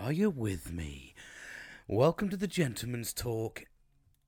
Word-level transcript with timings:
Are 0.00 0.12
you 0.12 0.30
with 0.30 0.72
me? 0.72 1.12
Welcome 1.88 2.28
to 2.28 2.36
the 2.36 2.46
Gentleman's 2.46 3.12
Talk. 3.12 3.64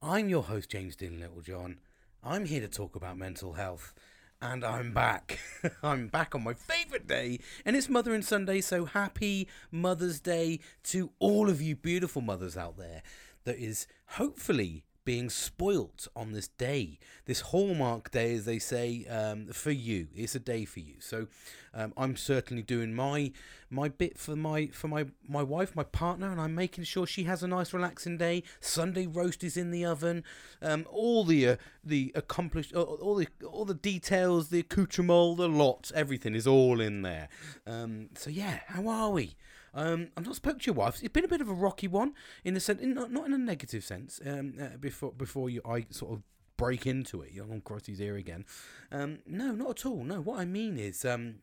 I'm 0.02 0.28
your 0.28 0.42
host, 0.42 0.68
James 0.68 0.96
Dean 0.96 1.20
Littlejohn. 1.20 1.78
I'm 2.24 2.46
here 2.46 2.60
to 2.60 2.66
talk 2.66 2.96
about 2.96 3.16
mental 3.16 3.52
health, 3.52 3.94
and 4.42 4.64
I'm 4.64 4.92
back. 4.92 5.38
I'm 5.82 6.08
back 6.08 6.34
on 6.34 6.42
my 6.42 6.54
favourite 6.54 7.06
day, 7.06 7.38
and 7.64 7.76
it's 7.76 7.88
Mothering 7.88 8.22
Sunday, 8.22 8.60
so 8.60 8.84
happy 8.84 9.46
Mother's 9.70 10.18
Day 10.18 10.58
to 10.84 11.12
all 11.20 11.48
of 11.48 11.62
you 11.62 11.76
beautiful 11.76 12.20
mothers 12.20 12.56
out 12.56 12.76
there 12.76 13.04
that 13.44 13.56
is 13.56 13.86
hopefully 14.06 14.82
being 15.10 15.28
spoilt 15.28 16.06
on 16.14 16.30
this 16.30 16.46
day, 16.46 16.96
this 17.24 17.40
hallmark 17.40 18.12
day, 18.12 18.32
as 18.32 18.44
they 18.44 18.60
say, 18.60 19.04
um, 19.06 19.48
for 19.48 19.72
you. 19.72 20.06
It's 20.14 20.36
a 20.36 20.38
day 20.38 20.64
for 20.64 20.78
you. 20.78 20.94
So 21.00 21.26
um, 21.74 21.92
I'm 21.96 22.14
certainly 22.14 22.62
doing 22.62 22.94
my 22.94 23.32
my 23.70 23.88
bit 23.88 24.16
for 24.16 24.36
my 24.36 24.68
for 24.68 24.86
my 24.86 25.06
my 25.28 25.42
wife, 25.42 25.74
my 25.74 25.82
partner, 25.82 26.30
and 26.30 26.40
I'm 26.40 26.54
making 26.54 26.84
sure 26.84 27.08
she 27.08 27.24
has 27.24 27.42
a 27.42 27.48
nice, 27.48 27.72
relaxing 27.72 28.18
day. 28.18 28.44
Sunday 28.60 29.08
roast 29.08 29.42
is 29.42 29.56
in 29.56 29.72
the 29.72 29.84
oven. 29.84 30.22
Um, 30.62 30.86
all 30.88 31.24
the 31.24 31.48
uh, 31.48 31.56
the 31.82 32.12
accomplished, 32.14 32.72
all, 32.72 32.96
all 33.02 33.16
the 33.16 33.26
all 33.44 33.64
the 33.64 33.74
details, 33.74 34.50
the 34.50 34.60
accoutrement, 34.60 35.38
the 35.38 35.48
lot, 35.48 35.90
everything 35.92 36.36
is 36.36 36.46
all 36.46 36.80
in 36.80 37.02
there. 37.02 37.28
Um, 37.66 38.10
so 38.14 38.30
yeah, 38.30 38.60
how 38.68 38.86
are 38.86 39.10
we? 39.10 39.34
Um, 39.74 40.08
I've 40.16 40.26
not 40.26 40.36
spoke 40.36 40.60
to 40.60 40.66
your 40.66 40.74
wife. 40.74 41.00
It's 41.02 41.12
been 41.12 41.24
a 41.24 41.28
bit 41.28 41.40
of 41.40 41.48
a 41.48 41.54
rocky 41.54 41.88
one 41.88 42.14
in 42.44 42.54
the 42.54 42.60
sense, 42.60 42.80
in, 42.80 42.94
not, 42.94 43.12
not 43.12 43.26
in 43.26 43.32
a 43.32 43.38
negative 43.38 43.84
sense. 43.84 44.20
Um, 44.24 44.54
uh, 44.60 44.76
before 44.78 45.12
before 45.12 45.50
you, 45.50 45.60
I 45.64 45.86
sort 45.90 46.12
of 46.12 46.22
break 46.56 46.86
into 46.86 47.22
it. 47.22 47.32
You're 47.32 47.50
on 47.50 47.60
Crossy's 47.62 48.00
ear 48.00 48.16
again. 48.16 48.44
Um, 48.92 49.20
no, 49.26 49.52
not 49.52 49.70
at 49.70 49.86
all. 49.86 50.04
No, 50.04 50.20
what 50.20 50.40
I 50.40 50.44
mean 50.44 50.76
is, 50.78 51.04
um, 51.04 51.36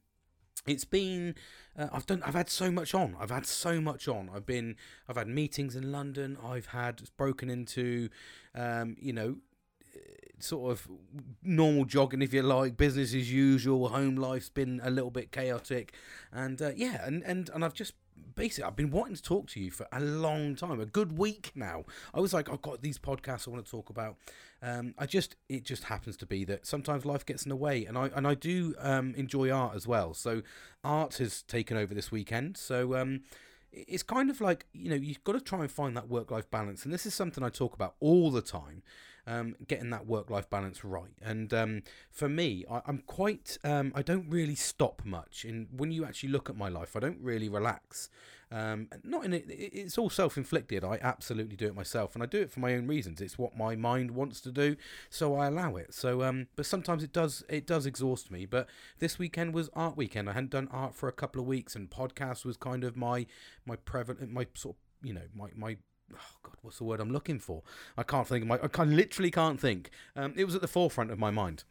it's 0.66 0.86
been 0.86 1.36
uh, 1.78 1.88
I've 1.92 2.06
done 2.06 2.22
I've 2.26 2.36
had 2.36 2.50
so 2.50 2.70
much 2.72 2.94
on. 2.94 3.16
I've 3.20 3.32
had 3.32 3.46
so 3.46 3.80
much 3.80 4.08
on. 4.08 4.30
I've 4.34 4.46
been 4.46 4.76
I've 5.08 5.18
had 5.18 5.28
meetings 5.28 5.76
in 5.76 5.92
London. 5.92 6.38
I've 6.44 6.68
had 6.68 7.04
broken 7.18 7.50
into, 7.50 8.10
um, 8.54 8.98
you 9.00 9.14
know, 9.14 9.38
sort 10.40 10.72
of 10.72 10.88
normal 11.42 11.86
jogging, 11.86 12.22
if 12.22 12.34
you 12.34 12.42
like, 12.42 12.78
business 12.78 13.14
as 13.14 13.32
usual. 13.32 13.90
Home 13.90 14.16
life's 14.16 14.50
been 14.50 14.80
a 14.84 14.90
little 14.90 15.12
bit 15.12 15.32
chaotic, 15.32 15.94
and 16.32 16.62
uh, 16.62 16.72
yeah, 16.76 17.06
and, 17.06 17.24
and 17.24 17.50
and 17.54 17.64
I've 17.64 17.74
just 17.74 17.94
basically 18.36 18.64
I've 18.66 18.76
been 18.76 18.92
wanting 18.92 19.16
to 19.16 19.22
talk 19.22 19.48
to 19.48 19.60
you 19.60 19.72
for 19.72 19.88
a 19.92 20.00
long 20.00 20.56
time, 20.56 20.80
a 20.80 20.86
good 20.86 21.18
week 21.18 21.52
now. 21.56 21.86
I 22.14 22.20
was 22.20 22.34
like, 22.34 22.50
I've 22.50 22.62
got 22.62 22.82
these 22.82 22.98
podcasts 22.98 23.48
I 23.48 23.52
want 23.52 23.66
to 23.66 23.72
talk 23.72 23.90
about. 23.90 24.16
Um, 24.62 24.94
I 24.98 25.06
just 25.06 25.36
it 25.50 25.64
just 25.64 25.86
happens 25.86 26.18
to 26.18 26.26
be 26.26 26.46
that 26.46 26.66
sometimes 26.66 27.06
life 27.06 27.26
gets 27.26 27.44
in 27.44 27.50
the 27.50 27.56
way, 27.56 27.86
and 27.86 27.98
I 27.98 28.08
and 28.16 28.28
I 28.28 28.34
do 28.34 28.76
um, 28.80 29.14
enjoy 29.16 29.52
art 29.52 29.76
as 29.76 29.88
well. 29.88 30.14
So 30.14 30.42
art 30.84 31.18
has 31.18 31.44
taken 31.44 31.78
over 31.78 31.94
this 31.94 32.12
weekend. 32.12 32.58
So 32.58 32.96
um, 32.96 33.22
it's 33.72 34.04
kind 34.04 34.30
of 34.30 34.42
like 34.42 34.66
you 34.74 34.90
know 34.90 34.96
you've 34.96 35.24
got 35.24 35.34
to 35.34 35.42
try 35.42 35.60
and 35.60 35.72
find 35.72 35.96
that 35.98 36.08
work 36.08 36.32
life 36.32 36.50
balance, 36.50 36.86
and 36.86 36.94
this 36.94 37.06
is 37.06 37.14
something 37.14 37.44
I 37.44 37.50
talk 37.50 37.74
about 37.74 37.96
all 38.00 38.32
the 38.32 38.42
time 38.42 38.84
um, 39.28 39.56
getting 39.68 39.90
that 39.90 40.08
work 40.08 40.30
life 40.30 40.50
balance 40.50 40.84
right. 40.84 41.14
And 41.22 41.54
um, 41.54 41.84
for 42.10 42.30
me, 42.30 42.66
I, 42.72 42.82
am 42.88 43.04
quite, 43.06 43.58
um, 43.64 43.92
I 43.94 44.02
don't 44.02 44.30
really 44.30 44.56
stop 44.56 45.02
much. 45.06 45.44
And 45.44 45.68
when 45.72 45.92
you 45.92 46.06
actually 46.06 46.30
look 46.30 46.50
at 46.50 46.58
my 46.58 46.70
life, 46.70 46.96
I 46.96 47.00
don't 47.00 47.20
really 47.22 47.50
relax. 47.50 48.10
Um, 48.50 48.88
not 49.04 49.26
in 49.26 49.34
it, 49.34 49.44
it's 49.50 49.98
all 49.98 50.10
self 50.10 50.38
inflicted. 50.38 50.82
I 50.84 51.00
absolutely 51.02 51.58
do 51.58 51.68
it 51.68 51.76
myself, 51.76 52.16
and 52.16 52.24
I 52.24 52.28
do 52.28 52.40
it 52.40 52.50
for 52.50 52.62
my 52.62 52.76
own 52.76 52.88
reasons. 52.88 53.20
It's 53.20 53.38
what 53.38 53.58
my 53.58 53.76
mind 53.76 54.12
wants 54.12 54.40
to 54.42 54.54
do, 54.54 54.78
so 55.10 55.36
I 55.36 55.48
allow 55.48 55.76
it. 55.76 55.94
So, 55.94 56.24
um, 56.24 56.48
but 56.56 56.66
sometimes 56.66 57.04
it 57.04 57.12
does, 57.12 57.44
it 57.50 57.68
does 57.68 57.86
exhaust 57.86 58.32
me. 58.32 58.46
But 58.46 58.70
this 59.00 59.20
weekend 59.20 59.54
was 59.54 59.70
art 59.74 59.98
weekend. 59.98 60.30
I 60.30 60.34
hadn't 60.34 60.52
done 60.52 60.70
art 60.72 60.96
for 60.96 61.10
a 61.10 61.12
couple 61.12 61.42
of 61.42 61.48
weeks, 61.48 61.76
and 61.76 61.90
podcast 61.90 62.46
was 62.46 62.56
kind 62.56 62.86
of 62.86 62.96
my 62.96 63.26
my 63.66 63.76
prevalent, 63.76 64.32
my 64.32 64.48
sort 64.54 64.78
of 64.78 65.06
you 65.06 65.14
know 65.14 65.28
my 65.36 65.50
my 65.54 65.76
oh 66.14 66.38
god 66.44 66.56
what's 66.62 66.78
the 66.78 66.84
word 66.84 67.00
i'm 67.00 67.12
looking 67.12 67.40
for 67.40 67.64
i 67.98 68.04
can't 68.04 68.28
think 68.28 68.44
of 68.44 68.48
my 68.48 68.60
i 68.64 68.68
can, 68.68 68.96
literally 68.96 69.32
can't 69.32 69.60
think 69.60 69.90
um, 70.16 70.34
it 70.36 70.46
was 70.46 70.56
at 70.56 70.62
the 70.62 70.68
forefront 70.68 71.12
of 71.12 71.20
my 71.20 71.32
mind 71.32 71.64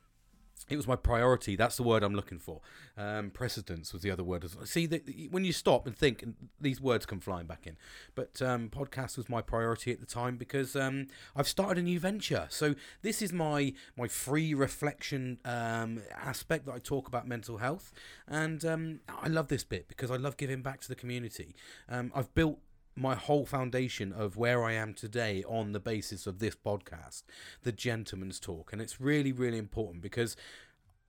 it 0.68 0.76
was 0.76 0.88
my 0.88 0.96
priority. 0.96 1.54
That's 1.54 1.76
the 1.76 1.84
word 1.84 2.02
I'm 2.02 2.14
looking 2.14 2.38
for. 2.38 2.60
Um, 2.96 3.30
precedence 3.30 3.92
was 3.92 4.02
the 4.02 4.10
other 4.10 4.24
word. 4.24 4.44
See, 4.66 4.86
the, 4.86 5.28
when 5.30 5.44
you 5.44 5.52
stop 5.52 5.86
and 5.86 5.96
think, 5.96 6.24
these 6.60 6.80
words 6.80 7.06
come 7.06 7.20
flying 7.20 7.46
back 7.46 7.66
in. 7.66 7.76
But 8.16 8.42
um, 8.42 8.68
podcast 8.68 9.16
was 9.16 9.28
my 9.28 9.42
priority 9.42 9.92
at 9.92 10.00
the 10.00 10.06
time 10.06 10.36
because 10.36 10.74
um, 10.74 11.06
I've 11.36 11.46
started 11.46 11.78
a 11.78 11.82
new 11.82 12.00
venture. 12.00 12.46
So 12.48 12.74
this 13.02 13.22
is 13.22 13.32
my 13.32 13.74
my 13.96 14.08
free 14.08 14.54
reflection 14.54 15.38
um, 15.44 16.02
aspect 16.12 16.66
that 16.66 16.74
I 16.74 16.78
talk 16.78 17.06
about 17.06 17.28
mental 17.28 17.58
health, 17.58 17.92
and 18.26 18.64
um, 18.64 19.00
I 19.08 19.28
love 19.28 19.48
this 19.48 19.62
bit 19.62 19.86
because 19.86 20.10
I 20.10 20.16
love 20.16 20.36
giving 20.36 20.62
back 20.62 20.80
to 20.80 20.88
the 20.88 20.96
community. 20.96 21.54
Um, 21.88 22.10
I've 22.14 22.34
built 22.34 22.58
my 22.96 23.14
whole 23.14 23.44
foundation 23.44 24.12
of 24.12 24.36
where 24.36 24.64
I 24.64 24.72
am 24.72 24.94
today 24.94 25.44
on 25.46 25.72
the 25.72 25.80
basis 25.80 26.26
of 26.26 26.38
this 26.38 26.56
podcast, 26.56 27.24
the 27.62 27.72
Gentleman's 27.72 28.40
Talk. 28.40 28.72
And 28.72 28.80
it's 28.80 29.00
really, 29.00 29.32
really 29.32 29.58
important 29.58 30.02
because 30.02 30.36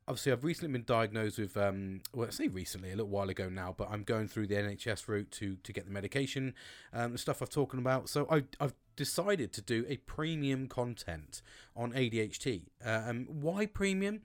obviously 0.08 0.32
I've 0.32 0.44
recently 0.44 0.72
been 0.72 0.86
diagnosed 0.86 1.38
with 1.38 1.58
um 1.58 2.02
well 2.14 2.28
I 2.28 2.32
say 2.32 2.48
recently 2.48 2.90
a 2.90 2.96
little 2.96 3.10
while 3.10 3.30
ago 3.30 3.50
now 3.50 3.76
but 3.78 3.90
I'm 3.92 4.04
going 4.04 4.28
through 4.28 4.48
the 4.48 4.56
NHS 4.56 5.08
route 5.08 5.30
to 5.32 5.58
to 5.58 5.74
get 5.74 5.86
the 5.86 5.92
medication 5.92 6.54
um 6.94 7.12
the 7.12 7.18
stuff 7.18 7.42
I've 7.42 7.50
talking 7.50 7.80
about. 7.80 8.10
So 8.10 8.28
I 8.32 8.44
I've 8.60 8.74
decided 8.96 9.52
to 9.54 9.62
do 9.62 9.86
a 9.90 9.98
premium 9.98 10.68
content 10.68 11.42
on 11.76 11.92
ADHD 11.92 12.64
uh, 12.86 13.04
um 13.08 13.28
why 13.30 13.66
premium 13.66 14.22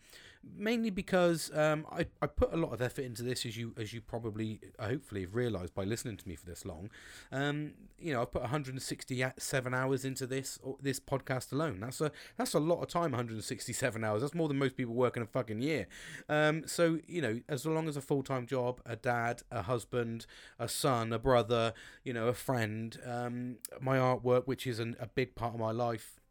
mainly 0.56 0.91
because 0.91 1.50
um, 1.54 1.86
I, 1.91 2.06
I 2.20 2.26
put 2.26 2.53
a 2.53 2.56
lot 2.56 2.72
of 2.72 2.82
effort 2.82 3.04
into 3.04 3.22
this, 3.22 3.47
as 3.47 3.56
you 3.56 3.75
as 3.76 3.92
you 3.92 4.00
probably 4.00 4.60
uh, 4.78 4.88
hopefully 4.88 5.22
have 5.22 5.34
realised 5.34 5.75
by 5.75 5.84
listening 5.84 6.16
to 6.16 6.28
me 6.28 6.36
for 6.36 6.47
this 6.47 6.64
long. 6.64 6.91
Um, 7.30 7.72
you 7.98 8.12
know, 8.12 8.22
I've 8.22 8.32
put 8.32 8.42
167 8.42 9.75
hours 9.75 10.04
into 10.04 10.26
this 10.26 10.58
this 10.80 11.00
podcast 11.00 11.53
alone. 11.53 11.80
That's 11.80 12.00
a 12.00 12.10
that's 12.36 12.54
a 12.54 12.60
lot 12.60 12.82
of 12.82 12.88
time. 12.88 13.12
167 13.12 14.04
hours. 14.04 14.22
That's 14.22 14.34
more 14.34 14.48
than 14.48 14.58
most 14.58 14.76
people 14.76 14.94
work 14.94 15.16
in 15.16 15.22
a 15.22 15.26
fucking 15.26 15.60
year. 15.60 15.86
Um, 16.28 16.66
so 16.66 16.98
you 17.06 17.22
know, 17.22 17.41
as 17.48 17.64
long 17.66 17.88
as 17.88 17.97
a 17.97 18.03
full 18.03 18.22
time 18.22 18.47
job, 18.47 18.80
a 18.84 18.97
dad, 18.97 19.42
a 19.50 19.62
husband, 19.62 20.26
a 20.59 20.69
son, 20.69 21.12
a 21.12 21.19
brother, 21.19 21.72
you 22.04 22.12
know, 22.12 22.28
a 22.28 22.34
friend, 22.34 22.98
um, 23.06 23.56
my 23.80 23.98
artwork, 23.98 24.47
which 24.47 24.66
is 24.66 24.78
an, 24.78 24.97
a 24.98 25.06
big 25.06 25.34
part 25.34 25.54
of 25.54 25.60
my 25.60 25.70
life 25.70 26.22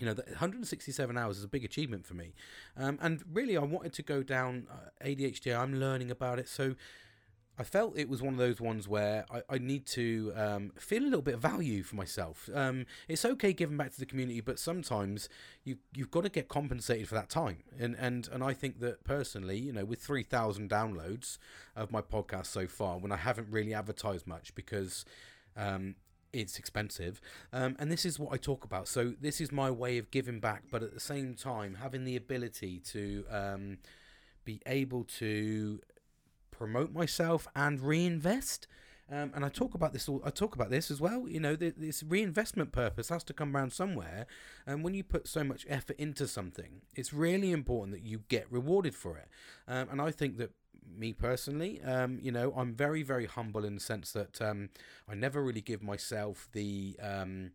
you 0.00 0.06
know, 0.06 0.14
167 0.14 1.18
hours 1.18 1.38
is 1.38 1.44
a 1.44 1.48
big 1.48 1.64
achievement 1.64 2.06
for 2.06 2.14
me. 2.14 2.32
Um, 2.76 2.98
and 3.02 3.22
really, 3.30 3.56
I 3.56 3.62
wanted 3.62 3.92
to 3.92 4.02
go 4.02 4.22
down 4.22 4.66
uh, 4.70 5.06
ADHD. 5.06 5.56
I'm 5.56 5.78
learning 5.78 6.10
about 6.10 6.38
it. 6.38 6.48
So 6.48 6.74
I 7.58 7.62
felt 7.62 7.98
it 7.98 8.08
was 8.08 8.22
one 8.22 8.32
of 8.32 8.38
those 8.38 8.58
ones 8.58 8.88
where 8.88 9.26
I, 9.30 9.42
I 9.50 9.58
need 9.58 9.84
to 9.88 10.32
um, 10.34 10.72
feel 10.78 11.02
a 11.02 11.04
little 11.04 11.20
bit 11.20 11.34
of 11.34 11.42
value 11.42 11.82
for 11.82 11.94
myself. 11.94 12.48
Um, 12.54 12.86
it's 13.06 13.22
okay 13.26 13.52
giving 13.52 13.76
back 13.76 13.92
to 13.92 14.00
the 14.00 14.06
community, 14.06 14.40
but 14.40 14.58
sometimes 14.58 15.28
you, 15.62 15.76
you've 15.94 16.10
got 16.10 16.22
to 16.22 16.30
get 16.30 16.48
compensated 16.48 17.06
for 17.06 17.16
that 17.16 17.28
time. 17.28 17.58
And, 17.78 17.94
and, 17.98 18.26
and 18.32 18.42
I 18.42 18.54
think 18.54 18.80
that 18.80 19.04
personally, 19.04 19.58
you 19.58 19.74
know, 19.74 19.84
with 19.84 20.00
3,000 20.00 20.70
downloads 20.70 21.36
of 21.76 21.90
my 21.90 22.00
podcast 22.00 22.46
so 22.46 22.66
far, 22.66 22.96
when 22.96 23.12
I 23.12 23.18
haven't 23.18 23.48
really 23.50 23.74
advertised 23.74 24.26
much 24.26 24.54
because 24.54 25.04
um, 25.54 25.96
it's 26.32 26.58
expensive. 26.58 27.20
Um, 27.52 27.76
and 27.78 27.90
this 27.90 28.04
is 28.04 28.18
what 28.18 28.32
I 28.32 28.36
talk 28.36 28.64
about. 28.64 28.88
So 28.88 29.14
this 29.20 29.40
is 29.40 29.50
my 29.52 29.70
way 29.70 29.98
of 29.98 30.10
giving 30.10 30.40
back, 30.40 30.64
but 30.70 30.82
at 30.82 30.94
the 30.94 31.00
same 31.00 31.34
time 31.34 31.76
having 31.80 32.04
the 32.04 32.16
ability 32.16 32.80
to 32.86 33.24
um, 33.30 33.78
be 34.44 34.60
able 34.66 35.04
to 35.18 35.80
promote 36.50 36.92
myself 36.92 37.48
and 37.56 37.80
reinvest. 37.80 38.66
Um, 39.12 39.32
and 39.34 39.44
I 39.44 39.48
talk 39.48 39.74
about 39.74 39.92
this. 39.92 40.08
I 40.24 40.30
talk 40.30 40.54
about 40.54 40.70
this 40.70 40.88
as 40.88 41.00
well. 41.00 41.28
You 41.28 41.40
know, 41.40 41.56
this 41.56 42.04
reinvestment 42.04 42.70
purpose 42.70 43.08
has 43.08 43.24
to 43.24 43.32
come 43.32 43.56
around 43.56 43.72
somewhere. 43.72 44.26
And 44.66 44.84
when 44.84 44.94
you 44.94 45.02
put 45.02 45.26
so 45.26 45.42
much 45.42 45.66
effort 45.68 45.96
into 45.98 46.28
something, 46.28 46.82
it's 46.94 47.12
really 47.12 47.50
important 47.50 47.96
that 47.96 48.04
you 48.04 48.22
get 48.28 48.46
rewarded 48.52 48.94
for 48.94 49.16
it. 49.16 49.28
Um, 49.66 49.88
and 49.90 50.00
I 50.00 50.12
think 50.12 50.36
that 50.36 50.52
me 50.96 51.12
personally, 51.12 51.82
um, 51.82 52.18
you 52.20 52.32
know, 52.32 52.52
I'm 52.56 52.74
very, 52.74 53.02
very 53.02 53.26
humble 53.26 53.64
in 53.64 53.74
the 53.74 53.80
sense 53.80 54.12
that 54.12 54.40
um, 54.40 54.70
I 55.08 55.14
never 55.14 55.42
really 55.42 55.60
give 55.60 55.82
myself 55.82 56.48
the. 56.52 56.96
Um, 57.02 57.52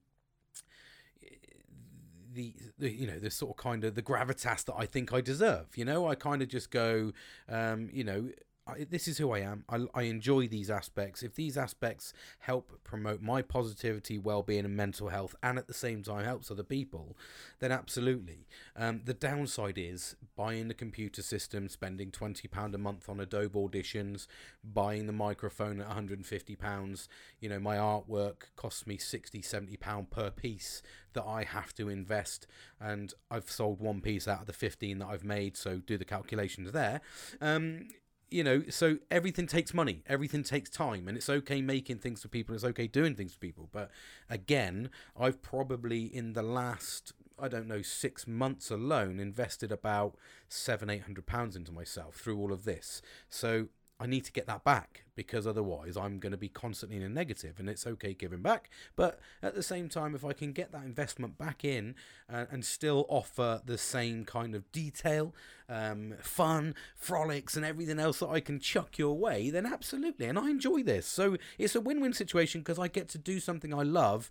the, 2.34 2.54
the 2.78 2.92
you 2.92 3.08
know 3.08 3.18
the 3.18 3.32
sort 3.32 3.52
of 3.52 3.64
kind 3.64 3.86
of 3.86 3.96
the 3.96 4.02
gravitas 4.02 4.66
that 4.66 4.76
I 4.78 4.86
think 4.86 5.14
I 5.14 5.22
deserve. 5.22 5.68
You 5.78 5.86
know, 5.86 6.08
I 6.08 6.16
kind 6.16 6.42
of 6.42 6.50
just 6.50 6.70
go, 6.70 7.14
um, 7.48 7.90
you 7.94 8.04
know, 8.04 8.30
I, 8.68 8.86
this 8.90 9.08
is 9.08 9.20
who 9.20 9.32
I 9.32 9.40
am. 9.40 9.64
I, 9.70 9.86
I 9.94 10.04
enjoy 10.04 10.48
these 10.48 10.72
aspects. 10.72 11.22
If 11.22 11.36
these 11.36 11.56
aspects 11.56 12.14
help 12.40 12.80
promote 12.84 13.22
my 13.22 13.42
positivity, 13.44 14.18
well 14.18 14.42
being, 14.42 14.66
and 14.66 14.76
mental 14.76 15.10
health, 15.10 15.36
and 15.44 15.60
at 15.60 15.68
the 15.68 15.74
same 15.74 16.02
time 16.02 16.26
helps 16.26 16.50
other 16.50 16.64
people, 16.64 17.16
then 17.60 17.72
absolutely. 17.72 18.48
Um, 18.76 19.02
the 19.06 19.14
downside 19.14 19.78
is 19.78 20.16
buying 20.36 20.68
the 20.68 20.74
computer 20.74 21.22
system, 21.22 21.70
spending 21.70 22.10
£20 22.10 22.74
a 22.74 22.78
month 22.78 23.08
on 23.08 23.20
Adobe 23.20 23.60
auditions, 23.60 24.26
buying 24.64 25.06
the 25.06 25.14
microphone 25.14 25.80
at 25.80 25.90
£150. 25.90 27.08
You 27.40 27.50
know, 27.50 27.60
my 27.60 27.78
artwork 27.78 28.50
costs 28.56 28.88
me 28.88 28.98
£60, 28.98 29.42
£70 29.42 30.10
per 30.10 30.32
piece 30.32 30.82
that 31.14 31.24
I 31.24 31.44
have 31.44 31.74
to 31.76 31.88
invest, 31.88 32.48
and 32.80 33.14
I've 33.30 33.50
sold 33.50 33.80
one 33.80 34.02
piece 34.02 34.28
out 34.28 34.42
of 34.42 34.48
the 34.48 34.54
15 34.54 35.00
that 35.00 35.08
I've 35.08 35.24
made, 35.24 35.56
so 35.56 35.78
do 35.78 35.98
the 35.98 36.04
calculations 36.04 36.72
there. 36.72 37.02
Um, 37.40 37.88
you 38.30 38.44
know, 38.44 38.64
so 38.70 38.98
everything 39.12 39.48
takes 39.48 39.74
money, 39.74 40.04
everything 40.08 40.44
takes 40.44 40.70
time, 40.70 41.08
and 41.08 41.18
it's 41.18 41.30
okay 41.30 41.62
making 41.62 42.00
things 42.00 42.22
for 42.22 42.28
people, 42.28 42.56
it's 42.56 42.64
okay 42.64 42.88
doing 42.88 43.16
things 43.16 43.34
for 43.34 43.40
people. 43.40 43.70
But 43.72 43.92
again, 44.30 44.90
I've 45.20 45.42
probably 45.42 46.04
in 46.04 46.34
the 46.34 46.44
last, 46.44 47.14
I 47.40 47.48
don't 47.48 47.68
know, 47.68 47.82
six 47.82 48.28
months 48.28 48.72
alone 48.72 49.20
invested 49.20 49.72
about 49.72 50.16
seven, 50.50 50.90
eight 50.90 51.04
hundred 51.04 51.26
pounds 51.26 51.56
into 51.56 51.72
myself 51.72 52.16
through 52.16 52.38
all 52.40 52.52
of 52.52 52.66
this. 52.66 53.02
So 53.30 53.68
I 54.00 54.08
need 54.08 54.26
to 54.26 54.32
get 54.32 54.46
that 54.48 54.64
back 54.66 55.06
because 55.16 55.48
otherwise 55.48 55.96
I'm 55.96 56.20
going 56.20 56.34
to 56.34 56.38
be 56.38 56.50
constantly 56.50 56.98
in 56.98 57.04
a 57.04 57.10
negative 57.10 57.60
and 57.60 57.70
it's 57.70 57.88
okay 57.88 58.14
giving 58.14 58.42
back. 58.42 58.70
But 58.98 59.20
at 59.42 59.56
the 59.56 59.64
same 59.64 59.88
time, 59.88 60.16
if 60.16 60.26
I 60.26 60.34
can 60.34 60.52
get 60.52 60.74
that 60.74 60.84
investment 60.84 61.38
back 61.38 61.64
in 61.64 61.96
uh, 62.32 62.46
and 62.52 62.66
still 62.66 63.06
offer 63.08 63.62
the 63.64 63.78
same 63.78 64.26
kind 64.26 64.54
of 64.54 64.70
detail, 64.74 65.34
um, 65.70 66.16
fun, 66.22 66.76
frolics, 66.96 67.56
and 67.56 67.66
everything 67.66 68.00
else 68.00 68.20
that 68.20 68.30
I 68.30 68.42
can 68.42 68.60
chuck 68.60 68.98
your 68.98 69.18
way, 69.18 69.50
then 69.50 69.66
absolutely. 69.66 70.26
And 70.26 70.38
I 70.38 70.50
enjoy 70.50 70.84
this. 70.84 71.06
So 71.06 71.38
it's 71.58 71.76
a 71.76 71.82
win 71.82 72.02
win 72.02 72.14
situation 72.14 72.62
because 72.62 72.80
I 72.80 72.90
get 72.90 73.08
to 73.10 73.18
do 73.18 73.40
something 73.40 73.74
I 73.74 73.84
love 73.84 74.30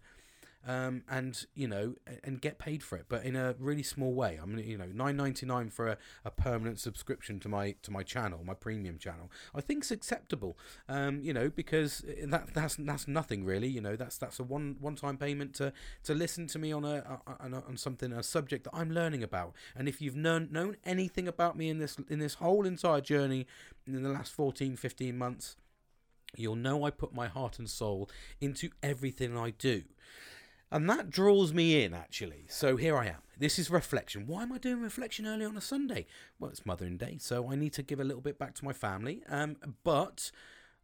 um, 0.67 1.03
and 1.09 1.47
you 1.55 1.69
know, 1.69 1.95
and 2.23 2.41
get 2.41 2.59
paid 2.59 2.83
for 2.83 2.97
it, 2.97 3.07
but 3.09 3.25
in 3.25 3.37
a 3.37 3.55
really 3.59 3.83
small 3.83 4.15
way. 4.15 4.39
I 4.43 4.47
mean, 4.47 4.67
you 4.67 4.79
know, 4.79 4.87
nine 4.93 5.17
ninety 5.17 5.47
nine 5.47 5.71
for 5.71 5.89
a, 5.89 5.99
a 6.25 6.31
permanent 6.31 6.79
subscription 6.79 7.41
to 7.41 7.49
my 7.49 7.75
to 7.83 7.91
my 7.91 8.03
channel, 8.03 8.41
my 8.45 8.55
premium 8.55 8.99
channel. 8.99 9.31
I 9.55 9.61
think 9.61 9.83
it's 9.85 9.91
acceptable. 9.91 10.57
Um, 10.89 11.21
you 11.23 11.33
know, 11.33 11.51
because 11.51 12.05
that 12.25 12.55
that's 12.55 12.77
that's 12.77 13.09
nothing 13.09 13.45
really. 13.45 13.69
You 13.69 13.81
know, 13.81 13.97
that's 13.97 14.19
that's 14.19 14.39
a 14.39 14.43
one 14.43 14.77
one 14.81 14.97
time 14.97 15.17
payment 15.17 15.55
to 15.57 15.73
to 16.05 16.15
listen 16.15 16.47
to 16.49 16.59
me 16.59 16.73
on 16.73 16.85
a, 16.85 17.21
on, 17.41 17.55
on 17.55 17.77
something 17.77 18.13
a 18.13 18.23
subject 18.23 18.65
that 18.65 18.75
I'm 18.75 18.91
learning 18.91 19.23
about. 19.23 19.55
And 19.77 19.89
if 19.89 20.01
you've 20.01 20.17
known 20.17 20.49
known 20.51 20.77
anything 20.85 21.29
about 21.29 21.57
me 21.57 21.69
in 21.69 21.79
this 21.79 21.97
in 22.09 22.19
this 22.19 22.35
whole 22.35 22.67
entire 22.67 23.01
journey 23.01 23.47
in 23.87 24.03
the 24.03 24.09
last 24.09 24.33
14, 24.33 24.77
15 24.77 25.17
months. 25.17 25.57
You'll 26.37 26.57
know 26.57 26.85
I 26.85 26.91
put 26.91 27.15
my 27.15 27.29
heart 27.29 27.59
and 27.59 27.71
soul 27.71 28.11
into 28.41 28.71
everything 28.83 29.37
I 29.37 29.51
do. 29.51 29.85
And 30.75 30.91
that 30.91 31.09
draws 31.09 31.55
me 31.55 31.85
in, 31.85 31.95
actually. 31.95 32.47
So 32.49 32.75
here 32.75 32.97
I 32.97 33.07
am. 33.07 33.23
This 33.39 33.61
is 33.61 33.71
reflection. 33.71 34.27
Why 34.27 34.43
am 34.43 34.51
I 34.51 34.59
doing 34.59 34.83
reflection 34.83 35.25
early 35.25 35.45
on 35.45 35.57
a 35.57 35.61
Sunday? 35.61 36.05
Well, 36.41 36.51
it's 36.51 36.67
Mothering 36.67 36.97
Day, 36.97 37.17
so 37.21 37.49
I 37.49 37.55
need 37.55 37.73
to 37.75 37.85
give 37.85 38.01
a 38.01 38.05
little 38.05 38.21
bit 38.21 38.41
back 38.41 38.57
to 38.57 38.65
my 38.65 38.73
family. 38.73 39.23
Um, 39.29 39.55
but 39.85 40.33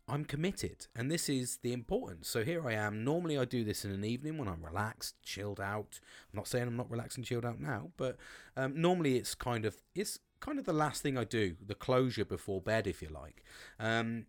I'm 0.06 0.24
committed, 0.24 0.86
and 0.94 1.10
this 1.10 1.28
is 1.28 1.56
the 1.64 1.72
importance. 1.72 2.28
So 2.28 2.44
here 2.44 2.68
I 2.68 2.74
am. 2.74 3.02
Normally, 3.02 3.36
I 3.36 3.44
do 3.44 3.64
this 3.64 3.84
in 3.84 3.90
an 3.90 4.04
evening 4.04 4.38
when 4.38 4.46
I'm 4.46 4.64
relaxed, 4.64 5.20
chilled 5.24 5.58
out. 5.58 5.98
I'm 6.32 6.36
not 6.36 6.46
saying 6.46 6.68
I'm 6.68 6.76
not 6.76 6.88
relaxed 6.88 7.16
and 7.16 7.26
chilled 7.26 7.44
out 7.44 7.58
now, 7.58 7.90
but 7.96 8.16
um, 8.56 8.80
normally 8.80 9.16
it's 9.16 9.34
kind 9.34 9.64
of 9.64 9.82
it's 9.96 10.20
kind 10.38 10.60
of 10.60 10.66
the 10.66 10.72
last 10.72 11.02
thing 11.02 11.18
I 11.18 11.24
do, 11.24 11.56
the 11.66 11.74
closure 11.74 12.24
before 12.24 12.60
bed, 12.60 12.86
if 12.86 13.02
you 13.02 13.08
like. 13.08 13.42
Um, 13.80 14.26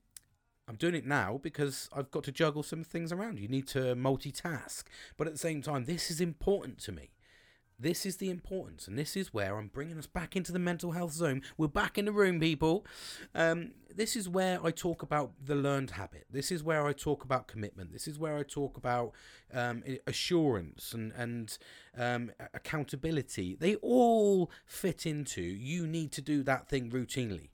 I'm 0.72 0.78
doing 0.78 0.96
it 0.96 1.06
now 1.06 1.38
because 1.44 1.90
I've 1.92 2.12
got 2.12 2.24
to 2.24 2.32
juggle 2.32 2.64
some 2.64 2.86
things 2.86 3.12
around. 3.12 3.40
You 3.40 3.50
need 3.50 3.68
to 3.70 3.94
multitask. 3.94 4.86
But 5.18 5.28
at 5.28 5.34
the 5.34 5.40
same 5.40 5.62
time, 5.62 5.84
this 5.84 6.10
is 6.10 6.22
important 6.22 6.78
to 6.84 6.94
me. 6.94 7.10
This 7.78 8.06
is 8.06 8.18
the 8.18 8.30
importance, 8.30 8.88
and 8.88 8.98
this 8.98 9.18
is 9.18 9.34
where 9.34 9.58
I'm 9.58 9.68
bringing 9.68 9.98
us 9.98 10.08
back 10.08 10.38
into 10.38 10.54
the 10.54 10.60
mental 10.60 10.92
health 10.92 11.12
zone. 11.12 11.42
We're 11.58 11.68
back 11.68 11.98
in 11.98 12.06
the 12.06 12.14
room, 12.14 12.40
people. 12.40 12.86
Um, 13.36 13.72
this 13.94 14.16
is 14.16 14.30
where 14.30 14.64
I 14.64 14.72
talk 14.72 15.02
about 15.02 15.34
the 15.44 15.56
learned 15.56 15.92
habit. 15.92 16.26
This 16.32 16.52
is 16.52 16.64
where 16.64 16.88
I 16.88 16.94
talk 16.94 17.26
about 17.26 17.48
commitment. 17.48 17.92
This 17.92 18.08
is 18.08 18.18
where 18.18 18.38
I 18.38 18.44
talk 18.44 18.78
about 18.78 19.12
um, 19.54 19.84
assurance 20.08 20.94
and 20.94 21.12
and 21.18 21.58
um, 21.98 22.32
accountability. 22.54 23.58
They 23.60 23.76
all 23.76 24.50
fit 24.66 25.06
into 25.06 25.42
you 25.42 25.86
need 25.86 26.14
to 26.14 26.22
do 26.22 26.44
that 26.44 26.70
thing 26.70 26.92
routinely. 26.92 27.50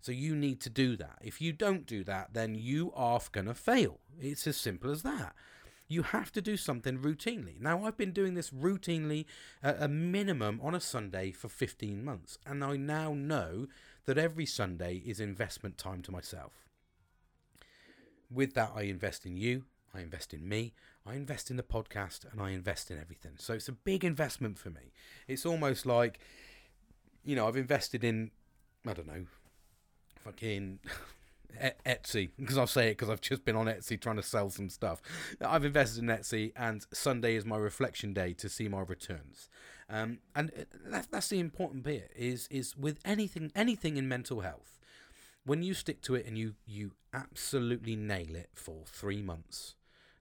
So 0.00 0.12
you 0.12 0.36
need 0.36 0.60
to 0.60 0.70
do 0.70 0.96
that. 0.96 1.18
If 1.20 1.40
you 1.40 1.52
don't 1.52 1.86
do 1.86 2.04
that, 2.04 2.34
then 2.34 2.54
you 2.54 2.92
are 2.94 3.20
going 3.32 3.46
to 3.46 3.54
fail. 3.54 3.98
It's 4.20 4.46
as 4.46 4.56
simple 4.56 4.90
as 4.90 5.02
that. 5.02 5.34
You 5.88 6.02
have 6.02 6.32
to 6.32 6.42
do 6.42 6.56
something 6.56 6.98
routinely. 6.98 7.60
Now, 7.60 7.84
I've 7.84 7.96
been 7.96 8.12
doing 8.12 8.34
this 8.34 8.50
routinely 8.50 9.24
at 9.62 9.80
a 9.80 9.88
minimum 9.88 10.60
on 10.62 10.74
a 10.74 10.80
Sunday 10.80 11.30
for 11.30 11.48
15 11.48 12.04
months, 12.04 12.38
and 12.44 12.64
I 12.64 12.76
now 12.76 13.14
know 13.14 13.68
that 14.04 14.18
every 14.18 14.46
Sunday 14.46 15.02
is 15.04 15.20
investment 15.20 15.78
time 15.78 16.02
to 16.02 16.12
myself. 16.12 16.66
With 18.30 18.54
that, 18.54 18.72
I 18.74 18.82
invest 18.82 19.26
in 19.26 19.36
you, 19.36 19.64
I 19.94 20.00
invest 20.00 20.34
in 20.34 20.48
me, 20.48 20.74
I 21.06 21.14
invest 21.14 21.50
in 21.50 21.56
the 21.56 21.62
podcast, 21.62 22.30
and 22.30 22.40
I 22.40 22.50
invest 22.50 22.90
in 22.90 22.98
everything. 22.98 23.34
So 23.38 23.54
it's 23.54 23.68
a 23.68 23.72
big 23.72 24.04
investment 24.04 24.58
for 24.58 24.70
me. 24.70 24.92
It's 25.28 25.46
almost 25.46 25.86
like, 25.86 26.18
you 27.24 27.36
know, 27.36 27.46
I've 27.46 27.56
invested 27.56 28.02
in, 28.02 28.32
I 28.84 28.92
don't 28.92 29.06
know, 29.06 29.26
fucking 30.26 30.80
Etsy 31.86 32.30
because 32.38 32.58
I'll 32.58 32.66
say 32.66 32.88
it 32.88 32.98
because 32.98 33.08
I've 33.08 33.20
just 33.20 33.44
been 33.44 33.56
on 33.56 33.66
Etsy 33.66 33.98
trying 33.98 34.16
to 34.16 34.22
sell 34.22 34.50
some 34.50 34.68
stuff. 34.68 35.00
I've 35.40 35.64
invested 35.64 36.02
in 36.02 36.08
Etsy, 36.08 36.52
and 36.56 36.84
Sunday 36.92 37.36
is 37.36 37.46
my 37.46 37.56
reflection 37.56 38.12
day 38.12 38.34
to 38.34 38.48
see 38.48 38.68
my 38.68 38.80
returns. 38.80 39.48
Um, 39.88 40.18
and 40.34 40.50
uh, 40.50 40.64
that, 40.90 41.08
that's 41.10 41.28
the 41.28 41.38
important 41.38 41.84
bit 41.84 42.10
is 42.16 42.48
is 42.50 42.76
with 42.76 42.98
anything 43.04 43.52
anything 43.54 43.96
in 43.96 44.08
mental 44.08 44.40
health. 44.40 44.80
When 45.44 45.62
you 45.62 45.74
stick 45.74 46.02
to 46.02 46.16
it 46.16 46.26
and 46.26 46.36
you 46.36 46.54
you 46.66 46.92
absolutely 47.14 47.96
nail 47.96 48.34
it 48.34 48.50
for 48.54 48.82
three 48.84 49.22
months, 49.22 49.76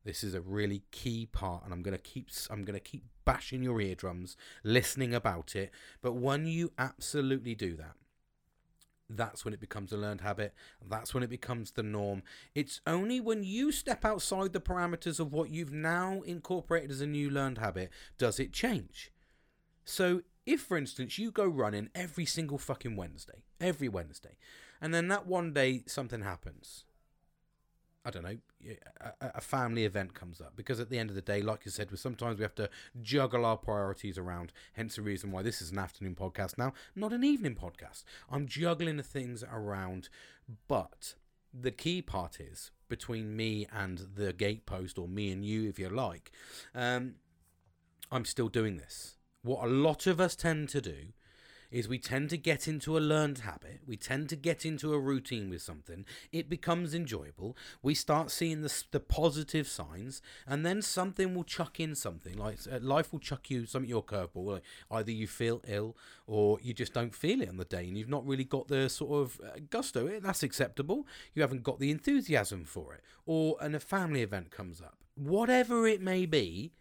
this 0.06 0.24
is 0.24 0.36
a 0.36 0.42
really 0.42 0.84
key 0.92 1.28
part, 1.31 1.63
and 1.66 1.74
I'm 1.74 1.81
gonna 1.81 1.98
keep 1.98 2.30
I'm 2.50 2.63
gonna 2.63 2.80
keep 2.80 3.04
bashing 3.25 3.63
your 3.63 3.81
eardrums, 3.81 4.38
listening 4.63 5.16
about 5.16 5.56
it. 5.56 5.72
But 6.01 6.13
when 6.13 6.46
you 6.46 6.72
absolutely 6.78 7.56
do 7.56 7.75
that, 7.78 7.96
that's 9.10 9.46
when 9.46 9.54
it 9.54 9.60
becomes 9.60 9.92
a 9.92 9.98
learned 9.98 10.22
habit. 10.22 10.54
That's 10.88 11.13
when 11.13 11.24
it 11.24 11.30
becomes 11.30 11.72
the 11.72 11.84
norm. 11.84 12.24
It's 12.54 12.81
only 12.88 13.19
when 13.19 13.44
you 13.44 13.72
step 13.72 14.04
outside 14.04 14.54
the 14.54 14.60
parameters 14.60 15.19
of 15.19 15.34
what 15.34 15.50
you've 15.50 15.74
now 15.74 16.22
incorporated 16.22 16.92
as 16.92 17.02
a 17.02 17.07
new 17.07 17.30
learned 17.30 17.60
habit 17.60 17.92
does 18.18 18.40
it 18.40 18.52
change. 18.54 19.12
So, 19.84 20.24
if 20.46 20.62
for 20.62 20.78
instance 20.78 21.18
you 21.18 21.31
go 21.31 21.46
running 21.46 21.90
every 21.96 22.25
single 22.25 22.57
fucking 22.57 22.96
Wednesday, 22.96 23.44
every 23.60 23.90
Wednesday, 23.90 24.38
and 24.81 24.94
then 24.94 25.08
that 25.08 25.25
one 25.25 25.54
day 25.54 25.84
something 25.88 26.22
happens, 26.22 26.86
I 28.06 28.12
don't 28.12 28.24
know, 28.24 28.38
a, 29.19 29.31
a, 29.36 29.42
family 29.42 29.84
event 29.84 30.13
comes 30.13 30.40
up. 30.40 30.54
Because 30.56 30.80
at 30.80 30.92
the 30.92 31.00
end 31.00 31.10
of 31.10 31.16
the 31.16 31.22
day, 31.22 31.42
like 31.42 31.66
you 31.66 31.72
said, 31.72 31.90
we 31.90 31.98
sometimes 31.98 32.38
we 32.38 32.44
have 32.44 32.56
to 32.56 32.69
juggle 33.02 33.46
our 33.46 33.57
priorities 33.57 34.19
around. 34.19 34.54
Hence 34.74 34.96
the 34.96 35.02
reason 35.02 35.31
why 35.31 35.42
this 35.42 35.62
is 35.62 35.72
an 35.72 35.80
afternoon 35.80 36.16
podcast 36.16 36.57
now, 36.57 36.74
not 36.96 37.12
an 37.12 37.24
evening 37.24 37.56
podcast. 37.56 38.04
I'm 38.30 38.48
juggling 38.48 38.98
the 38.98 39.04
things 39.04 39.44
around, 39.52 40.10
but 40.68 41.16
the 41.52 41.72
key 41.72 42.02
part 42.04 42.40
is 42.40 42.72
between 42.88 43.36
me 43.36 43.68
and 43.74 44.08
the 44.16 44.31
gatepost, 44.34 45.00
or 45.00 45.08
me 45.08 45.32
and 45.32 45.44
you, 45.44 45.68
if 45.68 45.79
you 45.79 45.89
like. 45.89 46.32
Um, 46.75 47.15
I'm 48.12 48.25
still 48.25 48.50
doing 48.50 48.77
this. 48.77 49.15
What 49.41 49.65
a 49.65 49.68
lot 49.68 50.06
of 50.06 50.22
us 50.22 50.36
tend 50.36 50.70
to 50.70 50.82
do 50.82 51.13
is 51.75 51.89
we 51.89 52.00
tend 52.00 52.29
to 52.29 52.38
get 52.38 52.70
into 52.70 52.98
a 52.98 53.00
learned 53.00 53.39
habit. 53.39 53.82
We 53.86 53.98
tend 53.98 54.29
to 54.29 54.38
get 54.38 54.65
into 54.65 54.94
a 54.94 55.00
routine 55.00 55.50
with 55.50 55.62
something. 55.62 56.05
It 56.32 56.50
becomes 56.50 56.94
enjoyable. 56.94 57.58
We 57.82 57.94
start 57.94 58.32
seeing 58.32 58.62
the, 58.62 58.84
the 58.91 59.01
positive 59.01 59.67
signs, 59.67 60.22
and 60.48 60.65
then 60.65 60.82
something 60.82 61.36
will 61.36 61.44
chuck 61.44 61.82
in 61.82 61.94
something. 61.94 62.38
Like 62.38 62.60
uh, 62.72 62.79
life 62.82 63.12
will 63.12 63.20
chuck 63.20 63.50
you 63.50 63.65
something 63.65 63.89
your 63.89 64.05
curveball. 64.05 64.53
Like 64.53 64.63
either 64.89 65.12
you 65.12 65.27
feel 65.27 65.62
ill 65.67 65.98
or 66.25 66.60
you 66.62 66.74
just 66.74 66.94
don't 66.94 67.13
feel 67.13 67.41
it 67.41 67.50
on 67.50 67.58
the 67.58 67.65
day, 67.65 67.86
and 67.89 67.98
you've 67.98 68.08
not 68.08 68.25
really 68.25 68.46
got 68.46 68.70
the 68.70 68.88
sort 68.88 69.12
of 69.12 69.41
uh, 69.46 69.60
gusto. 69.70 70.08
Eh, 70.08 70.20
that's 70.24 70.44
acceptable. 70.44 71.05
You 71.34 71.41
haven't 71.41 71.63
got 71.63 71.79
the 71.79 71.91
enthusiasm 71.91 72.63
for 72.63 72.94
it, 72.94 73.01
or 73.25 73.58
and 73.60 73.75
a 73.75 73.82
family 73.82 74.22
event 74.22 74.50
comes 74.50 74.79
up. 74.79 75.00
Whatever 75.15 75.86
it 75.89 76.01
may 76.01 76.25
be, 76.25 76.72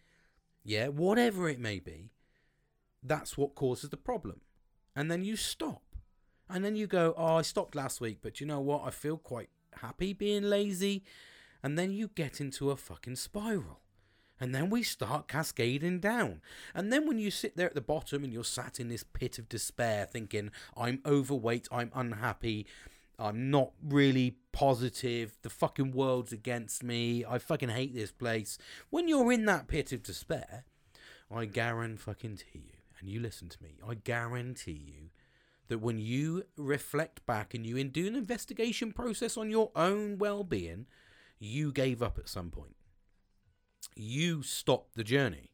yeah, 0.63 0.87
whatever 0.87 1.49
it 1.49 1.59
may 1.59 1.79
be, 1.79 2.11
that's 3.03 3.37
what 3.37 3.55
causes 3.55 3.89
the 3.89 3.97
problem 3.97 4.39
and 4.95 5.11
then 5.11 5.23
you 5.23 5.35
stop. 5.35 5.81
And 6.49 6.63
then 6.63 6.75
you 6.75 6.87
go, 6.87 7.13
oh, 7.17 7.37
I 7.37 7.41
stopped 7.41 7.75
last 7.75 7.99
week, 7.99 8.19
but 8.21 8.39
you 8.39 8.45
know 8.45 8.59
what? 8.59 8.83
I 8.85 8.91
feel 8.91 9.17
quite 9.17 9.49
happy 9.81 10.13
being 10.13 10.43
lazy. 10.43 11.03
And 11.63 11.77
then 11.77 11.91
you 11.91 12.09
get 12.13 12.39
into 12.39 12.69
a 12.69 12.75
fucking 12.75 13.15
spiral. 13.15 13.79
And 14.39 14.53
then 14.53 14.69
we 14.69 14.83
start 14.83 15.27
cascading 15.27 15.99
down. 16.01 16.41
And 16.73 16.91
then 16.91 17.07
when 17.07 17.17
you 17.17 17.31
sit 17.31 17.55
there 17.55 17.67
at 17.67 17.73
the 17.73 17.81
bottom 17.81 18.23
and 18.23 18.33
you're 18.33 18.43
sat 18.43 18.79
in 18.79 18.89
this 18.89 19.03
pit 19.03 19.39
of 19.39 19.49
despair 19.49 20.05
thinking, 20.05 20.51
I'm 20.77 21.01
overweight, 21.05 21.67
I'm 21.71 21.91
unhappy, 21.95 22.67
I'm 23.17 23.49
not 23.49 23.71
really 23.81 24.37
positive, 24.51 25.37
the 25.41 25.49
fucking 25.49 25.93
world's 25.93 26.33
against 26.33 26.83
me, 26.83 27.23
I 27.27 27.37
fucking 27.37 27.69
hate 27.69 27.95
this 27.95 28.11
place. 28.11 28.57
When 28.89 29.07
you're 29.07 29.31
in 29.31 29.45
that 29.45 29.67
pit 29.67 29.93
of 29.93 30.03
despair, 30.03 30.65
I 31.33 31.45
guarantee 31.45 31.97
fucking 31.97 32.37
to 32.37 32.45
you 32.53 32.74
and 32.99 33.09
you 33.09 33.19
listen 33.19 33.49
to 33.49 33.63
me, 33.63 33.79
I 33.87 33.95
guarantee 33.95 34.71
you 34.85 35.09
that 35.67 35.79
when 35.79 35.99
you 35.99 36.43
reflect 36.57 37.25
back 37.25 37.53
and 37.53 37.65
you 37.65 37.83
do 37.85 38.07
an 38.07 38.15
investigation 38.15 38.91
process 38.91 39.37
on 39.37 39.49
your 39.49 39.71
own 39.75 40.17
well 40.17 40.43
being, 40.43 40.85
you 41.39 41.71
gave 41.71 42.01
up 42.01 42.17
at 42.17 42.29
some 42.29 42.51
point. 42.51 42.75
You 43.95 44.43
stopped 44.43 44.95
the 44.95 45.03
journey 45.03 45.51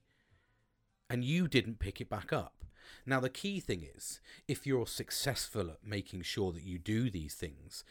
and 1.10 1.24
you 1.24 1.48
didn't 1.48 1.80
pick 1.80 2.02
it 2.02 2.10
back 2.10 2.34
up. 2.34 2.66
Now, 3.06 3.20
the 3.20 3.30
key 3.30 3.60
thing 3.60 3.88
is 3.96 4.20
if 4.48 4.68
you're 4.68 4.88
successful 4.88 5.70
at 5.70 5.86
making 5.86 6.24
sure 6.24 6.52
that 6.52 6.64
you 6.64 6.78
do 6.78 7.10
these 7.10 7.36
things, 7.36 7.84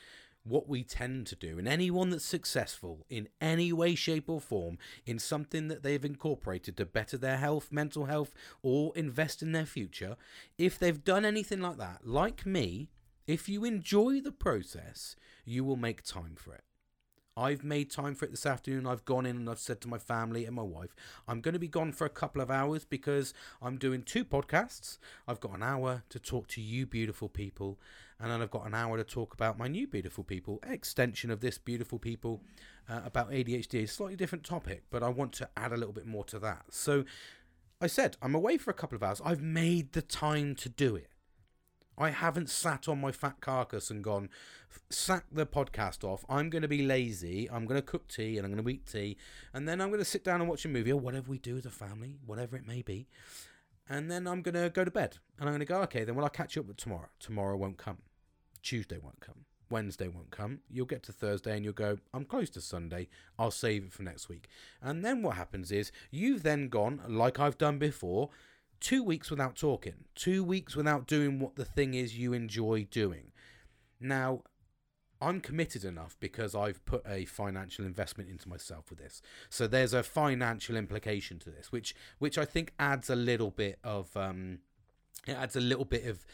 what 0.45 0.69
we 0.69 0.83
tend 0.83 1.27
to 1.27 1.37
do, 1.37 1.59
and 1.59 1.69
anyone 1.69 2.11
that's 2.11 2.25
successful 2.25 3.05
in 3.09 3.29
any 3.41 3.73
way, 3.73 3.95
shape, 3.95 4.29
or 4.29 4.41
form 4.41 4.79
in 5.05 5.19
something 5.19 5.69
that 5.69 5.83
they've 5.83 6.05
incorporated 6.05 6.77
to 6.77 6.87
better 6.87 7.19
their 7.19 7.37
health, 7.37 7.69
mental 7.71 8.07
health, 8.07 8.33
or 8.63 8.93
invest 8.97 9.43
in 9.43 9.53
their 9.53 9.67
future, 9.67 10.17
if 10.59 10.79
they've 10.79 11.05
done 11.05 11.25
anything 11.25 11.61
like 11.61 11.77
that, 11.77 12.07
like 12.07 12.47
me, 12.47 12.89
if 13.27 13.49
you 13.49 13.65
enjoy 13.65 14.21
the 14.21 14.33
process, 14.33 15.15
you 15.45 15.65
will 15.65 15.77
make 15.77 16.03
time 16.03 16.35
for 16.37 16.55
it. 16.55 16.65
I've 17.37 17.63
made 17.63 17.91
time 17.91 18.15
for 18.15 18.25
it 18.25 18.33
this 18.33 18.45
afternoon. 18.45 18.87
I've 18.87 19.05
gone 19.05 19.25
in 19.25 19.37
and 19.37 19.49
I've 19.49 19.61
said 19.61 19.81
to 19.83 19.89
my 19.89 19.99
family 19.99 20.45
and 20.45 20.55
my 20.55 20.63
wife, 20.63 20.95
I'm 21.29 21.41
going 21.41 21.53
to 21.55 21.61
be 21.61 21.69
gone 21.69 21.93
for 21.93 22.05
a 22.05 22.11
couple 22.11 22.43
of 22.43 22.51
hours 22.51 22.85
because 22.85 23.33
I'm 23.63 23.79
doing 23.79 24.03
two 24.03 24.25
podcasts. 24.25 24.99
I've 25.29 25.41
got 25.41 25.55
an 25.55 25.63
hour 25.63 26.03
to 26.11 26.19
talk 26.19 26.49
to 26.49 26.61
you, 26.61 26.87
beautiful 26.87 27.29
people, 27.29 27.79
and 28.21 28.31
then 28.31 28.43
I've 28.43 28.51
got 28.51 28.67
an 28.67 28.75
hour 28.75 28.99
to 28.99 29.05
talk 29.05 29.33
about 29.33 29.59
my 29.59 29.67
new 29.67 29.87
beautiful 29.87 30.25
people, 30.25 30.61
extension 30.63 31.31
of 31.31 31.41
this 31.41 31.57
beautiful 31.57 31.99
people 31.99 32.43
uh, 32.89 33.01
about 33.05 33.31
ADHD. 33.31 33.85
A 33.85 33.87
slightly 33.87 34.17
different 34.17 34.45
topic, 34.45 34.85
but 34.91 35.03
I 35.03 35.09
want 35.09 35.33
to 35.35 35.49
add 35.57 35.73
a 35.73 35.77
little 35.77 35.95
bit 35.95 36.07
more 36.07 36.25
to 36.25 36.39
that. 36.41 36.65
So 36.71 37.05
I 37.81 37.87
said, 37.87 38.19
I'm 38.21 38.35
away 38.35 38.59
for 38.59 38.71
a 38.71 38.75
couple 38.75 38.97
of 38.97 39.03
hours. 39.03 39.23
I've 39.25 39.41
made 39.41 39.93
the 39.93 40.03
time 40.03 40.55
to 40.57 40.69
do 40.69 40.97
it. 40.97 41.09
I 41.97 42.11
haven't 42.11 42.51
sat 42.51 42.89
on 42.89 43.01
my 43.01 43.13
fat 43.13 43.41
carcass 43.41 43.91
and 43.91 44.05
gone, 44.05 44.29
sack 44.91 45.25
the 45.33 45.47
podcast 45.47 46.05
off. 46.05 46.25
I'm 46.29 46.51
going 46.51 46.63
to 46.63 46.69
be 46.69 46.83
lazy. 46.83 47.51
I'm 47.51 47.65
going 47.65 47.81
to 47.81 47.87
cook 47.87 48.09
tea 48.09 48.37
and 48.37 48.47
I'm 48.47 48.53
going 48.53 48.65
to 48.65 48.71
eat 48.71 48.87
tea. 48.87 49.17
And 49.55 49.67
then 49.67 49.81
I'm 49.81 49.89
going 49.89 50.01
to 50.01 50.05
sit 50.05 50.25
down 50.25 50.41
and 50.41 50.49
watch 50.49 50.65
a 50.65 50.69
movie 50.69 50.93
or 50.93 51.01
whatever 51.01 51.31
we 51.31 51.39
do 51.39 51.57
as 51.57 51.67
a 51.67 51.71
family, 51.71 52.17
whatever 52.25 52.57
it 52.57 52.67
may 52.67 52.83
be. 52.83 53.07
And 53.89 54.11
then 54.11 54.27
I'm 54.27 54.43
going 54.43 54.55
to 54.55 54.71
go 54.71 54.85
to 54.85 54.91
bed. 54.91 55.19
And 55.39 55.49
I'm 55.49 55.55
going 55.55 55.61
to 55.61 55.67
go, 55.67 55.81
okay, 55.83 56.05
then 56.05 56.15
will 56.15 56.25
I'll 56.25 56.31
catch 56.31 56.57
up 56.57 56.67
with 56.67 56.77
tomorrow? 56.77 57.09
Tomorrow 57.19 57.57
won't 57.57 57.79
come. 57.79 57.99
Tuesday 58.63 58.99
won't 58.99 59.21
come. 59.21 59.45
Wednesday 59.71 60.09
won't 60.09 60.31
come. 60.31 60.61
You'll 60.69 60.87
get 60.87 61.03
to 61.05 61.13
Thursday 61.13 61.55
and 61.55 61.65
you'll 61.65 61.73
go, 61.73 61.99
I'm 62.13 62.25
close 62.25 62.51
to 62.51 62.61
Sunday. 62.61 63.09
I'll 63.39 63.53
save 63.53 63.85
it 63.85 63.93
for 63.93 64.03
next 64.03 64.29
week. 64.29 64.49
And 64.83 65.05
then 65.05 65.23
what 65.23 65.37
happens 65.37 65.71
is 65.71 65.93
you've 66.11 66.43
then 66.43 66.69
gone, 66.69 67.01
like 67.09 67.39
I've 67.39 67.59
done 67.59 67.79
before, 67.79 68.31
two 68.81 69.05
weeks 69.05 69.31
without 69.31 69.57
talking, 69.57 70.05
two 70.15 70.43
weeks 70.43 70.75
without 70.75 71.07
doing 71.07 71.39
what 71.39 71.57
the 71.57 71.65
thing 71.65 71.95
is 71.95 72.19
you 72.19 72.33
enjoy 72.33 72.89
doing. 72.91 73.31
Now, 74.01 74.43
I'm 75.23 75.41
committed 75.41 75.85
enough 75.85 76.17
because 76.19 76.55
I've 76.55 76.85
put 76.87 77.03
a 77.07 77.27
financial 77.27 77.85
investment 77.85 78.31
into 78.31 78.49
myself 78.49 78.89
with 78.89 78.99
this. 78.99 79.21
So 79.51 79.67
there's 79.67 79.93
a 79.93 80.03
financial 80.03 80.77
implication 80.77 81.39
to 81.41 81.51
this, 81.51 81.71
which 81.71 81.95
which 82.19 82.39
I 82.39 82.47
think 82.47 82.73
adds 82.79 83.11
a 83.11 83.17
little 83.17 83.51
bit 83.51 83.79
of 83.85 84.17
um, 84.17 84.61
it 85.27 85.33
adds 85.33 85.57
a 85.57 85.61
little 85.61 85.85
bit 85.85 86.07
of 86.07 86.25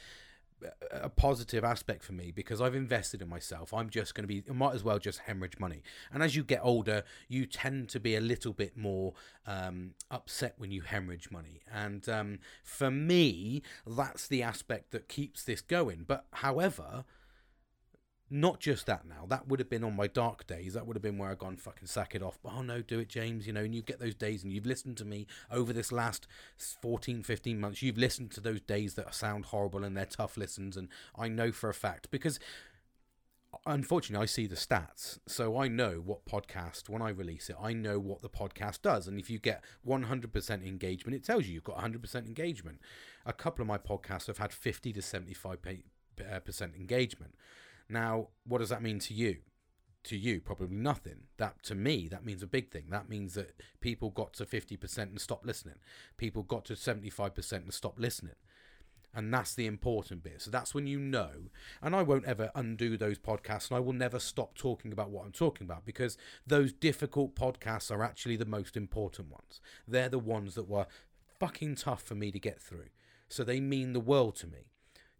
a 0.90 1.08
positive 1.08 1.64
aspect 1.64 2.02
for 2.02 2.12
me 2.12 2.30
because 2.30 2.60
I've 2.60 2.74
invested 2.74 3.22
in 3.22 3.28
myself. 3.28 3.72
I'm 3.74 3.90
just 3.90 4.14
going 4.14 4.24
to 4.24 4.28
be, 4.28 4.42
I 4.48 4.52
might 4.52 4.74
as 4.74 4.82
well 4.82 4.98
just 4.98 5.20
hemorrhage 5.20 5.58
money. 5.58 5.82
And 6.12 6.22
as 6.22 6.34
you 6.34 6.44
get 6.44 6.60
older, 6.62 7.02
you 7.28 7.46
tend 7.46 7.88
to 7.90 8.00
be 8.00 8.16
a 8.16 8.20
little 8.20 8.52
bit 8.52 8.76
more 8.76 9.14
um, 9.46 9.92
upset 10.10 10.54
when 10.56 10.70
you 10.70 10.82
hemorrhage 10.82 11.30
money. 11.30 11.60
And 11.72 12.08
um, 12.08 12.38
for 12.62 12.90
me, 12.90 13.62
that's 13.86 14.26
the 14.26 14.42
aspect 14.42 14.90
that 14.92 15.08
keeps 15.08 15.44
this 15.44 15.60
going. 15.60 16.04
But 16.06 16.26
however, 16.32 17.04
not 18.28 18.58
just 18.58 18.86
that 18.86 19.06
now. 19.06 19.24
That 19.28 19.46
would 19.46 19.60
have 19.60 19.70
been 19.70 19.84
on 19.84 19.94
my 19.94 20.08
dark 20.08 20.46
days. 20.46 20.74
That 20.74 20.86
would 20.86 20.96
have 20.96 21.02
been 21.02 21.18
where 21.18 21.30
I've 21.30 21.38
gone 21.38 21.56
fucking 21.56 21.86
sack 21.86 22.14
it 22.14 22.22
off. 22.22 22.38
But 22.42 22.54
oh 22.56 22.62
no, 22.62 22.82
do 22.82 22.98
it, 22.98 23.08
James. 23.08 23.46
You 23.46 23.52
know, 23.52 23.62
and 23.62 23.74
you 23.74 23.82
get 23.82 24.00
those 24.00 24.14
days 24.14 24.42
and 24.42 24.52
you've 24.52 24.66
listened 24.66 24.96
to 24.98 25.04
me 25.04 25.26
over 25.50 25.72
this 25.72 25.92
last 25.92 26.26
14, 26.56 27.22
15 27.22 27.60
months. 27.60 27.82
You've 27.82 27.98
listened 27.98 28.32
to 28.32 28.40
those 28.40 28.60
days 28.60 28.94
that 28.94 29.14
sound 29.14 29.46
horrible 29.46 29.84
and 29.84 29.96
they're 29.96 30.06
tough 30.06 30.36
listens. 30.36 30.76
And 30.76 30.88
I 31.16 31.28
know 31.28 31.52
for 31.52 31.68
a 31.68 31.74
fact 31.74 32.10
because 32.10 32.40
unfortunately 33.64 34.22
I 34.22 34.26
see 34.26 34.46
the 34.46 34.56
stats. 34.56 35.18
So 35.26 35.56
I 35.56 35.68
know 35.68 36.02
what 36.04 36.26
podcast, 36.26 36.88
when 36.88 37.02
I 37.02 37.10
release 37.10 37.48
it, 37.48 37.56
I 37.60 37.72
know 37.72 37.98
what 37.98 38.22
the 38.22 38.28
podcast 38.28 38.82
does. 38.82 39.06
And 39.06 39.18
if 39.18 39.30
you 39.30 39.38
get 39.38 39.62
100% 39.86 40.66
engagement, 40.66 41.14
it 41.14 41.24
tells 41.24 41.46
you 41.46 41.54
you've 41.54 41.64
got 41.64 41.78
100% 41.78 42.26
engagement. 42.26 42.80
A 43.24 43.32
couple 43.32 43.62
of 43.62 43.68
my 43.68 43.78
podcasts 43.78 44.26
have 44.26 44.38
had 44.38 44.52
50 44.52 44.92
to 44.92 45.00
75% 45.00 45.82
uh, 46.20 46.64
engagement. 46.76 47.34
Now, 47.88 48.28
what 48.44 48.58
does 48.58 48.68
that 48.70 48.82
mean 48.82 48.98
to 49.00 49.14
you? 49.14 49.38
To 50.04 50.16
you, 50.16 50.40
probably 50.40 50.68
nothing. 50.68 51.24
That 51.36 51.62
to 51.64 51.74
me, 51.74 52.08
that 52.08 52.24
means 52.24 52.42
a 52.42 52.46
big 52.46 52.70
thing. 52.70 52.84
That 52.90 53.08
means 53.08 53.34
that 53.34 53.60
people 53.80 54.10
got 54.10 54.32
to 54.34 54.46
50% 54.46 54.98
and 54.98 55.20
stopped 55.20 55.46
listening. 55.46 55.76
People 56.16 56.42
got 56.42 56.64
to 56.66 56.74
75% 56.74 57.52
and 57.52 57.74
stopped 57.74 57.98
listening. 57.98 58.34
And 59.14 59.32
that's 59.32 59.54
the 59.54 59.66
important 59.66 60.22
bit. 60.22 60.42
So 60.42 60.50
that's 60.50 60.74
when 60.74 60.86
you 60.86 60.98
know. 60.98 61.30
And 61.80 61.96
I 61.96 62.02
won't 62.02 62.26
ever 62.26 62.50
undo 62.54 62.96
those 62.96 63.18
podcasts 63.18 63.70
and 63.70 63.76
I 63.78 63.80
will 63.80 63.94
never 63.94 64.18
stop 64.18 64.56
talking 64.56 64.92
about 64.92 65.10
what 65.10 65.24
I'm 65.24 65.32
talking 65.32 65.64
about 65.64 65.86
because 65.86 66.18
those 66.46 66.72
difficult 66.72 67.34
podcasts 67.34 67.90
are 67.90 68.04
actually 68.04 68.36
the 68.36 68.44
most 68.44 68.76
important 68.76 69.30
ones. 69.30 69.60
They're 69.88 70.10
the 70.10 70.18
ones 70.18 70.54
that 70.54 70.68
were 70.68 70.86
fucking 71.40 71.76
tough 71.76 72.02
for 72.02 72.14
me 72.14 72.30
to 72.30 72.38
get 72.38 72.60
through. 72.60 72.90
So 73.28 73.42
they 73.42 73.58
mean 73.58 73.92
the 73.94 74.00
world 74.00 74.36
to 74.36 74.46
me 74.46 74.66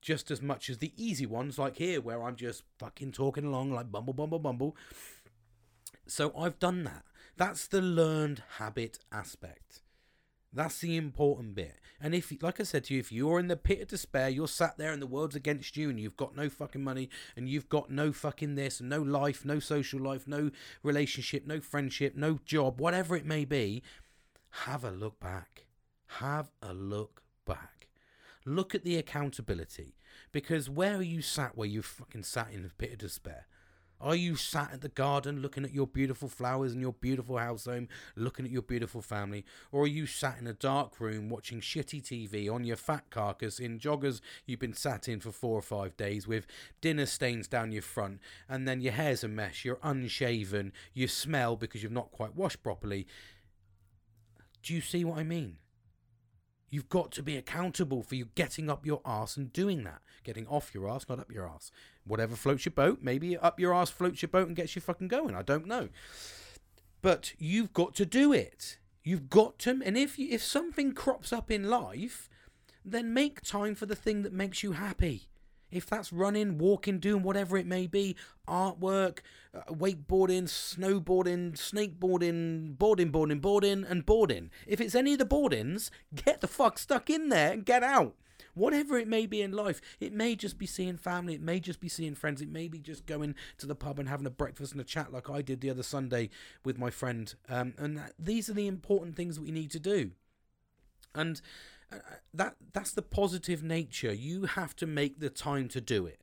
just 0.06 0.30
as 0.30 0.40
much 0.40 0.70
as 0.70 0.78
the 0.78 0.92
easy 0.96 1.26
ones, 1.26 1.58
like 1.58 1.78
here, 1.78 2.00
where 2.00 2.22
I'm 2.22 2.36
just 2.36 2.62
fucking 2.78 3.10
talking 3.10 3.44
along 3.44 3.72
like 3.72 3.90
bumble, 3.90 4.12
bumble, 4.14 4.38
bumble. 4.38 4.76
So 6.06 6.32
I've 6.38 6.60
done 6.60 6.84
that. 6.84 7.02
That's 7.36 7.66
the 7.66 7.82
learned 7.82 8.44
habit 8.58 9.00
aspect. 9.10 9.82
That's 10.52 10.78
the 10.78 10.96
important 10.96 11.56
bit. 11.56 11.74
And 12.00 12.14
if, 12.14 12.32
like 12.40 12.60
I 12.60 12.62
said 12.62 12.84
to 12.84 12.94
you, 12.94 13.00
if 13.00 13.10
you're 13.10 13.40
in 13.40 13.48
the 13.48 13.56
pit 13.56 13.80
of 13.80 13.88
despair, 13.88 14.28
you're 14.28 14.46
sat 14.46 14.78
there 14.78 14.92
and 14.92 15.02
the 15.02 15.08
world's 15.08 15.34
against 15.34 15.76
you 15.76 15.90
and 15.90 15.98
you've 15.98 16.16
got 16.16 16.36
no 16.36 16.48
fucking 16.48 16.84
money 16.84 17.10
and 17.34 17.48
you've 17.48 17.68
got 17.68 17.90
no 17.90 18.12
fucking 18.12 18.54
this 18.54 18.78
and 18.78 18.88
no 18.88 19.02
life, 19.02 19.44
no 19.44 19.58
social 19.58 19.98
life, 19.98 20.28
no 20.28 20.52
relationship, 20.84 21.48
no 21.48 21.58
friendship, 21.60 22.14
no 22.14 22.38
job, 22.44 22.80
whatever 22.80 23.16
it 23.16 23.26
may 23.26 23.44
be, 23.44 23.82
have 24.50 24.84
a 24.84 24.92
look 24.92 25.18
back. 25.18 25.66
Have 26.20 26.52
a 26.62 26.72
look 26.72 27.22
back. 27.44 27.88
Look 28.44 28.72
at 28.76 28.84
the 28.84 28.96
accountability. 28.96 29.95
Because 30.36 30.68
where 30.68 30.96
are 30.96 31.02
you 31.02 31.22
sat 31.22 31.56
where 31.56 31.66
you 31.66 31.80
fucking 31.80 32.24
sat 32.24 32.48
in 32.52 32.62
a 32.62 32.68
pit 32.68 32.92
of 32.92 32.98
despair? 32.98 33.46
Are 33.98 34.14
you 34.14 34.36
sat 34.36 34.70
at 34.70 34.82
the 34.82 34.90
garden 34.90 35.40
looking 35.40 35.64
at 35.64 35.72
your 35.72 35.86
beautiful 35.86 36.28
flowers 36.28 36.72
and 36.72 36.82
your 36.82 36.92
beautiful 36.92 37.38
house 37.38 37.64
home, 37.64 37.88
looking 38.16 38.44
at 38.44 38.50
your 38.50 38.60
beautiful 38.60 39.00
family? 39.00 39.46
Or 39.72 39.84
are 39.84 39.86
you 39.86 40.04
sat 40.04 40.36
in 40.38 40.46
a 40.46 40.52
dark 40.52 41.00
room 41.00 41.30
watching 41.30 41.62
shitty 41.62 42.02
TV 42.02 42.52
on 42.52 42.64
your 42.64 42.76
fat 42.76 43.08
carcass 43.08 43.58
in 43.58 43.78
joggers 43.78 44.20
you've 44.44 44.60
been 44.60 44.74
sat 44.74 45.08
in 45.08 45.20
for 45.20 45.32
four 45.32 45.58
or 45.58 45.62
five 45.62 45.96
days 45.96 46.28
with 46.28 46.46
dinner 46.82 47.06
stains 47.06 47.48
down 47.48 47.72
your 47.72 47.80
front 47.80 48.20
and 48.46 48.68
then 48.68 48.82
your 48.82 48.92
hair's 48.92 49.24
a 49.24 49.28
mess, 49.28 49.64
you're 49.64 49.78
unshaven, 49.82 50.70
you 50.92 51.08
smell 51.08 51.56
because 51.56 51.82
you've 51.82 51.92
not 51.92 52.12
quite 52.12 52.36
washed 52.36 52.62
properly? 52.62 53.06
Do 54.62 54.74
you 54.74 54.82
see 54.82 55.02
what 55.02 55.16
I 55.16 55.22
mean? 55.22 55.56
You've 56.70 56.88
got 56.88 57.12
to 57.12 57.22
be 57.22 57.36
accountable 57.36 58.02
for 58.02 58.16
you 58.16 58.28
getting 58.34 58.68
up 58.68 58.84
your 58.84 59.00
ass 59.04 59.36
and 59.36 59.52
doing 59.52 59.84
that. 59.84 60.02
Getting 60.24 60.46
off 60.48 60.74
your 60.74 60.88
ass, 60.88 61.06
not 61.08 61.20
up 61.20 61.30
your 61.30 61.48
ass. 61.48 61.70
Whatever 62.04 62.34
floats 62.34 62.64
your 62.64 62.72
boat, 62.72 62.98
maybe 63.02 63.36
up 63.36 63.60
your 63.60 63.72
ass 63.72 63.90
floats 63.90 64.22
your 64.22 64.28
boat 64.28 64.48
and 64.48 64.56
gets 64.56 64.74
you 64.74 64.82
fucking 64.82 65.08
going. 65.08 65.34
I 65.34 65.42
don't 65.42 65.66
know. 65.66 65.88
But 67.02 67.34
you've 67.38 67.72
got 67.72 67.94
to 67.96 68.06
do 68.06 68.32
it. 68.32 68.78
You've 69.04 69.30
got 69.30 69.60
to, 69.60 69.80
and 69.84 69.96
if 69.96 70.18
you, 70.18 70.28
if 70.30 70.42
something 70.42 70.92
crops 70.92 71.32
up 71.32 71.50
in 71.50 71.70
life, 71.70 72.28
then 72.84 73.14
make 73.14 73.42
time 73.42 73.76
for 73.76 73.86
the 73.86 73.94
thing 73.94 74.22
that 74.22 74.32
makes 74.32 74.64
you 74.64 74.72
happy. 74.72 75.28
If 75.70 75.86
that's 75.86 76.12
running, 76.12 76.58
walking, 76.58 76.98
doing 76.98 77.22
whatever 77.22 77.56
it 77.56 77.66
may 77.66 77.86
be, 77.86 78.16
artwork, 78.48 79.18
uh, 79.54 79.72
wakeboarding, 79.72 80.44
snowboarding, 80.44 81.52
snakeboarding, 81.52 82.78
boarding, 82.78 83.10
boarding, 83.10 83.40
boarding, 83.40 83.84
and 83.84 84.06
boarding. 84.06 84.50
If 84.66 84.80
it's 84.80 84.94
any 84.94 85.14
of 85.14 85.18
the 85.18 85.24
boardings, 85.24 85.90
get 86.14 86.40
the 86.40 86.48
fuck 86.48 86.78
stuck 86.78 87.10
in 87.10 87.28
there 87.28 87.52
and 87.52 87.64
get 87.64 87.82
out. 87.82 88.14
Whatever 88.54 88.96
it 88.96 89.08
may 89.08 89.26
be 89.26 89.42
in 89.42 89.52
life, 89.52 89.82
it 90.00 90.14
may 90.14 90.34
just 90.34 90.56
be 90.56 90.66
seeing 90.66 90.96
family, 90.96 91.34
it 91.34 91.42
may 91.42 91.60
just 91.60 91.78
be 91.78 91.90
seeing 91.90 92.14
friends, 92.14 92.40
it 92.40 92.48
may 92.48 92.68
be 92.68 92.78
just 92.78 93.04
going 93.04 93.34
to 93.58 93.66
the 93.66 93.74
pub 93.74 93.98
and 93.98 94.08
having 94.08 94.26
a 94.26 94.30
breakfast 94.30 94.72
and 94.72 94.80
a 94.80 94.84
chat 94.84 95.12
like 95.12 95.28
I 95.28 95.42
did 95.42 95.60
the 95.60 95.68
other 95.68 95.82
Sunday 95.82 96.30
with 96.64 96.78
my 96.78 96.88
friend. 96.88 97.34
Um, 97.50 97.74
and 97.76 97.98
that, 97.98 98.12
these 98.18 98.48
are 98.48 98.54
the 98.54 98.66
important 98.66 99.14
things 99.14 99.38
we 99.38 99.50
need 99.50 99.70
to 99.72 99.78
do. 99.78 100.12
And 101.14 101.40
that 102.34 102.56
that's 102.72 102.92
the 102.92 103.02
positive 103.02 103.62
nature. 103.62 104.12
You 104.12 104.46
have 104.46 104.74
to 104.76 104.86
make 104.86 105.20
the 105.20 105.30
time 105.30 105.68
to 105.68 105.80
do 105.80 106.06
it. 106.06 106.20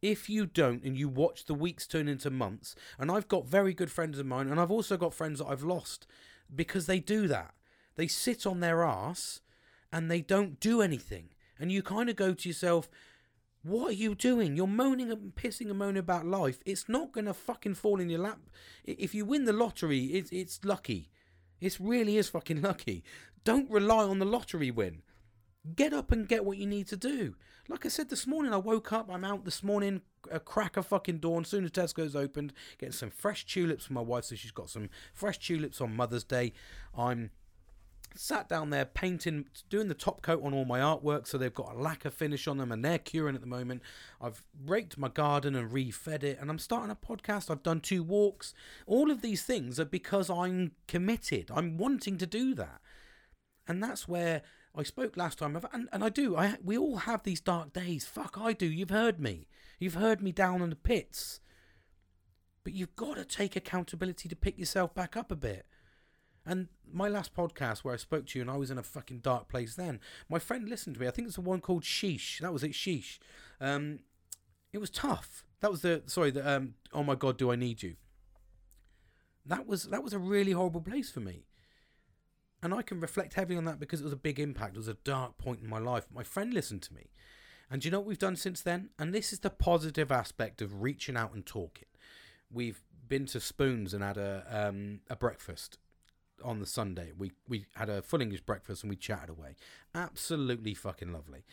If 0.00 0.28
you 0.28 0.46
don't 0.46 0.82
and 0.82 0.96
you 0.96 1.08
watch 1.08 1.44
the 1.44 1.54
weeks 1.54 1.86
turn 1.86 2.08
into 2.08 2.30
months, 2.30 2.74
and 2.98 3.10
I've 3.10 3.28
got 3.28 3.46
very 3.46 3.72
good 3.72 3.90
friends 3.90 4.18
of 4.18 4.26
mine, 4.26 4.48
and 4.48 4.58
I've 4.60 4.70
also 4.70 4.96
got 4.96 5.14
friends 5.14 5.38
that 5.38 5.46
I've 5.46 5.62
lost 5.62 6.06
because 6.54 6.86
they 6.86 6.98
do 6.98 7.28
that. 7.28 7.54
They 7.96 8.06
sit 8.06 8.46
on 8.46 8.60
their 8.60 8.82
ass 8.82 9.40
and 9.92 10.10
they 10.10 10.20
don't 10.20 10.58
do 10.58 10.82
anything. 10.82 11.30
And 11.58 11.70
you 11.70 11.82
kind 11.82 12.08
of 12.08 12.16
go 12.16 12.34
to 12.34 12.48
yourself, 12.48 12.88
what 13.62 13.90
are 13.90 13.94
you 13.94 14.14
doing? 14.14 14.56
You're 14.56 14.66
moaning 14.66 15.12
and 15.12 15.34
pissing 15.34 15.70
and 15.70 15.78
moaning 15.78 15.98
about 15.98 16.26
life. 16.26 16.58
It's 16.66 16.88
not 16.88 17.12
going 17.12 17.26
to 17.26 17.34
fucking 17.34 17.74
fall 17.74 18.00
in 18.00 18.10
your 18.10 18.20
lap. 18.20 18.40
If 18.84 19.14
you 19.14 19.24
win 19.24 19.44
the 19.44 19.52
lottery, 19.52 20.06
it's, 20.06 20.32
it's 20.32 20.64
lucky. 20.64 21.10
It 21.62 21.78
really 21.78 22.16
is 22.16 22.28
fucking 22.28 22.60
lucky. 22.60 23.04
Don't 23.44 23.70
rely 23.70 24.02
on 24.02 24.18
the 24.18 24.24
lottery 24.24 24.72
win. 24.72 25.02
Get 25.76 25.92
up 25.92 26.10
and 26.10 26.26
get 26.26 26.44
what 26.44 26.58
you 26.58 26.66
need 26.66 26.88
to 26.88 26.96
do. 26.96 27.36
Like 27.68 27.86
I 27.86 27.88
said 27.88 28.10
this 28.10 28.26
morning, 28.26 28.52
I 28.52 28.56
woke 28.56 28.92
up, 28.92 29.08
I'm 29.08 29.24
out 29.24 29.44
this 29.44 29.62
morning, 29.62 30.00
a 30.28 30.40
crack 30.40 30.76
of 30.76 30.88
fucking 30.88 31.18
dawn, 31.18 31.44
soon 31.44 31.64
as 31.64 31.70
Tesco's 31.70 32.16
opened, 32.16 32.52
getting 32.78 32.92
some 32.92 33.10
fresh 33.10 33.46
tulips 33.46 33.86
for 33.86 33.92
my 33.92 34.00
wife, 34.00 34.24
so 34.24 34.34
she's 34.34 34.50
got 34.50 34.70
some 34.70 34.90
fresh 35.14 35.38
tulips 35.38 35.80
on 35.80 35.94
Mother's 35.94 36.24
Day. 36.24 36.52
I'm 36.98 37.30
sat 38.14 38.48
down 38.48 38.70
there 38.70 38.84
painting, 38.84 39.46
doing 39.70 39.88
the 39.88 39.94
top 39.94 40.22
coat 40.22 40.42
on 40.44 40.54
all 40.54 40.64
my 40.64 40.80
artwork, 40.80 41.26
so 41.26 41.38
they've 41.38 41.52
got 41.52 41.74
a 41.74 41.78
lacquer 41.78 42.10
finish 42.10 42.46
on 42.46 42.58
them, 42.58 42.72
and 42.72 42.84
they're 42.84 42.98
curing 42.98 43.34
at 43.34 43.40
the 43.40 43.46
moment. 43.46 43.82
I've 44.20 44.44
raked 44.64 44.98
my 44.98 45.08
garden 45.08 45.54
and 45.54 45.70
refed 45.70 46.22
it, 46.22 46.38
and 46.40 46.50
I'm 46.50 46.58
starting 46.58 46.90
a 46.90 46.96
podcast. 46.96 47.50
I've 47.50 47.62
done 47.62 47.80
two 47.80 48.02
walks. 48.02 48.54
All 48.86 49.10
of 49.10 49.22
these 49.22 49.42
things 49.42 49.78
are 49.80 49.84
because 49.84 50.30
I'm 50.30 50.72
committed. 50.88 51.50
I'm 51.54 51.78
wanting 51.78 52.18
to 52.18 52.26
do 52.26 52.54
that, 52.54 52.80
and 53.66 53.82
that's 53.82 54.08
where 54.08 54.42
I 54.74 54.82
spoke 54.82 55.16
last 55.16 55.38
time, 55.38 55.60
and, 55.72 55.88
and 55.92 56.04
I 56.04 56.08
do. 56.08 56.36
I 56.36 56.56
we 56.62 56.78
all 56.78 56.98
have 56.98 57.22
these 57.22 57.40
dark 57.40 57.72
days. 57.72 58.04
Fuck, 58.04 58.36
I 58.40 58.52
do. 58.52 58.66
You've 58.66 58.90
heard 58.90 59.20
me. 59.20 59.48
You've 59.78 59.94
heard 59.94 60.22
me 60.22 60.32
down 60.32 60.62
in 60.62 60.70
the 60.70 60.76
pits. 60.76 61.40
But 62.64 62.74
you've 62.74 62.94
got 62.96 63.16
to 63.16 63.24
take 63.24 63.56
accountability 63.56 64.28
to 64.28 64.36
pick 64.36 64.56
yourself 64.58 64.94
back 64.94 65.16
up 65.16 65.32
a 65.32 65.36
bit. 65.36 65.66
And 66.44 66.68
my 66.92 67.08
last 67.08 67.34
podcast 67.34 67.78
where 67.78 67.94
I 67.94 67.98
spoke 67.98 68.26
to 68.26 68.38
you 68.38 68.42
and 68.42 68.50
I 68.50 68.56
was 68.56 68.70
in 68.70 68.78
a 68.78 68.82
fucking 68.82 69.20
dark 69.20 69.48
place 69.48 69.74
then, 69.74 70.00
my 70.28 70.38
friend 70.38 70.68
listened 70.68 70.96
to 70.96 71.00
me. 71.00 71.06
I 71.06 71.10
think 71.10 71.26
it's 71.28 71.36
the 71.36 71.42
one 71.42 71.60
called 71.60 71.84
Sheesh. 71.84 72.40
That 72.40 72.52
was 72.52 72.64
it, 72.64 72.72
Sheesh. 72.72 73.18
Um, 73.60 74.00
it 74.72 74.78
was 74.78 74.90
tough. 74.90 75.44
That 75.60 75.70
was 75.70 75.82
the 75.82 76.02
sorry. 76.06 76.30
The 76.30 76.56
um, 76.56 76.74
oh 76.92 77.04
my 77.04 77.14
god, 77.14 77.38
do 77.38 77.52
I 77.52 77.56
need 77.56 77.82
you? 77.82 77.94
That 79.46 79.66
was 79.66 79.84
that 79.84 80.02
was 80.02 80.12
a 80.12 80.18
really 80.18 80.52
horrible 80.52 80.80
place 80.80 81.10
for 81.10 81.20
me, 81.20 81.46
and 82.62 82.74
I 82.74 82.82
can 82.82 83.00
reflect 83.00 83.34
heavily 83.34 83.56
on 83.56 83.64
that 83.66 83.78
because 83.78 84.00
it 84.00 84.04
was 84.04 84.12
a 84.12 84.16
big 84.16 84.40
impact. 84.40 84.74
It 84.74 84.78
was 84.78 84.88
a 84.88 84.96
dark 85.04 85.38
point 85.38 85.60
in 85.62 85.68
my 85.68 85.78
life. 85.78 86.06
My 86.12 86.24
friend 86.24 86.52
listened 86.52 86.82
to 86.82 86.94
me, 86.94 87.10
and 87.70 87.84
you 87.84 87.92
know 87.92 88.00
what 88.00 88.08
we've 88.08 88.18
done 88.18 88.36
since 88.36 88.60
then? 88.60 88.90
And 88.98 89.14
this 89.14 89.32
is 89.32 89.40
the 89.40 89.50
positive 89.50 90.10
aspect 90.10 90.60
of 90.60 90.82
reaching 90.82 91.16
out 91.16 91.32
and 91.32 91.46
talking. 91.46 91.88
We've 92.50 92.82
been 93.06 93.26
to 93.26 93.40
Spoons 93.40 93.94
and 93.94 94.02
had 94.02 94.16
a 94.16 94.44
um, 94.50 95.00
a 95.08 95.14
breakfast 95.14 95.78
on 96.42 96.60
the 96.60 96.66
Sunday. 96.66 97.12
We 97.16 97.32
we 97.48 97.66
had 97.74 97.88
a 97.88 98.02
full 98.02 98.20
English 98.20 98.42
breakfast 98.42 98.82
and 98.82 98.90
we 98.90 98.96
chatted 98.96 99.30
away. 99.30 99.56
Absolutely 99.94 100.74
fucking 100.74 101.12
lovely. 101.12 101.44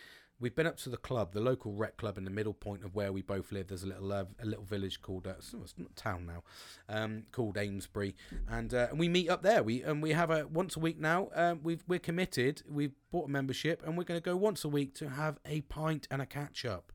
We've 0.41 0.55
been 0.55 0.67
up 0.67 0.77
to 0.77 0.89
the 0.89 0.95
club, 0.95 1.33
the 1.33 1.41
local 1.41 1.73
rec 1.73 1.97
club 1.97 2.17
in 2.17 2.23
the 2.23 2.31
middle 2.31 2.53
point 2.53 2.85
of 2.85 2.95
where 2.95 3.11
we 3.11 3.21
both 3.21 3.51
live. 3.51 3.67
There's 3.67 3.83
a 3.83 3.87
little 3.87 4.13
uh, 4.13 4.23
a 4.41 4.45
little 4.45 4.63
village 4.63 5.01
called 5.01 5.27
uh, 5.27 5.33
it's 5.37 5.53
not 5.77 5.95
town 5.97 6.25
now, 6.25 6.43
um, 6.87 7.23
called 7.33 7.57
Amesbury, 7.57 8.15
and 8.47 8.73
uh, 8.73 8.87
and 8.89 8.99
we 8.99 9.09
meet 9.09 9.29
up 9.29 9.41
there. 9.41 9.63
We 9.63 9.83
and 9.83 10.01
we 10.01 10.11
have 10.11 10.31
a 10.31 10.47
once 10.47 10.77
a 10.77 10.79
week 10.79 10.97
now. 10.97 11.29
Um, 11.35 11.59
we've 11.61 11.83
we're 11.87 11.99
committed. 11.99 12.63
We've 12.69 12.93
bought 13.11 13.27
a 13.27 13.31
membership, 13.31 13.83
and 13.85 13.97
we're 13.97 14.05
going 14.05 14.19
to 14.19 14.23
go 14.23 14.37
once 14.37 14.63
a 14.63 14.69
week 14.69 14.95
to 14.95 15.09
have 15.09 15.39
a 15.45 15.61
pint 15.61 16.07
and 16.09 16.21
a 16.21 16.25
catch 16.25 16.63
up. 16.63 16.93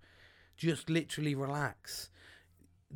Just 0.56 0.88
literally 0.88 1.34
relax 1.34 2.08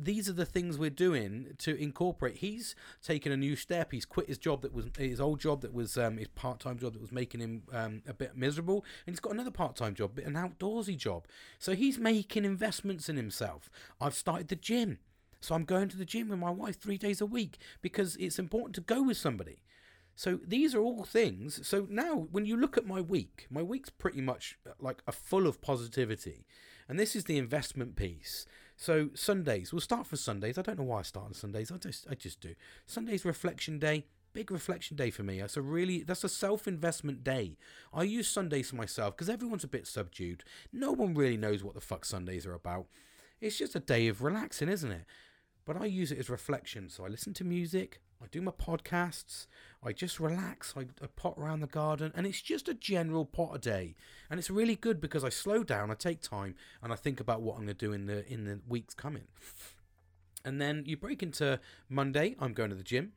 these 0.01 0.29
are 0.29 0.33
the 0.33 0.45
things 0.45 0.77
we're 0.77 0.89
doing 0.89 1.53
to 1.59 1.75
incorporate. 1.75 2.37
He's 2.37 2.75
taken 3.03 3.31
a 3.31 3.37
new 3.37 3.55
step. 3.55 3.91
He's 3.91 4.05
quit 4.05 4.27
his 4.27 4.37
job 4.37 4.61
that 4.61 4.73
was 4.73 4.87
his 4.97 5.19
old 5.19 5.39
job 5.39 5.61
that 5.61 5.73
was 5.73 5.97
um, 5.97 6.17
his 6.17 6.27
part 6.29 6.59
time 6.59 6.79
job 6.79 6.93
that 6.93 7.01
was 7.01 7.11
making 7.11 7.41
him 7.41 7.63
um, 7.71 8.01
a 8.07 8.13
bit 8.13 8.35
miserable, 8.35 8.85
and 9.05 9.13
he's 9.13 9.19
got 9.19 9.33
another 9.33 9.51
part 9.51 9.75
time 9.75 9.93
job, 9.93 10.17
an 10.19 10.33
outdoorsy 10.33 10.97
job. 10.97 11.27
So 11.57 11.75
he's 11.75 11.97
making 11.97 12.45
investments 12.45 13.09
in 13.09 13.17
himself. 13.17 13.69
I've 13.99 14.15
started 14.15 14.47
the 14.47 14.55
gym, 14.55 14.99
so 15.41 15.55
I'm 15.55 15.65
going 15.65 15.89
to 15.89 15.97
the 15.97 16.05
gym 16.05 16.29
with 16.29 16.39
my 16.39 16.51
wife 16.51 16.79
three 16.79 16.97
days 16.97 17.21
a 17.21 17.25
week 17.25 17.57
because 17.81 18.15
it's 18.17 18.39
important 18.39 18.75
to 18.75 18.81
go 18.81 19.03
with 19.03 19.17
somebody. 19.17 19.63
So 20.15 20.39
these 20.45 20.75
are 20.75 20.81
all 20.81 21.05
things. 21.05 21.65
So 21.65 21.87
now, 21.89 22.27
when 22.31 22.45
you 22.45 22.57
look 22.57 22.77
at 22.77 22.85
my 22.85 22.99
week, 22.99 23.47
my 23.49 23.61
week's 23.61 23.89
pretty 23.89 24.19
much 24.19 24.59
like 24.77 25.01
a 25.07 25.13
full 25.13 25.47
of 25.47 25.61
positivity, 25.61 26.45
and 26.89 26.99
this 26.99 27.15
is 27.15 27.23
the 27.23 27.37
investment 27.37 27.95
piece. 27.95 28.45
So 28.79 29.09
Sundays, 29.13 29.73
we'll 29.73 29.81
start 29.81 30.07
for 30.07 30.15
Sundays. 30.15 30.57
I 30.57 30.61
don't 30.61 30.79
know 30.79 30.85
why 30.85 30.99
I 30.99 31.01
start 31.01 31.25
on 31.25 31.33
Sundays. 31.33 31.69
I 31.69 31.75
just 31.75 32.07
I 32.09 32.15
just 32.15 32.39
do. 32.39 32.55
Sundays 32.85 33.25
reflection 33.25 33.77
day. 33.77 34.05
Big 34.31 34.51
reflection 34.51 34.95
day 34.95 35.09
for 35.09 35.21
me. 35.21 35.41
That's 35.41 35.57
a 35.57 35.61
really 35.61 36.01
that's 36.01 36.23
a 36.23 36.29
self-investment 36.29 37.21
day. 37.21 37.57
I 37.93 38.03
use 38.03 38.29
Sundays 38.29 38.69
for 38.69 38.77
myself 38.77 39.17
because 39.17 39.29
everyone's 39.29 39.65
a 39.65 39.67
bit 39.67 39.85
subdued. 39.85 40.45
No 40.71 40.93
one 40.93 41.13
really 41.13 41.35
knows 41.35 41.61
what 41.61 41.73
the 41.73 41.81
fuck 41.81 42.05
Sundays 42.05 42.45
are 42.45 42.53
about. 42.53 42.85
It's 43.41 43.57
just 43.57 43.75
a 43.75 43.81
day 43.81 44.07
of 44.07 44.21
relaxing, 44.21 44.69
isn't 44.69 44.91
it? 44.91 45.03
But 45.65 45.75
I 45.75 45.85
use 45.85 46.13
it 46.13 46.19
as 46.19 46.29
reflection. 46.29 46.89
So 46.89 47.03
I 47.03 47.09
listen 47.09 47.33
to 47.33 47.43
music, 47.43 47.99
I 48.21 48.27
do 48.31 48.41
my 48.41 48.51
podcasts, 48.51 49.47
I 49.81 49.93
just 49.93 50.19
relax, 50.19 50.73
I, 50.75 50.81
I 51.01 51.07
pot 51.15 51.35
around 51.37 51.61
the 51.61 51.67
garden, 51.67 52.11
and 52.15 52.27
it's 52.27 52.41
just 52.41 52.67
a 52.67 52.73
general 52.73 53.25
pot 53.25 53.55
a 53.55 53.59
day. 53.59 53.95
And 54.29 54.39
it's 54.39 54.49
really 54.49 54.75
good 54.75 54.99
because 54.99 55.23
I 55.23 55.29
slow 55.29 55.63
down, 55.63 55.89
I 55.89 55.93
take 55.93 56.21
time, 56.21 56.55
and 56.83 56.91
I 56.91 56.97
think 56.97 57.21
about 57.21 57.41
what 57.41 57.53
I'm 57.53 57.65
going 57.65 57.75
to 57.77 57.85
do 57.85 57.93
in 57.93 58.07
the 58.07 58.27
in 58.31 58.43
the 58.43 58.59
weeks 58.67 58.93
coming. 58.93 59.27
And 60.43 60.61
then 60.61 60.83
you 60.85 60.97
break 60.97 61.23
into 61.23 61.59
Monday, 61.87 62.35
I'm 62.39 62.53
going 62.53 62.69
to 62.69 62.75
the 62.75 62.83
gym. 62.83 63.13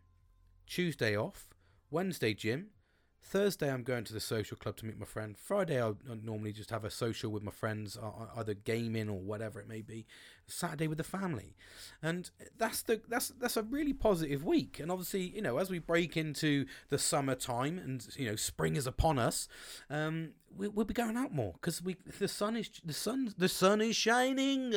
Tuesday 0.67 1.17
off, 1.17 1.49
Wednesday 1.91 2.35
gym, 2.35 2.69
Thursday, 3.23 3.71
I'm 3.73 3.83
going 3.83 4.05
to 4.05 4.13
the 4.13 4.21
social 4.21 4.57
club 4.57 4.77
to 4.77 4.87
meet 4.87 4.99
my 4.99 5.07
friend. 5.07 5.37
Friday, 5.39 5.83
I 5.83 5.93
normally 6.23 6.53
just 6.53 6.71
have 6.71 6.85
a 6.85 6.91
social 6.91 7.31
with 7.31 7.43
my 7.43 7.53
friends, 7.53 7.97
either 8.37 8.53
gaming 8.53 9.09
or 9.09 9.19
whatever 9.19 9.61
it 9.61 9.69
may 9.69 9.81
be. 9.81 10.07
Saturday 10.47 10.89
with 10.89 10.99
the 10.99 11.05
family, 11.05 11.55
and 12.03 12.31
that's 12.59 12.83
the 12.83 13.01
that's 13.09 13.29
that's 13.29 13.57
a 13.57 13.63
really 13.63 13.93
positive 13.93 14.45
week. 14.45 14.81
And 14.81 14.91
obviously, 14.91 15.23
you 15.23 15.41
know, 15.41 15.59
as 15.59 15.71
we 15.71 15.79
break 15.79 16.17
into 16.17 16.67
the 16.91 16.99
summertime 16.99 17.79
and 17.79 18.07
you 18.17 18.29
know 18.29 18.37
spring 18.37 18.77
is 18.77 18.87
upon 18.87 19.19
us, 19.19 19.49
um, 19.89 20.31
we, 20.55 20.69
will 20.69 20.85
be 20.85 20.93
going 20.93 21.17
out 21.17 21.33
more 21.33 21.53
because 21.55 21.81
we 21.81 21.97
the 22.19 22.29
sun 22.29 22.57
is 22.57 22.71
the 22.85 22.93
sun 22.93 23.33
the 23.39 23.49
sun 23.49 23.81
is 23.81 23.97
shining. 23.97 24.75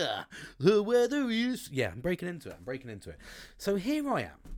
The 0.59 0.81
weather 0.81 1.29
is 1.29 1.69
yeah. 1.71 1.89
I'm 1.89 1.99
breaking 1.99 2.29
into 2.29 2.49
it. 2.49 2.55
I'm 2.57 2.63
breaking 2.63 2.91
into 2.91 3.09
it. 3.09 3.17
So 3.57 3.75
here 3.75 4.09
I 4.09 4.21
am 4.21 4.55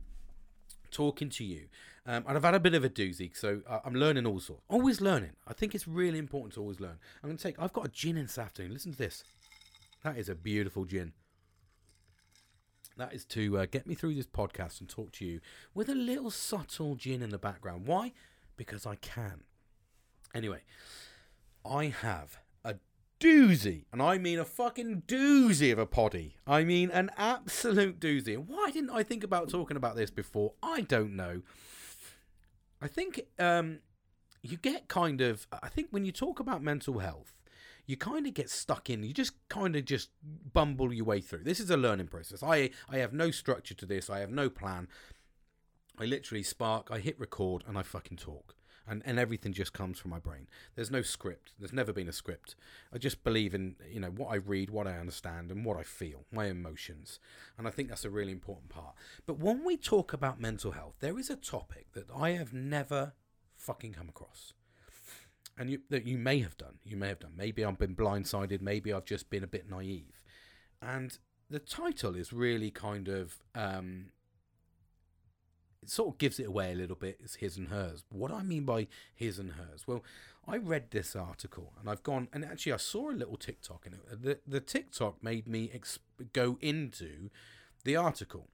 talking 0.90 1.30
to 1.30 1.44
you 1.44 1.68
um, 2.08 2.24
and 2.26 2.38
I've 2.38 2.44
had 2.44 2.54
a 2.54 2.60
bit 2.60 2.72
of 2.72 2.84
a 2.84 2.88
doozy, 2.88 3.36
so 3.36 3.60
I'm 3.84 3.94
learning 3.94 4.24
all 4.24 4.40
sorts. 4.40 4.62
Always 4.68 5.02
learning. 5.02 5.32
I 5.46 5.52
think 5.52 5.74
it's 5.74 5.86
really 5.86 6.18
important 6.18 6.54
to 6.54 6.60
always 6.60 6.80
learn. 6.80 6.96
I'm 7.22 7.28
going 7.28 7.36
to 7.36 7.42
take. 7.42 7.60
I've 7.60 7.74
got 7.74 7.84
a 7.84 7.90
gin 7.90 8.16
in 8.16 8.24
this 8.24 8.38
afternoon. 8.38 8.72
Listen 8.72 8.92
to 8.92 8.98
this. 8.98 9.24
That 10.04 10.16
is 10.16 10.30
a 10.30 10.34
beautiful 10.34 10.86
gin. 10.86 11.12
That 12.96 13.12
is 13.12 13.26
to 13.26 13.58
uh, 13.58 13.66
get 13.70 13.86
me 13.86 13.94
through 13.94 14.14
this 14.14 14.26
podcast 14.26 14.80
and 14.80 14.88
talk 14.88 15.12
to 15.12 15.26
you 15.26 15.40
with 15.74 15.90
a 15.90 15.94
little 15.94 16.30
subtle 16.30 16.94
gin 16.94 17.20
in 17.20 17.28
the 17.28 17.36
background. 17.36 17.86
Why? 17.86 18.12
Because 18.56 18.86
I 18.86 18.94
can. 18.94 19.42
Anyway, 20.34 20.62
I 21.62 21.92
have 22.00 22.38
a 22.64 22.76
doozy, 23.20 23.84
and 23.92 24.00
I 24.00 24.16
mean 24.16 24.38
a 24.38 24.46
fucking 24.46 25.02
doozy 25.06 25.70
of 25.72 25.78
a 25.78 25.84
poddy. 25.84 26.36
I 26.46 26.64
mean 26.64 26.90
an 26.90 27.10
absolute 27.18 28.00
doozy. 28.00 28.38
Why 28.38 28.70
didn't 28.70 28.90
I 28.90 29.02
think 29.02 29.22
about 29.22 29.50
talking 29.50 29.76
about 29.76 29.94
this 29.94 30.10
before? 30.10 30.54
I 30.62 30.80
don't 30.80 31.14
know. 31.14 31.42
I 32.80 32.88
think 32.88 33.20
um, 33.38 33.80
you 34.42 34.56
get 34.56 34.88
kind 34.88 35.20
of. 35.20 35.46
I 35.62 35.68
think 35.68 35.88
when 35.90 36.04
you 36.04 36.12
talk 36.12 36.40
about 36.40 36.62
mental 36.62 36.98
health, 36.98 37.34
you 37.86 37.96
kind 37.96 38.26
of 38.26 38.34
get 38.34 38.50
stuck 38.50 38.90
in. 38.90 39.02
You 39.02 39.12
just 39.12 39.32
kind 39.48 39.74
of 39.74 39.84
just 39.84 40.10
bumble 40.22 40.92
your 40.92 41.04
way 41.04 41.20
through. 41.20 41.44
This 41.44 41.60
is 41.60 41.70
a 41.70 41.76
learning 41.76 42.08
process. 42.08 42.42
I 42.42 42.70
I 42.88 42.98
have 42.98 43.12
no 43.12 43.30
structure 43.30 43.74
to 43.74 43.86
this. 43.86 44.08
I 44.08 44.20
have 44.20 44.30
no 44.30 44.48
plan. 44.48 44.88
I 45.98 46.04
literally 46.04 46.44
spark. 46.44 46.88
I 46.90 46.98
hit 47.00 47.18
record 47.18 47.64
and 47.66 47.76
I 47.76 47.82
fucking 47.82 48.18
talk. 48.18 48.54
And, 48.88 49.02
and 49.04 49.18
everything 49.18 49.52
just 49.52 49.72
comes 49.72 49.98
from 49.98 50.10
my 50.10 50.18
brain. 50.18 50.48
There's 50.74 50.90
no 50.90 51.02
script. 51.02 51.52
There's 51.58 51.72
never 51.72 51.92
been 51.92 52.08
a 52.08 52.12
script. 52.12 52.56
I 52.92 52.98
just 52.98 53.22
believe 53.22 53.54
in 53.54 53.76
you 53.90 54.00
know 54.00 54.10
what 54.10 54.32
I 54.32 54.36
read, 54.36 54.70
what 54.70 54.86
I 54.86 54.98
understand, 54.98 55.50
and 55.50 55.64
what 55.64 55.76
I 55.76 55.82
feel, 55.82 56.24
my 56.32 56.46
emotions. 56.46 57.20
And 57.58 57.66
I 57.66 57.70
think 57.70 57.88
that's 57.88 58.04
a 58.04 58.10
really 58.10 58.32
important 58.32 58.70
part. 58.70 58.94
But 59.26 59.38
when 59.38 59.64
we 59.64 59.76
talk 59.76 60.12
about 60.12 60.40
mental 60.40 60.72
health, 60.72 60.94
there 61.00 61.18
is 61.18 61.28
a 61.28 61.36
topic 61.36 61.92
that 61.92 62.06
I 62.16 62.30
have 62.30 62.54
never 62.54 63.12
fucking 63.56 63.92
come 63.92 64.08
across 64.08 64.54
and 65.58 65.70
you 65.70 65.80
that 65.90 66.06
you 66.06 66.16
may 66.16 66.38
have 66.38 66.56
done. 66.56 66.78
You 66.84 66.96
may 66.96 67.08
have 67.08 67.18
done. 67.18 67.32
Maybe 67.36 67.64
I've 67.64 67.78
been 67.78 67.96
blindsided. 67.96 68.60
Maybe 68.60 68.92
I've 68.92 69.04
just 69.04 69.28
been 69.28 69.44
a 69.44 69.48
bit 69.48 69.68
naive. 69.68 70.22
And 70.80 71.18
the 71.50 71.58
title 71.58 72.14
is 72.14 72.32
really 72.32 72.70
kind 72.70 73.08
of 73.08 73.42
um, 73.54 74.06
it 75.82 75.90
sort 75.90 76.14
of 76.14 76.18
gives 76.18 76.38
it 76.40 76.46
away 76.46 76.72
a 76.72 76.74
little 76.74 76.96
bit. 76.96 77.18
It's 77.22 77.36
his 77.36 77.56
and 77.56 77.68
hers. 77.68 78.04
What 78.10 78.32
I 78.32 78.42
mean 78.42 78.64
by 78.64 78.88
his 79.14 79.38
and 79.38 79.52
hers? 79.52 79.86
Well, 79.86 80.02
I 80.46 80.56
read 80.56 80.90
this 80.90 81.14
article 81.14 81.72
and 81.78 81.90
I've 81.90 82.02
gone 82.02 82.28
and 82.32 82.44
actually 82.44 82.72
I 82.72 82.78
saw 82.78 83.10
a 83.10 83.12
little 83.12 83.36
TikTok 83.36 83.86
and. 83.86 83.96
The 84.10 84.38
the 84.46 84.60
TikTok 84.60 85.22
made 85.22 85.46
me 85.46 85.70
ex- 85.72 85.98
go 86.32 86.58
into 86.60 87.30
the 87.84 87.96
article, 87.96 88.48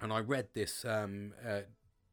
and 0.00 0.12
I 0.12 0.20
read 0.20 0.48
this 0.54 0.84
um, 0.84 1.32
uh, 1.46 1.62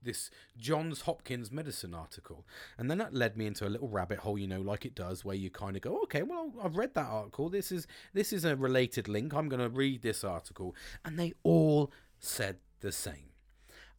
this 0.02 0.30
Johns 0.58 1.02
Hopkins 1.02 1.52
medicine 1.52 1.94
article. 1.94 2.46
And 2.78 2.90
then 2.90 2.98
that 2.98 3.14
led 3.14 3.38
me 3.38 3.46
into 3.46 3.68
a 3.68 3.70
little 3.70 3.88
rabbit 3.88 4.20
hole, 4.20 4.38
you 4.38 4.48
know, 4.48 4.62
like 4.62 4.86
it 4.86 4.96
does, 4.96 5.24
where 5.24 5.36
you 5.36 5.50
kind 5.50 5.76
of 5.76 5.82
go, 5.82 6.02
okay, 6.04 6.24
well, 6.24 6.52
I've 6.62 6.76
read 6.78 6.94
that 6.96 7.08
article. 7.08 7.50
This 7.50 7.72
is 7.72 7.88
this 8.14 8.34
is 8.34 8.46
a 8.46 8.56
related 8.56 9.08
link. 9.08 9.34
I'm 9.34 9.50
going 9.50 9.62
to 9.62 9.70
read 9.70 10.02
this 10.02 10.24
article, 10.24 10.76
and 11.06 11.20
they 11.20 11.34
all 11.44 11.92
said 12.20 12.58
the 12.82 12.92
same, 12.92 13.30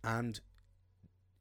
and 0.04 0.40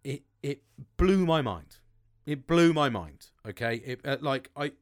it 0.04 0.24
it 0.42 0.64
blew 0.98 1.26
my 1.26 1.42
mind. 1.42 1.78
It 2.26 2.48
blew 2.48 2.74
my 2.74 2.90
mind. 2.90 3.28
Okay, 3.48 3.76
it 3.86 4.02
uh, 4.06 4.18
like 4.22 4.50
I, 4.56 4.74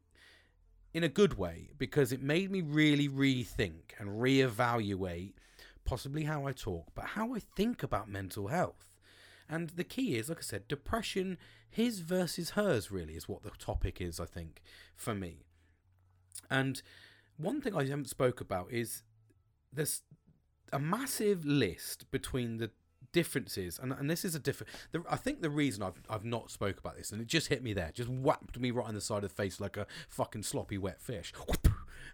in 0.94 1.04
a 1.04 1.10
good 1.10 1.38
way, 1.38 1.70
because 1.78 2.12
it 2.12 2.22
made 2.22 2.52
me 2.52 2.62
really 2.62 3.10
rethink 3.10 3.94
and 4.00 4.10
reevaluate 4.10 5.34
possibly 5.84 6.24
how 6.24 6.46
I 6.46 6.52
talk, 6.52 6.88
but 6.94 7.06
how 7.06 7.34
I 7.34 7.39
think 7.39 7.84
about 7.84 8.10
mental 8.10 8.48
health. 8.48 8.88
And 9.50 9.72
the 9.72 9.84
key 9.84 10.15
is, 10.15 10.30
like 10.30 10.38
I 10.38 10.41
said, 10.41 10.67
depression, 10.67 11.38
his 11.70 12.00
versus 12.00 12.52
hers, 12.52 12.91
really 12.91 13.15
is 13.15 13.28
what 13.28 13.44
the 13.44 13.50
topic 13.52 14.00
is. 14.00 14.20
I 14.20 14.26
think 14.26 14.62
for 14.96 15.13
me. 15.13 15.46
And 16.50 16.82
one 17.38 17.62
thing 17.62 17.76
I 17.76 17.86
haven't 17.86 18.10
spoke 18.10 18.39
about 18.39 18.72
is 18.72 19.04
there's 19.74 20.04
a 20.72 20.80
massive 20.80 21.46
list 21.46 22.10
between 22.12 22.58
the 22.58 22.72
differences, 23.12 23.80
and, 23.82 23.91
and 23.91 24.10
this 24.10 24.26
is 24.26 24.36
a 24.36 24.39
different. 24.39 24.71
I 25.10 25.15
think 25.15 25.41
the 25.41 25.50
reason 25.50 25.84
I've 25.84 26.02
I've 26.10 26.26
not 26.26 26.52
spoke 26.52 26.80
about 26.80 26.97
this, 26.97 27.12
and 27.12 27.21
it 27.21 27.28
just 27.28 27.47
hit 27.47 27.63
me 27.63 27.74
there, 27.74 27.91
just 27.93 28.10
whacked 28.10 28.60
me 28.60 28.71
right 28.71 28.88
on 28.88 28.95
the 28.95 29.02
side 29.02 29.24
of 29.24 29.30
the 29.30 29.36
face 29.36 29.60
like 29.60 29.78
a 29.78 29.88
fucking 30.10 30.43
sloppy 30.43 30.78
wet 30.78 31.02
fish, 31.02 31.34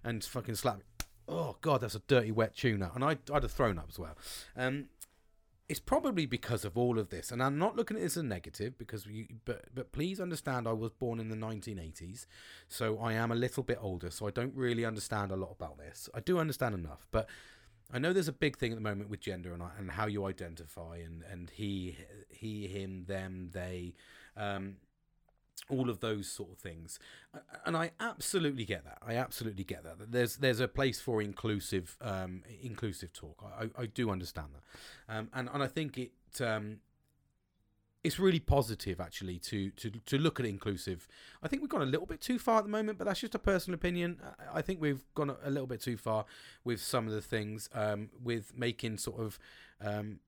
and 0.03 0.23
fucking 0.23 0.55
slapped. 0.55 0.79
Me. 0.79 0.83
Oh 1.27 1.57
god, 1.61 1.81
that's 1.81 1.95
a 1.95 2.01
dirty 2.07 2.31
wet 2.31 2.55
tuna, 2.55 2.91
and 2.95 3.03
I 3.03 3.17
I'd 3.31 3.43
have 3.43 3.51
thrown 3.51 3.77
up 3.77 3.87
as 3.89 3.99
well. 3.99 4.17
Um, 4.55 4.85
it's 5.69 5.79
probably 5.81 6.25
because 6.25 6.63
of 6.63 6.77
all 6.77 6.97
of 6.97 7.09
this, 7.09 7.29
and 7.29 7.43
I'm 7.43 7.57
not 7.57 7.75
looking 7.75 7.97
at 7.97 8.03
this 8.03 8.13
as 8.13 8.23
a 8.23 8.25
negative 8.25 8.77
because 8.77 9.05
we, 9.05 9.27
but 9.43 9.65
but 9.75 9.91
please 9.91 10.21
understand, 10.21 10.67
I 10.67 10.71
was 10.71 10.91
born 10.91 11.19
in 11.19 11.27
the 11.27 11.35
1980s, 11.35 12.25
so 12.69 12.97
I 12.99 13.13
am 13.13 13.31
a 13.31 13.35
little 13.35 13.63
bit 13.63 13.77
older, 13.81 14.09
so 14.09 14.27
I 14.27 14.31
don't 14.31 14.55
really 14.55 14.85
understand 14.85 15.31
a 15.31 15.35
lot 15.35 15.51
about 15.51 15.77
this. 15.77 16.07
I 16.13 16.21
do 16.21 16.39
understand 16.39 16.73
enough, 16.73 17.05
but 17.11 17.27
I 17.91 17.99
know 17.99 18.13
there's 18.13 18.27
a 18.27 18.33
big 18.33 18.57
thing 18.57 18.71
at 18.71 18.75
the 18.75 18.81
moment 18.81 19.09
with 19.09 19.21
gender 19.21 19.53
and 19.53 19.63
and 19.77 19.91
how 19.91 20.07
you 20.07 20.25
identify 20.25 20.97
and 20.97 21.23
and 21.31 21.49
he 21.49 21.97
he 22.29 22.67
him 22.67 23.05
them 23.05 23.49
they 23.53 23.93
um, 24.35 24.77
all 25.69 25.89
of 25.89 25.99
those 25.99 26.27
sort 26.27 26.51
of 26.51 26.57
things. 26.57 26.99
And 27.65 27.75
i 27.75 27.91
absolutely 27.99 28.65
get 28.65 28.83
that. 28.85 28.99
I 29.05 29.15
absolutely 29.15 29.63
get 29.63 29.83
that 29.83 30.11
there's 30.11 30.37
there's 30.37 30.59
a 30.59 30.67
place 30.67 30.99
for 30.99 31.21
inclusive 31.21 31.97
um, 32.01 32.43
inclusive 32.61 33.13
talk. 33.13 33.43
I, 33.43 33.69
I 33.81 33.85
do 33.85 34.09
understand 34.09 34.49
that. 34.53 35.15
Um, 35.15 35.29
and 35.33 35.49
and 35.53 35.63
i 35.63 35.67
think 35.67 35.97
it 35.97 36.11
um, 36.41 36.79
it's 38.07 38.19
really 38.19 38.39
positive 38.39 39.01
actually 39.01 39.37
to 39.37 39.69
to 39.71 39.91
to 40.05 40.17
look 40.17 40.39
at 40.39 40.45
inclusive. 40.45 41.07
I 41.43 41.47
think 41.47 41.61
we've 41.61 41.69
gone 41.69 41.81
a 41.81 41.85
little 41.85 42.05
bit 42.05 42.21
too 42.21 42.39
far 42.39 42.59
at 42.59 42.63
the 42.63 42.69
moment, 42.69 42.97
but 42.97 43.05
that's 43.05 43.19
just 43.19 43.35
a 43.35 43.39
personal 43.39 43.75
opinion. 43.75 44.21
I 44.53 44.61
think 44.61 44.81
we've 44.81 45.03
gone 45.13 45.35
a 45.43 45.49
little 45.49 45.67
bit 45.67 45.81
too 45.81 45.97
far 45.97 46.25
with 46.63 46.79
some 46.79 47.05
of 47.07 47.13
the 47.13 47.21
things, 47.21 47.69
um, 47.73 48.09
with 48.23 48.57
making 48.57 48.97
sort 48.97 49.19
of 49.19 49.39
um, 49.81 50.19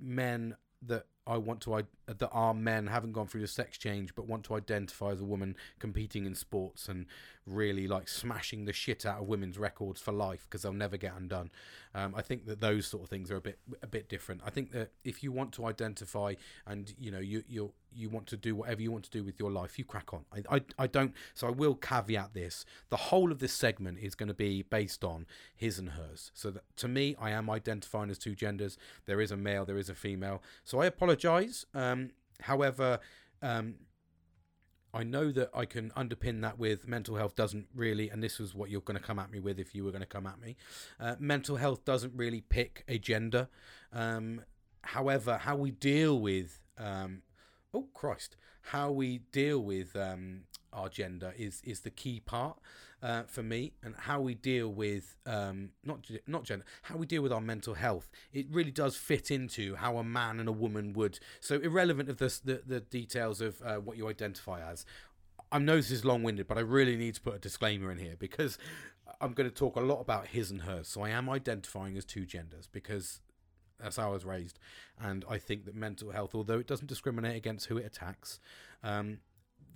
men 0.00 0.56
that 0.82 1.06
I 1.26 1.38
want 1.38 1.60
to 1.62 1.86
that 2.06 2.28
are 2.32 2.52
men 2.52 2.88
haven't 2.88 3.12
gone 3.12 3.28
through 3.28 3.40
the 3.40 3.46
sex 3.46 3.78
change 3.78 4.14
but 4.14 4.26
want 4.26 4.44
to 4.44 4.54
identify 4.54 5.10
as 5.10 5.20
a 5.20 5.24
woman 5.24 5.56
competing 5.78 6.26
in 6.26 6.34
sports 6.34 6.88
and 6.88 7.06
really 7.46 7.86
like 7.86 8.08
smashing 8.08 8.64
the 8.64 8.72
shit 8.72 9.04
out 9.04 9.20
of 9.20 9.26
women's 9.26 9.58
records 9.58 10.00
for 10.00 10.12
life 10.12 10.46
because 10.48 10.62
they'll 10.62 10.72
never 10.72 10.96
get 10.96 11.14
undone. 11.16 11.50
Um, 11.94 12.14
I 12.16 12.22
think 12.22 12.46
that 12.46 12.60
those 12.60 12.86
sort 12.86 13.04
of 13.04 13.08
things 13.08 13.30
are 13.30 13.36
a 13.36 13.40
bit 13.40 13.58
a 13.82 13.86
bit 13.86 14.08
different. 14.08 14.40
I 14.44 14.50
think 14.50 14.72
that 14.72 14.90
if 15.04 15.22
you 15.22 15.30
want 15.30 15.52
to 15.52 15.66
identify 15.66 16.34
and 16.66 16.94
you 16.98 17.10
know 17.10 17.18
you 17.18 17.44
you 17.46 17.72
you 17.92 18.08
want 18.08 18.26
to 18.28 18.36
do 18.36 18.56
whatever 18.56 18.82
you 18.82 18.90
want 18.90 19.04
to 19.04 19.10
do 19.10 19.22
with 19.22 19.38
your 19.38 19.50
life, 19.50 19.78
you 19.78 19.84
crack 19.84 20.14
on. 20.14 20.24
I 20.32 20.56
I, 20.56 20.60
I 20.78 20.86
don't. 20.86 21.12
So 21.34 21.46
I 21.46 21.50
will 21.50 21.74
caveat 21.74 22.34
this. 22.34 22.64
The 22.88 22.96
whole 22.96 23.30
of 23.30 23.38
this 23.38 23.52
segment 23.52 23.98
is 23.98 24.14
going 24.14 24.28
to 24.28 24.34
be 24.34 24.62
based 24.62 25.04
on 25.04 25.26
his 25.54 25.78
and 25.78 25.90
hers. 25.90 26.30
So 26.34 26.50
that 26.50 26.64
to 26.78 26.88
me, 26.88 27.14
I 27.20 27.30
am 27.30 27.50
identifying 27.50 28.10
as 28.10 28.18
two 28.18 28.34
genders. 28.34 28.78
There 29.06 29.20
is 29.20 29.30
a 29.30 29.36
male, 29.36 29.64
there 29.64 29.78
is 29.78 29.90
a 29.90 29.94
female. 29.94 30.42
So 30.64 30.80
I 30.80 30.86
apologise. 30.86 31.66
Um, 31.74 32.10
however. 32.40 33.00
Um, 33.42 33.74
I 34.94 35.02
know 35.02 35.32
that 35.32 35.50
I 35.52 35.64
can 35.64 35.90
underpin 35.90 36.40
that 36.42 36.56
with 36.58 36.86
mental 36.86 37.16
health 37.16 37.34
doesn't 37.34 37.66
really, 37.74 38.08
and 38.08 38.22
this 38.22 38.38
was 38.38 38.54
what 38.54 38.70
you're 38.70 38.80
going 38.80 38.98
to 38.98 39.02
come 39.02 39.18
at 39.18 39.30
me 39.30 39.40
with 39.40 39.58
if 39.58 39.74
you 39.74 39.84
were 39.84 39.90
going 39.90 40.02
to 40.02 40.06
come 40.06 40.26
at 40.26 40.40
me. 40.40 40.56
Uh, 41.00 41.16
mental 41.18 41.56
health 41.56 41.84
doesn't 41.84 42.12
really 42.14 42.40
pick 42.40 42.84
a 42.86 42.98
gender. 42.98 43.48
Um, 43.92 44.42
however, 44.82 45.38
how 45.38 45.56
we 45.56 45.72
deal 45.72 46.20
with, 46.20 46.60
um, 46.78 47.22
oh 47.74 47.88
Christ, 47.92 48.36
how 48.62 48.92
we 48.92 49.18
deal 49.32 49.58
with 49.58 49.96
um, 49.96 50.42
our 50.72 50.88
gender 50.88 51.34
is 51.36 51.60
is 51.64 51.80
the 51.80 51.90
key 51.90 52.20
part 52.20 52.58
uh, 53.04 53.24
for 53.26 53.42
me, 53.42 53.74
and 53.82 53.94
how 53.94 54.18
we 54.18 54.34
deal 54.34 54.72
with 54.72 55.14
um, 55.26 55.68
not 55.84 56.10
not 56.26 56.44
gender, 56.44 56.64
how 56.82 56.96
we 56.96 57.06
deal 57.06 57.20
with 57.22 57.32
our 57.32 57.40
mental 57.40 57.74
health. 57.74 58.10
It 58.32 58.46
really 58.50 58.70
does 58.70 58.96
fit 58.96 59.30
into 59.30 59.74
how 59.74 59.98
a 59.98 60.04
man 60.04 60.40
and 60.40 60.48
a 60.48 60.52
woman 60.52 60.94
would. 60.94 61.18
So 61.40 61.56
irrelevant 61.60 62.08
of 62.08 62.16
the 62.16 62.40
the, 62.42 62.62
the 62.66 62.80
details 62.80 63.42
of 63.42 63.60
uh, 63.62 63.76
what 63.76 63.98
you 63.98 64.08
identify 64.08 64.60
as. 64.66 64.86
I 65.52 65.58
know 65.58 65.76
this 65.76 65.90
is 65.90 66.04
long 66.04 66.22
winded, 66.22 66.48
but 66.48 66.56
I 66.56 66.62
really 66.62 66.96
need 66.96 67.14
to 67.16 67.20
put 67.20 67.34
a 67.34 67.38
disclaimer 67.38 67.92
in 67.92 67.98
here 67.98 68.16
because 68.18 68.58
I'm 69.20 69.34
going 69.34 69.48
to 69.48 69.54
talk 69.54 69.76
a 69.76 69.80
lot 69.80 70.00
about 70.00 70.28
his 70.28 70.50
and 70.50 70.62
hers. 70.62 70.88
So 70.88 71.02
I 71.02 71.10
am 71.10 71.28
identifying 71.28 71.96
as 71.98 72.04
two 72.06 72.24
genders 72.24 72.66
because 72.66 73.20
that's 73.78 73.96
how 73.96 74.08
I 74.08 74.12
was 74.12 74.24
raised, 74.24 74.58
and 74.98 75.26
I 75.28 75.36
think 75.36 75.66
that 75.66 75.74
mental 75.74 76.10
health, 76.10 76.34
although 76.34 76.58
it 76.58 76.66
doesn't 76.66 76.86
discriminate 76.86 77.36
against 77.36 77.66
who 77.66 77.76
it 77.76 77.84
attacks, 77.84 78.40
um, 78.82 79.18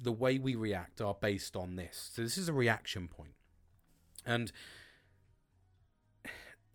the 0.01 0.13
way 0.13 0.39
we 0.39 0.55
react 0.55 1.01
are 1.01 1.15
based 1.15 1.57
on 1.57 1.77
this. 1.77 2.11
So 2.15 2.23
this 2.23 2.39
is 2.39 2.49
a 2.49 2.53
reaction 2.53 3.09
point. 3.09 3.35
And 4.25 4.53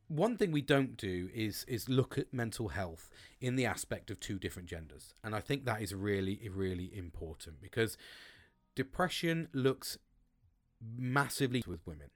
one 0.08 0.38
thing 0.38 0.52
we 0.52 0.62
don't 0.62 0.98
do 0.98 1.30
is 1.34 1.66
is 1.68 1.90
look 1.90 2.18
at 2.18 2.34
mental 2.34 2.70
health 2.70 3.10
in 3.40 3.56
the 3.56 3.66
aspect 3.66 4.12
of 4.12 4.20
two 4.20 4.38
different 4.38 4.68
genders. 4.68 5.14
And 5.24 5.36
I 5.36 5.40
think 5.40 5.66
that 5.66 5.82
is 5.82 5.94
really 5.94 6.50
really 6.54 6.92
important 6.96 7.62
because 7.62 7.98
depression 8.76 9.48
looks 9.54 9.98
massively 10.98 11.64
with 11.66 11.86
women. 11.86 12.10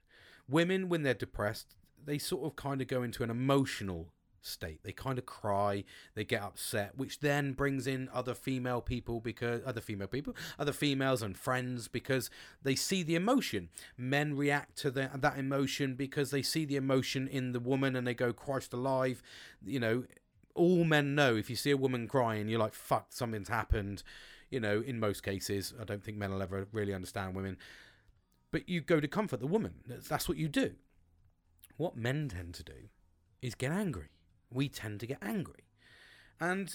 Women 0.48 0.88
when 0.88 1.02
they're 1.02 1.14
depressed, 1.14 1.74
they 2.04 2.18
sort 2.18 2.44
of 2.44 2.56
kind 2.56 2.80
of 2.80 2.88
go 2.88 3.02
into 3.02 3.22
an 3.22 3.30
emotional 3.30 4.12
state. 4.40 4.82
They 4.82 4.92
kind 4.92 5.18
of 5.18 5.26
cry, 5.26 5.84
they 6.14 6.24
get 6.24 6.42
upset, 6.42 6.96
which 6.96 7.20
then 7.20 7.52
brings 7.52 7.86
in 7.86 8.08
other 8.12 8.34
female 8.34 8.80
people 8.80 9.20
because 9.20 9.62
other 9.64 9.80
female 9.80 10.08
people, 10.08 10.36
other 10.58 10.72
females 10.72 11.22
and 11.22 11.36
friends 11.36 11.88
because 11.88 12.30
they 12.62 12.74
see 12.74 13.02
the 13.02 13.14
emotion. 13.14 13.68
Men 13.96 14.36
react 14.36 14.76
to 14.78 14.90
the, 14.90 15.10
that 15.14 15.38
emotion 15.38 15.94
because 15.94 16.30
they 16.30 16.42
see 16.42 16.64
the 16.64 16.76
emotion 16.76 17.28
in 17.28 17.52
the 17.52 17.60
woman 17.60 17.96
and 17.96 18.06
they 18.06 18.14
go, 18.14 18.32
Christ 18.32 18.72
alive. 18.72 19.22
You 19.64 19.80
know, 19.80 20.04
all 20.54 20.84
men 20.84 21.14
know 21.14 21.36
if 21.36 21.48
you 21.48 21.56
see 21.56 21.70
a 21.70 21.76
woman 21.76 22.08
crying, 22.08 22.48
you're 22.48 22.60
like, 22.60 22.74
fuck, 22.74 23.06
something's 23.10 23.48
happened. 23.48 24.02
You 24.50 24.60
know, 24.60 24.80
in 24.80 24.98
most 24.98 25.22
cases, 25.22 25.74
I 25.80 25.84
don't 25.84 26.02
think 26.02 26.16
men 26.16 26.32
will 26.32 26.42
ever 26.42 26.66
really 26.72 26.94
understand 26.94 27.34
women. 27.34 27.58
But 28.50 28.68
you 28.68 28.80
go 28.80 28.98
to 28.98 29.06
comfort 29.06 29.40
the 29.40 29.46
woman. 29.46 29.74
That's 29.86 30.28
what 30.28 30.38
you 30.38 30.48
do. 30.48 30.72
What 31.76 31.96
men 31.96 32.28
tend 32.28 32.54
to 32.54 32.64
do 32.64 32.88
is 33.42 33.54
get 33.54 33.70
angry 33.70 34.08
we 34.52 34.68
tend 34.68 35.00
to 35.00 35.06
get 35.06 35.18
angry. 35.22 35.64
And 36.40 36.72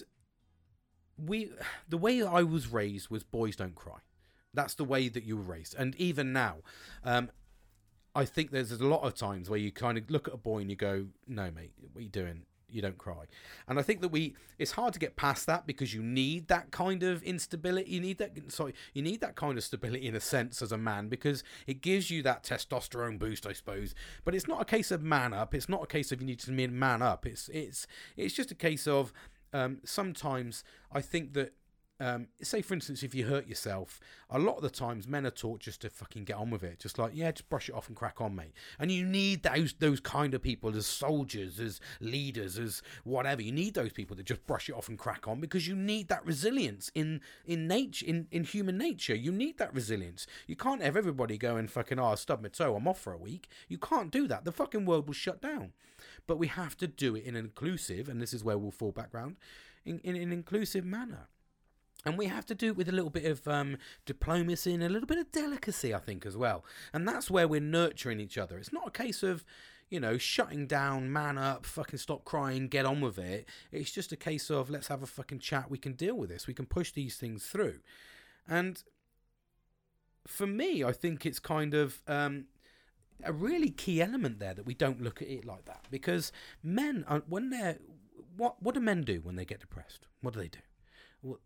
we 1.18 1.52
the 1.88 1.98
way 1.98 2.24
I 2.24 2.44
was 2.44 2.68
raised 2.68 3.10
was 3.10 3.24
boys 3.24 3.56
don't 3.56 3.76
cry. 3.76 4.00
That's 4.54 4.76
the 4.76 4.84
way 4.84 5.10
that 5.10 5.24
you 5.24 5.38
were 5.38 5.44
raised. 5.44 5.76
And 5.76 5.96
even 5.96 6.32
now, 6.34 6.58
um, 7.04 7.32
I 8.16 8.26
think 8.26 8.52
there's 8.52 8.72
a 8.72 8.86
lot 8.86 9.02
of 9.02 9.16
times 9.16 9.50
where 9.50 9.60
you 9.60 9.72
kind 9.72 9.98
of 9.98 10.10
look 10.10 10.28
at 10.28 10.34
a 10.34 10.38
boy 10.38 10.60
and 10.60 10.70
you 10.70 10.76
go, 10.76 11.08
"No, 11.28 11.50
mate, 11.50 11.74
what 11.92 12.00
are 12.00 12.04
you 12.04 12.10
doing? 12.10 12.46
You 12.74 12.82
don't 12.82 12.98
cry. 12.98 13.26
And 13.68 13.80
I 13.80 13.82
think 13.82 14.02
that 14.02 14.10
we 14.10 14.36
it's 14.58 14.72
hard 14.72 14.94
to 14.94 15.00
get 15.00 15.16
past 15.16 15.46
that 15.48 15.68
because 15.68 15.94
you 15.94 16.02
need 16.02 16.48
that 16.48 16.72
kind 16.72 17.04
of 17.04 17.24
instability. 17.24 17.92
You 17.92 18.02
need 18.02 18.18
that 18.18 18.52
sorry, 18.52 18.74
you 18.94 19.02
need 19.02 19.22
that 19.22 19.36
kind 19.36 19.58
of 19.58 19.64
stability 19.64 20.08
in 20.08 20.16
a 20.16 20.20
sense 20.20 20.62
as 20.62 20.72
a 20.72 20.78
man 20.78 21.10
because 21.10 21.44
it 21.68 21.82
gives 21.82 22.10
you 22.10 22.24
that 22.24 22.44
testosterone 22.44 23.20
boost, 23.20 23.46
I 23.46 23.54
suppose. 23.54 23.96
But 24.26 24.36
it's 24.36 24.48
not 24.48 24.62
a 24.62 24.66
case 24.66 24.92
of 24.92 25.04
man 25.04 25.34
up. 25.34 25.54
It's 25.54 25.70
not 25.70 25.84
a 25.84 25.88
case 25.88 26.12
of 26.12 26.22
you 26.22 26.28
need 26.28 26.40
to 26.40 26.52
man 26.52 27.02
up. 27.02 27.26
It's 27.26 27.50
it's 27.50 27.88
it's 28.18 28.34
just 28.34 28.52
a 28.52 28.56
case 28.56 28.88
of 28.88 29.14
um, 29.54 29.80
sometimes 29.84 30.64
I 30.92 31.02
think 31.02 31.34
that 31.34 31.54
um, 32.04 32.28
say 32.42 32.62
for 32.62 32.74
instance 32.74 33.02
if 33.04 33.16
you 33.16 33.26
hurt 33.26 33.48
yourself 33.48 34.00
a 34.30 34.40
lot 34.40 34.58
of 34.58 34.64
the 34.64 34.70
times 34.70 35.08
men 35.08 35.26
are 35.28 35.32
taught 35.32 35.60
just 35.60 35.82
to 35.82 35.90
fucking 35.90 36.24
get 36.26 36.36
on 36.36 36.50
with 36.50 36.64
it. 36.64 36.80
Just 36.80 36.98
like 36.98 37.12
yeah 37.14 37.32
just 37.32 37.50
brush 37.50 37.70
it 37.70 37.76
off 37.76 37.88
and 37.88 37.96
crack 37.96 38.20
on 38.20 38.36
mate. 38.36 38.54
And 38.80 38.92
you 38.92 39.06
need 39.06 39.44
those 39.44 39.74
those 39.74 40.00
kind 40.00 40.34
of 40.34 40.42
people 40.42 40.76
as 40.76 40.88
soldiers 40.88 41.60
as 41.60 41.80
leaders 42.00 42.58
as 42.58 42.82
whatever. 43.04 43.42
You 43.42 43.52
need 43.52 43.76
those 43.76 43.94
people 43.94 44.16
that 44.18 44.26
just 44.26 44.46
brush 44.48 44.70
it 44.70 44.76
off 44.76 44.90
and 44.90 44.98
crack 44.98 45.28
on 45.28 45.40
because 45.40 45.68
you 45.68 45.76
need 45.76 46.08
that 46.10 46.26
resilience 46.26 46.92
in 46.96 47.22
in 47.46 47.68
nature 47.68 48.06
in 48.06 48.28
in 48.32 48.44
human 48.44 48.78
nature. 48.78 49.16
You 49.16 49.32
need 49.32 49.60
that 49.60 49.74
resilience. 49.74 50.26
You 50.48 50.56
can't 50.56 50.82
have 50.82 50.98
everybody 50.98 51.38
going 51.38 51.68
fucking 51.68 52.00
oh 52.00 52.08
I 52.08 52.16
stub 52.16 52.42
my 52.42 52.50
toe 52.50 52.76
I'm 52.76 52.88
off 52.88 53.00
for 53.00 53.14
a 53.14 53.18
week. 53.18 53.48
You 53.68 53.78
can't 53.78 54.12
do 54.12 54.28
that. 54.28 54.46
The 54.46 54.52
fucking 54.52 54.86
world 54.86 55.08
will 55.08 55.14
shut 55.14 55.42
down. 55.42 55.74
But 56.26 56.40
we 56.40 56.48
have 56.48 56.76
to 56.78 56.88
do 56.88 57.16
it 57.16 57.24
in 57.24 57.36
an 57.36 57.46
inclusive 57.46 58.10
and 58.10 58.20
this 58.20 58.34
is 58.34 58.44
where 58.44 58.58
we'll 58.58 58.72
fall 58.72 58.92
back 58.92 59.14
round 59.14 59.38
in, 59.86 60.00
in 60.00 60.16
an 60.16 60.32
inclusive 60.32 60.86
manner 60.86 61.28
and 62.06 62.18
we 62.18 62.28
have 62.28 62.46
to 62.48 62.56
do 62.56 62.68
it 62.68 62.78
with 62.78 62.90
a 62.90 62.92
little 62.92 63.10
bit 63.10 63.26
of 63.26 63.48
um, 63.48 63.78
diplomacy 64.06 64.74
and 64.74 64.84
a 64.84 64.90
little 64.90 65.08
bit 65.08 65.18
of 65.18 65.32
delicacy, 65.32 65.94
I 65.94 66.00
think, 66.00 66.26
as 66.26 66.36
well. 66.36 66.66
And 66.92 67.08
that's 67.08 67.32
where 67.32 67.48
we're 67.48 67.62
nurturing 67.62 68.20
each 68.20 68.38
other. 68.38 68.58
It's 68.58 68.74
not 68.74 68.88
a 68.88 68.92
case 68.92 69.24
of, 69.24 69.46
you 69.90 70.00
know, 70.00 70.18
shutting 70.18 70.68
down, 70.68 71.12
man 71.12 71.38
up, 71.38 71.66
fucking 71.66 72.00
stop 72.00 72.26
crying, 72.26 72.68
get 72.68 72.86
on 72.86 73.00
with 73.00 73.18
it. 73.18 73.48
It's 73.72 73.92
just 73.92 74.12
a 74.12 74.18
case 74.18 74.50
of 74.50 74.70
let's 74.70 74.88
have 74.88 75.02
a 75.02 75.08
fucking 75.08 75.40
chat. 75.40 75.72
We 75.72 75.78
can 75.78 75.94
deal 75.94 76.16
with 76.16 76.30
this. 76.30 76.48
We 76.48 76.54
can 76.54 76.66
push 76.66 76.92
these 76.92 77.16
things 77.16 77.46
through. 77.46 77.80
And 78.48 78.84
for 80.28 80.48
me, 80.48 80.84
I 80.84 80.92
think 80.92 81.26
it's 81.26 81.40
kind 81.40 81.74
of 81.74 82.02
um, 82.08 82.46
a 83.24 83.32
really 83.32 83.70
key 83.70 84.02
element 84.02 84.40
there 84.40 84.54
that 84.54 84.66
we 84.66 84.74
don't 84.74 85.02
look 85.02 85.22
at 85.22 85.30
it 85.30 85.46
like 85.46 85.66
that 85.66 85.86
because 85.90 86.32
men, 86.62 87.06
are, 87.08 87.24
when 87.28 87.50
they're 87.50 87.78
what 88.36 88.62
what 88.62 88.74
do 88.74 88.82
men 88.82 89.04
do 89.04 89.22
when 89.22 89.36
they 89.36 89.46
get 89.46 89.60
depressed? 89.60 90.08
What 90.22 90.34
do 90.34 90.40
they 90.40 90.48
do? 90.48 90.60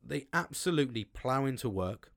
They 0.04 0.28
absolutely 0.34 1.04
plow 1.04 1.46
into 1.46 1.70
work. 1.70 2.12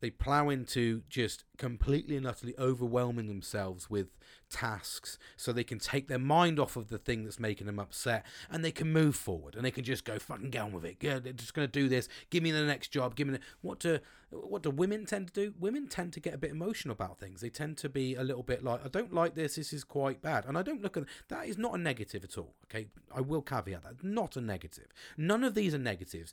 They 0.00 0.10
plow 0.10 0.48
into 0.48 1.02
just 1.10 1.44
completely 1.58 2.16
and 2.16 2.26
utterly 2.26 2.54
overwhelming 2.58 3.28
themselves 3.28 3.90
with 3.90 4.08
tasks 4.48 5.18
so 5.36 5.52
they 5.52 5.62
can 5.62 5.78
take 5.78 6.08
their 6.08 6.18
mind 6.18 6.58
off 6.58 6.74
of 6.76 6.88
the 6.88 6.96
thing 6.96 7.24
that's 7.24 7.38
making 7.38 7.66
them 7.66 7.78
upset 7.78 8.24
and 8.50 8.64
they 8.64 8.72
can 8.72 8.90
move 8.90 9.14
forward 9.14 9.54
and 9.54 9.64
they 9.64 9.70
can 9.70 9.84
just 9.84 10.06
go 10.06 10.18
fucking 10.18 10.50
get 10.50 10.62
on 10.62 10.72
with 10.72 10.86
it. 10.86 10.96
Yeah, 11.02 11.18
they're 11.18 11.34
just 11.34 11.52
going 11.52 11.68
to 11.68 11.72
do 11.72 11.88
this. 11.88 12.08
Give 12.30 12.42
me 12.42 12.50
the 12.50 12.64
next 12.64 12.88
job. 12.88 13.14
Give 13.14 13.28
me 13.28 13.34
the, 13.34 13.40
what 13.60 13.78
do 13.78 13.98
what 14.30 14.62
do 14.62 14.70
women 14.70 15.06
tend 15.06 15.26
to 15.26 15.32
do? 15.34 15.54
Women 15.58 15.88
tend 15.88 16.12
to 16.12 16.20
get 16.20 16.34
a 16.34 16.38
bit 16.38 16.52
emotional 16.52 16.92
about 16.92 17.18
things. 17.18 17.40
They 17.40 17.50
tend 17.50 17.76
to 17.78 17.88
be 17.88 18.14
a 18.14 18.22
little 18.22 18.44
bit 18.44 18.62
like, 18.62 18.84
I 18.84 18.88
don't 18.88 19.12
like 19.12 19.34
this. 19.34 19.56
This 19.56 19.72
is 19.72 19.82
quite 19.82 20.22
bad. 20.22 20.44
And 20.46 20.56
I 20.56 20.62
don't 20.62 20.82
look 20.82 20.96
at 20.96 21.04
that 21.28 21.46
is 21.46 21.58
not 21.58 21.74
a 21.74 21.78
negative 21.78 22.22
at 22.22 22.38
all. 22.38 22.54
Okay, 22.66 22.86
I 23.14 23.20
will 23.20 23.42
caveat 23.42 23.82
that. 23.82 24.04
Not 24.04 24.36
a 24.36 24.40
negative. 24.40 24.86
None 25.16 25.42
of 25.42 25.54
these 25.54 25.74
are 25.74 25.78
negatives. 25.78 26.32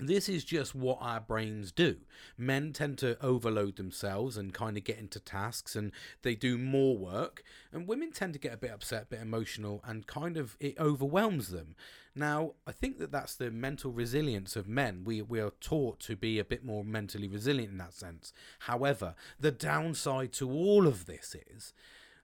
This 0.00 0.30
is 0.30 0.44
just 0.44 0.74
what 0.74 0.98
our 1.00 1.20
brains 1.20 1.72
do. 1.72 1.96
Men 2.38 2.72
tend 2.72 2.96
to 2.98 3.22
overload 3.22 3.76
themselves 3.76 4.38
and 4.38 4.54
kind 4.54 4.78
of 4.78 4.84
get 4.84 4.98
into 4.98 5.20
tasks 5.20 5.76
and 5.76 5.92
they 6.22 6.34
do 6.34 6.56
more 6.56 6.96
work. 6.96 7.42
And 7.70 7.86
women 7.86 8.10
tend 8.10 8.32
to 8.32 8.38
get 8.38 8.54
a 8.54 8.58
bit 8.58 8.70
upset, 8.70 9.02
a 9.04 9.06
bit 9.06 9.20
emotional, 9.20 9.82
and 9.86 10.06
kind 10.06 10.38
of 10.38 10.56
it 10.58 10.78
overwhelms 10.80 11.48
them. 11.48 11.76
Now, 12.14 12.54
I 12.66 12.72
think 12.72 12.98
that 12.98 13.12
that's 13.12 13.36
the 13.36 13.50
mental 13.50 13.92
resilience 13.92 14.56
of 14.56 14.66
men. 14.66 15.04
We, 15.04 15.20
we 15.22 15.38
are 15.38 15.52
taught 15.60 16.00
to 16.00 16.16
be 16.16 16.38
a 16.38 16.44
bit 16.44 16.64
more 16.64 16.82
mentally 16.82 17.28
resilient 17.28 17.72
in 17.72 17.78
that 17.78 17.94
sense. 17.94 18.32
However, 18.60 19.14
the 19.38 19.52
downside 19.52 20.32
to 20.34 20.50
all 20.50 20.86
of 20.86 21.06
this 21.06 21.36
is, 21.54 21.72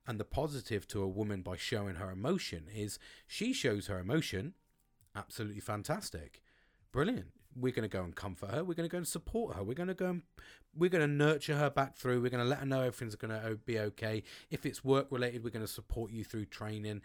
and 0.06 0.18
the 0.18 0.24
positive 0.24 0.88
to 0.88 1.02
a 1.02 1.08
woman 1.08 1.42
by 1.42 1.56
showing 1.56 1.96
her 1.96 2.10
emotion 2.10 2.64
is 2.74 2.98
she 3.26 3.52
shows 3.52 3.88
her 3.88 3.98
emotion. 3.98 4.54
Absolutely 5.14 5.60
fantastic. 5.60 6.42
Brilliant 6.92 7.36
we're 7.59 7.73
going 7.73 7.88
to 7.88 7.88
go 7.88 8.03
and 8.03 8.14
comfort 8.14 8.51
her. 8.51 8.62
We're 8.62 8.75
going 8.75 8.88
to 8.88 8.92
go 8.92 8.99
and 8.99 9.09
support 9.09 9.57
her. 9.57 9.62
We're 9.62 9.75
going 9.75 9.88
to 9.88 9.95
go 9.95 10.07
and 10.07 10.23
we're 10.77 10.90
going 10.90 11.09
to 11.09 11.12
nurture 11.12 11.57
her 11.57 11.71
back 11.71 11.97
through. 11.97 12.21
We're 12.21 12.31
going 12.31 12.42
to 12.42 12.49
let 12.49 12.61
her 12.61 12.66
know 12.66 12.81
everything's 12.81 13.14
going 13.14 13.31
to 13.31 13.57
be 13.64 13.79
okay. 13.79 14.23
If 14.51 14.66
it's 14.66 14.85
work 14.85 15.07
related, 15.11 15.42
we're 15.42 15.51
going 15.51 15.64
to 15.64 15.73
support 15.73 16.11
you 16.11 16.23
through 16.23 16.47
training. 16.47 17.01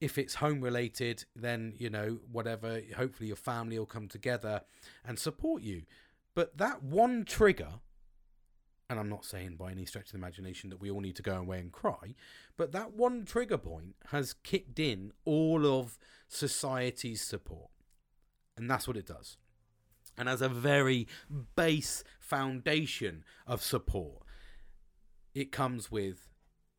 If 0.00 0.18
it's 0.18 0.34
home 0.34 0.60
related, 0.60 1.24
then 1.34 1.74
you 1.78 1.88
know 1.88 2.18
whatever. 2.30 2.80
Hopefully, 2.96 3.28
your 3.28 3.36
family 3.36 3.78
will 3.78 3.86
come 3.86 4.08
together 4.08 4.62
and 5.04 5.18
support 5.18 5.62
you. 5.62 5.82
But 6.34 6.58
that 6.58 6.82
one 6.82 7.24
trigger, 7.24 7.68
and 8.90 8.98
I'm 8.98 9.08
not 9.08 9.24
saying 9.24 9.56
by 9.56 9.70
any 9.70 9.86
stretch 9.86 10.06
of 10.06 10.12
the 10.12 10.18
imagination 10.18 10.68
that 10.70 10.80
we 10.80 10.90
all 10.90 11.00
need 11.00 11.16
to 11.16 11.22
go 11.22 11.36
away 11.36 11.60
and 11.60 11.72
cry, 11.72 12.14
but 12.58 12.72
that 12.72 12.92
one 12.92 13.24
trigger 13.24 13.56
point 13.56 13.94
has 14.10 14.34
kicked 14.34 14.78
in 14.78 15.12
all 15.24 15.66
of 15.66 15.96
society's 16.28 17.22
support. 17.22 17.70
And 18.56 18.70
that's 18.70 18.86
what 18.86 18.96
it 18.96 19.06
does 19.06 19.38
and 20.16 20.28
as 20.28 20.42
a 20.42 20.48
very 20.48 21.06
base 21.56 22.04
foundation 22.18 23.24
of 23.46 23.62
support, 23.62 24.22
it 25.34 25.52
comes 25.52 25.90
with 25.90 26.28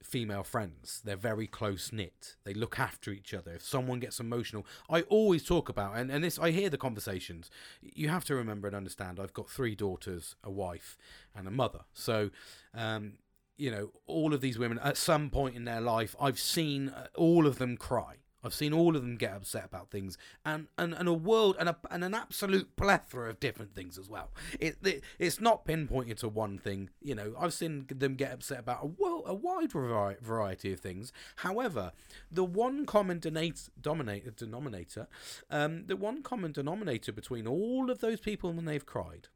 female 0.06 0.44
friends. 0.44 1.02
They're 1.04 1.16
very 1.16 1.48
close 1.48 1.92
knit. 1.92 2.36
They 2.44 2.54
look 2.54 2.80
after 2.80 3.12
each 3.12 3.34
other. 3.34 3.54
If 3.54 3.64
someone 3.64 4.00
gets 4.00 4.20
emotional, 4.20 4.66
I 4.90 5.02
always 5.02 5.44
talk 5.44 5.68
about 5.68 5.98
and, 5.98 6.12
and 6.12 6.24
this 6.24 6.40
I 6.40 6.52
hear 6.52 6.70
the 6.70 6.78
conversations. 6.78 7.50
You 7.82 8.10
have 8.10 8.24
to 8.26 8.36
remember 8.36 8.68
and 8.68 8.76
understand 8.76 9.20
I've 9.20 9.34
got 9.34 9.50
three 9.50 9.76
daughters, 9.76 10.36
a 10.44 10.52
wife, 10.52 10.98
and 11.36 11.48
a 11.48 11.52
mother. 11.52 11.82
So 11.94 12.30
um, 12.74 13.14
you 13.58 13.72
know, 13.72 13.92
all 14.06 14.34
of 14.34 14.42
these 14.42 14.60
women 14.60 14.80
at 14.80 14.98
some 14.98 15.30
point 15.30 15.56
in 15.56 15.66
their 15.66 15.82
life, 15.82 16.16
I've 16.20 16.40
seen 16.40 16.90
uh, 16.90 17.08
all 17.16 17.48
of 17.48 17.58
them 17.58 17.78
cry. 17.78 18.18
I've 18.46 18.54
seen 18.54 18.74
all 18.74 18.96
of 18.96 19.02
them 19.02 19.18
get 19.18 19.34
upset 19.34 19.66
about 19.66 19.90
things, 19.90 20.18
and 20.46 20.68
and, 20.78 20.94
and 20.94 21.08
a 21.08 21.14
world 21.14 21.56
and 21.60 21.68
a, 21.68 21.76
and 21.90 22.04
an 22.04 22.14
absolute 22.14 22.76
plethora 22.76 23.32
of 23.32 23.40
different 23.40 23.74
things 23.74 23.98
as 23.98 24.08
well. 24.08 24.30
It, 24.60 24.78
it 24.84 25.04
it's 25.18 25.42
not 25.42 25.66
pinpointed 25.66 26.20
to 26.20 26.30
one 26.30 26.60
thing. 26.60 26.92
You 27.02 27.16
know, 27.16 27.34
I've 27.40 27.54
seen 27.54 27.88
them 27.90 28.16
get 28.16 28.32
upset 28.32 28.60
about 28.60 28.84
a 28.84 28.86
well, 28.86 29.24
a 29.26 29.34
wide 29.34 29.72
variety 29.72 30.72
of 30.72 30.80
things. 30.80 31.12
However, 31.38 31.92
the 32.32 32.46
one 32.46 32.86
common 32.86 33.18
donate, 33.20 33.70
dominate, 33.82 34.36
denominator, 34.36 35.08
um, 35.50 35.88
the 35.88 35.98
one 35.98 36.22
common 36.22 36.52
denominator 36.52 37.12
between 37.12 37.48
all 37.48 37.90
of 37.90 38.00
those 38.00 38.20
people 38.20 38.54
when 38.54 38.66
they've 38.66 38.86
cried, 38.86 39.30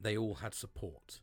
they 0.00 0.16
all 0.16 0.36
had 0.36 0.54
support 0.54 1.20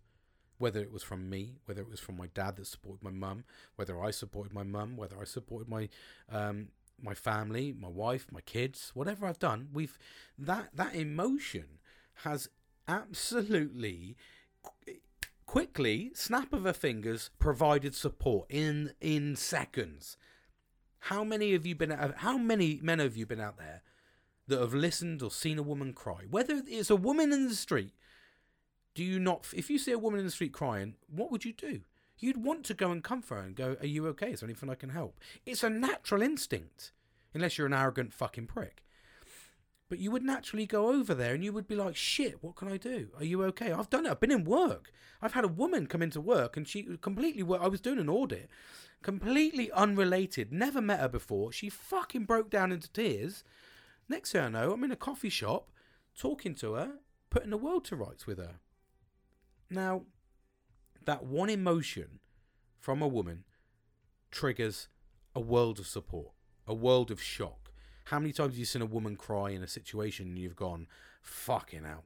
whether 0.62 0.80
it 0.80 0.92
was 0.92 1.04
from 1.04 1.30
me, 1.30 1.56
whether 1.66 1.82
it 1.82 1.90
was 1.90 2.00
from 2.00 2.18
my 2.18 2.28
dad 2.28 2.56
that 2.56 2.68
supported 2.68 3.04
my 3.04 3.10
mum, 3.10 3.44
whether 3.76 4.02
I 4.02 4.12
supported 4.12 4.54
my 4.54 4.64
mum, 4.64 4.96
whether 4.96 5.20
I 5.20 5.26
supported 5.26 5.68
my 5.68 5.90
um, 6.32 6.70
my 7.02 7.16
family, 7.16 7.74
my 7.78 7.88
wife, 7.88 8.28
my 8.32 8.42
kids, 8.42 8.92
whatever 8.94 9.26
I've 9.26 9.40
done, 9.40 9.70
we've 9.74 9.98
that 10.38 10.70
that 10.76 10.96
emotion 10.96 11.80
has 12.24 12.48
absolutely 12.88 14.16
quickly 15.46 16.12
snap 16.14 16.54
of 16.54 16.64
her 16.64 16.74
fingers 16.74 17.32
provided 17.40 17.96
support 17.96 18.46
in 18.50 18.94
in 19.02 19.36
seconds. 19.36 20.16
How 21.06 21.24
many 21.24 21.56
of 21.56 21.66
you 21.66 21.76
been 21.76 21.92
how 22.18 22.38
many 22.38 22.80
men 22.84 23.00
have 23.00 23.18
you 23.18 23.26
been 23.26 23.42
out 23.42 23.58
there 23.58 23.82
that 24.48 24.60
have 24.60 24.74
listened 24.74 25.24
or 25.24 25.32
seen 25.32 25.58
a 25.58 25.64
woman 25.64 25.94
cry? 25.94 26.22
Whether 26.30 26.62
it's 26.68 26.92
a 26.92 26.96
woman 26.96 27.34
in 27.34 27.48
the 27.48 27.56
street 27.56 27.94
do 28.94 29.04
you 29.04 29.20
not 29.20 29.46
if 29.54 29.70
you 29.70 29.78
see 29.78 29.92
a 29.92 30.00
woman 30.00 30.20
in 30.20 30.26
the 30.26 30.32
street 30.32 30.54
crying 30.54 30.96
what 31.10 31.32
would 31.32 31.46
you 31.46 31.54
do? 31.54 31.82
You'd 32.18 32.44
want 32.44 32.66
to 32.66 32.74
go 32.74 32.92
and 32.92 33.04
comfort 33.04 33.36
her 33.36 33.42
and 33.42 33.56
go 33.56 33.78
are 33.80 33.88
you 33.88 34.08
okay? 34.08 34.32
Is 34.32 34.42
there 34.42 34.48
anything 34.48 34.70
i 34.70 34.76
can 34.76 34.90
help? 34.90 35.20
It's 35.46 35.64
a 35.64 35.70
natural 35.70 36.22
instinct 36.22 36.92
unless 37.34 37.58
you're 37.58 37.68
an 37.68 37.74
arrogant 37.74 38.14
fucking 38.14 38.48
prick. 38.48 38.84
But 39.90 40.00
you 40.00 40.12
would 40.12 40.24
naturally 40.24 40.66
go 40.66 40.90
over 40.90 41.14
there 41.14 41.34
and 41.34 41.44
you 41.44 41.52
would 41.52 41.68
be 41.68 41.76
like 41.76 41.96
shit 41.96 42.44
what 42.44 42.56
can 42.56 42.68
i 42.68 42.78
do? 42.78 43.10
Are 43.18 43.24
you 43.24 43.44
okay? 43.46 43.72
I've 43.72 43.90
done 43.90 44.06
it. 44.06 44.12
I've 44.12 44.20
been 44.20 44.32
in 44.32 44.44
work. 44.44 44.92
I've 45.22 45.34
had 45.34 45.46
a 45.46 45.50
woman 45.50 45.88
come 45.88 46.02
into 46.02 46.22
work 46.22 46.58
and 46.58 46.68
she 46.68 46.98
completely 47.02 47.44
i 47.58 47.68
was 47.68 47.82
doing 47.82 48.00
an 48.00 48.10
audit 48.10 48.50
completely 49.02 49.72
unrelated 49.72 50.52
never 50.54 50.82
met 50.82 51.00
her 51.00 51.10
before. 51.10 51.52
She 51.52 51.70
fucking 51.70 52.26
broke 52.26 52.50
down 52.50 52.72
into 52.72 52.92
tears. 52.92 53.44
Next 54.10 54.34
thing 54.34 54.42
i 54.42 54.50
know 54.50 54.74
i'm 54.74 54.84
in 54.84 54.92
a 54.92 54.98
coffee 54.98 55.30
shop 55.30 55.72
talking 56.18 56.54
to 56.56 56.74
her 56.74 56.92
putting 57.30 57.50
the 57.50 57.58
world 57.58 57.86
to 57.86 57.96
rights 57.96 58.28
with 58.28 58.38
her 58.38 58.60
now, 59.72 60.04
that 61.06 61.24
one 61.24 61.50
emotion 61.50 62.20
from 62.78 63.02
a 63.02 63.08
woman 63.08 63.46
triggers 64.30 64.90
a 65.34 65.40
world 65.40 65.80
of 65.80 65.88
support, 65.88 66.32
a 66.68 66.74
world 66.74 67.10
of 67.10 67.22
shock. 67.22 67.72
How 68.06 68.20
many 68.20 68.34
times 68.34 68.54
have 68.54 68.60
you 68.60 68.66
seen 68.66 68.82
a 68.82 68.88
woman 68.88 69.16
cry 69.16 69.52
in 69.52 69.64
a 69.64 69.68
situation 69.68 70.28
and 70.28 70.38
you've 70.38 70.56
gone, 70.56 70.88
fucking 71.22 71.84
hell, 71.84 72.04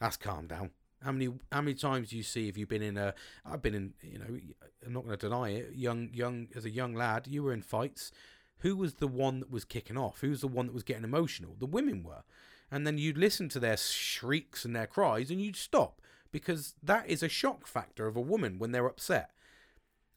that's 0.00 0.16
calmed 0.16 0.48
down? 0.48 0.70
How 1.02 1.12
many 1.12 1.32
how 1.50 1.60
many 1.60 1.74
times 1.74 2.10
do 2.10 2.16
you 2.16 2.22
see 2.22 2.48
if 2.48 2.56
you've 2.56 2.68
been 2.68 2.82
in 2.82 2.96
a 2.96 3.14
I've 3.44 3.62
been 3.62 3.74
in 3.74 3.94
you 4.02 4.18
know 4.18 4.38
I'm 4.86 4.92
not 4.92 5.04
going 5.04 5.18
to 5.18 5.28
deny 5.28 5.50
it 5.50 5.74
young 5.74 6.10
young 6.12 6.46
as 6.54 6.64
a 6.64 6.70
young 6.70 6.94
lad 6.94 7.26
you 7.26 7.42
were 7.42 7.52
in 7.52 7.62
fights. 7.62 8.12
Who 8.58 8.76
was 8.76 8.94
the 8.94 9.08
one 9.08 9.40
that 9.40 9.50
was 9.50 9.64
kicking 9.64 9.98
off? 9.98 10.20
Who 10.20 10.30
was 10.30 10.42
the 10.42 10.48
one 10.48 10.66
that 10.66 10.74
was 10.74 10.84
getting 10.84 11.02
emotional? 11.02 11.56
The 11.58 11.66
women 11.66 12.04
were. 12.04 12.22
And 12.70 12.86
then 12.86 12.98
you'd 12.98 13.18
listen 13.18 13.48
to 13.50 13.60
their 13.60 13.76
shrieks 13.76 14.64
and 14.64 14.74
their 14.74 14.86
cries 14.86 15.30
and 15.30 15.40
you'd 15.40 15.56
stop 15.56 16.00
because 16.32 16.74
that 16.82 17.08
is 17.08 17.22
a 17.22 17.28
shock 17.28 17.66
factor 17.66 18.06
of 18.06 18.16
a 18.16 18.20
woman 18.20 18.58
when 18.58 18.72
they're 18.72 18.86
upset. 18.86 19.30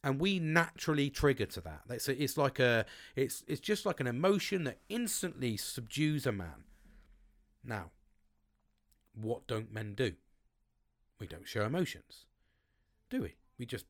And 0.03 0.19
we 0.19 0.39
naturally 0.39 1.09
trigger 1.09 1.47
to 1.47 1.61
that. 1.61 1.81
It's, 1.89 2.07
it's 2.07 2.37
like 2.37 2.59
a 2.59 2.85
it's 3.15 3.43
it's 3.47 3.59
just 3.59 3.85
like 3.85 3.99
an 3.99 4.07
emotion 4.07 4.63
that 4.65 4.79
instantly 4.87 5.57
subdues 5.57 6.25
a 6.27 6.31
man. 6.31 6.65
Now 7.63 7.91
what 9.13 9.47
don't 9.47 9.73
men 9.73 9.95
do? 9.95 10.13
We 11.19 11.27
don't 11.27 11.47
show 11.47 11.65
emotions 11.65 12.25
do 13.09 13.21
we? 13.23 13.35
We 13.57 13.65
just 13.65 13.85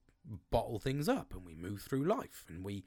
bottle 0.52 0.80
things 0.80 1.08
up 1.08 1.34
and 1.34 1.46
we 1.46 1.56
move 1.56 1.82
through 1.82 2.04
life 2.04 2.46
and 2.50 2.64
we 2.64 2.84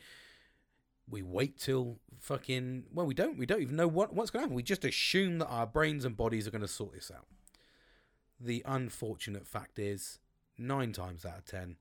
we 1.09 1.23
wait 1.23 1.59
till 1.59 1.99
fucking 2.21 2.85
well 2.93 3.07
we 3.07 3.15
don't 3.15 3.39
we 3.39 3.47
don't 3.47 3.63
even 3.63 3.77
know 3.77 3.89
what 3.89 4.15
what's 4.15 4.31
going 4.31 4.41
to 4.41 4.45
happen. 4.45 4.57
We 4.57 4.63
just 4.63 4.85
assume 4.85 5.39
that 5.39 5.47
our 5.47 5.67
brains 5.67 6.05
and 6.05 6.17
bodies 6.17 6.47
are 6.47 6.51
going 6.51 6.63
to 6.63 6.69
sort 6.69 6.93
this 6.93 7.11
out 7.15 7.27
the 8.41 8.63
unfortunate 8.67 9.47
fact 9.47 9.79
is, 9.79 10.19
nine 10.57 10.93
times 10.93 11.25
out 11.25 11.39
of 11.39 11.45
ten, 11.45 11.77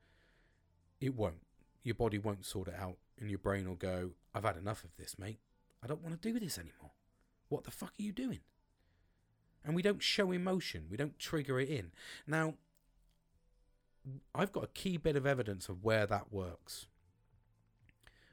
it 1.00 1.16
won't. 1.16 1.42
Your 1.84 1.96
body 1.96 2.18
won't 2.18 2.46
sort 2.46 2.68
it 2.68 2.76
out, 2.80 2.98
and 3.20 3.30
your 3.30 3.40
brain 3.40 3.68
will 3.68 3.76
go, 3.76 4.12
I've 4.34 4.44
had 4.44 4.58
enough 4.58 4.84
of 4.84 4.96
this, 4.98 5.18
mate. 5.18 5.40
I 5.84 5.88
don't 5.88 6.04
want 6.04 6.20
to 6.22 6.32
do 6.32 6.40
this 6.40 6.58
anymore. 6.58 6.92
What 7.50 7.64
the 7.64 7.72
fuck 7.72 7.94
are 8.00 8.04
you 8.04 8.12
doing? 8.12 8.40
And 9.64 9.76
we 9.76 9.82
don't 9.82 10.02
show 10.02 10.32
emotion, 10.32 10.86
we 10.90 10.98
don't 10.98 11.20
trigger 11.20 11.60
it 11.60 11.70
in. 11.70 11.92
Now, 12.26 12.56
I've 14.34 14.52
got 14.52 14.64
a 14.64 14.68
key 14.68 14.98
bit 14.98 15.16
of 15.16 15.26
evidence 15.26 15.70
of 15.70 15.84
where 15.84 16.06
that 16.06 16.32
works. 16.32 16.88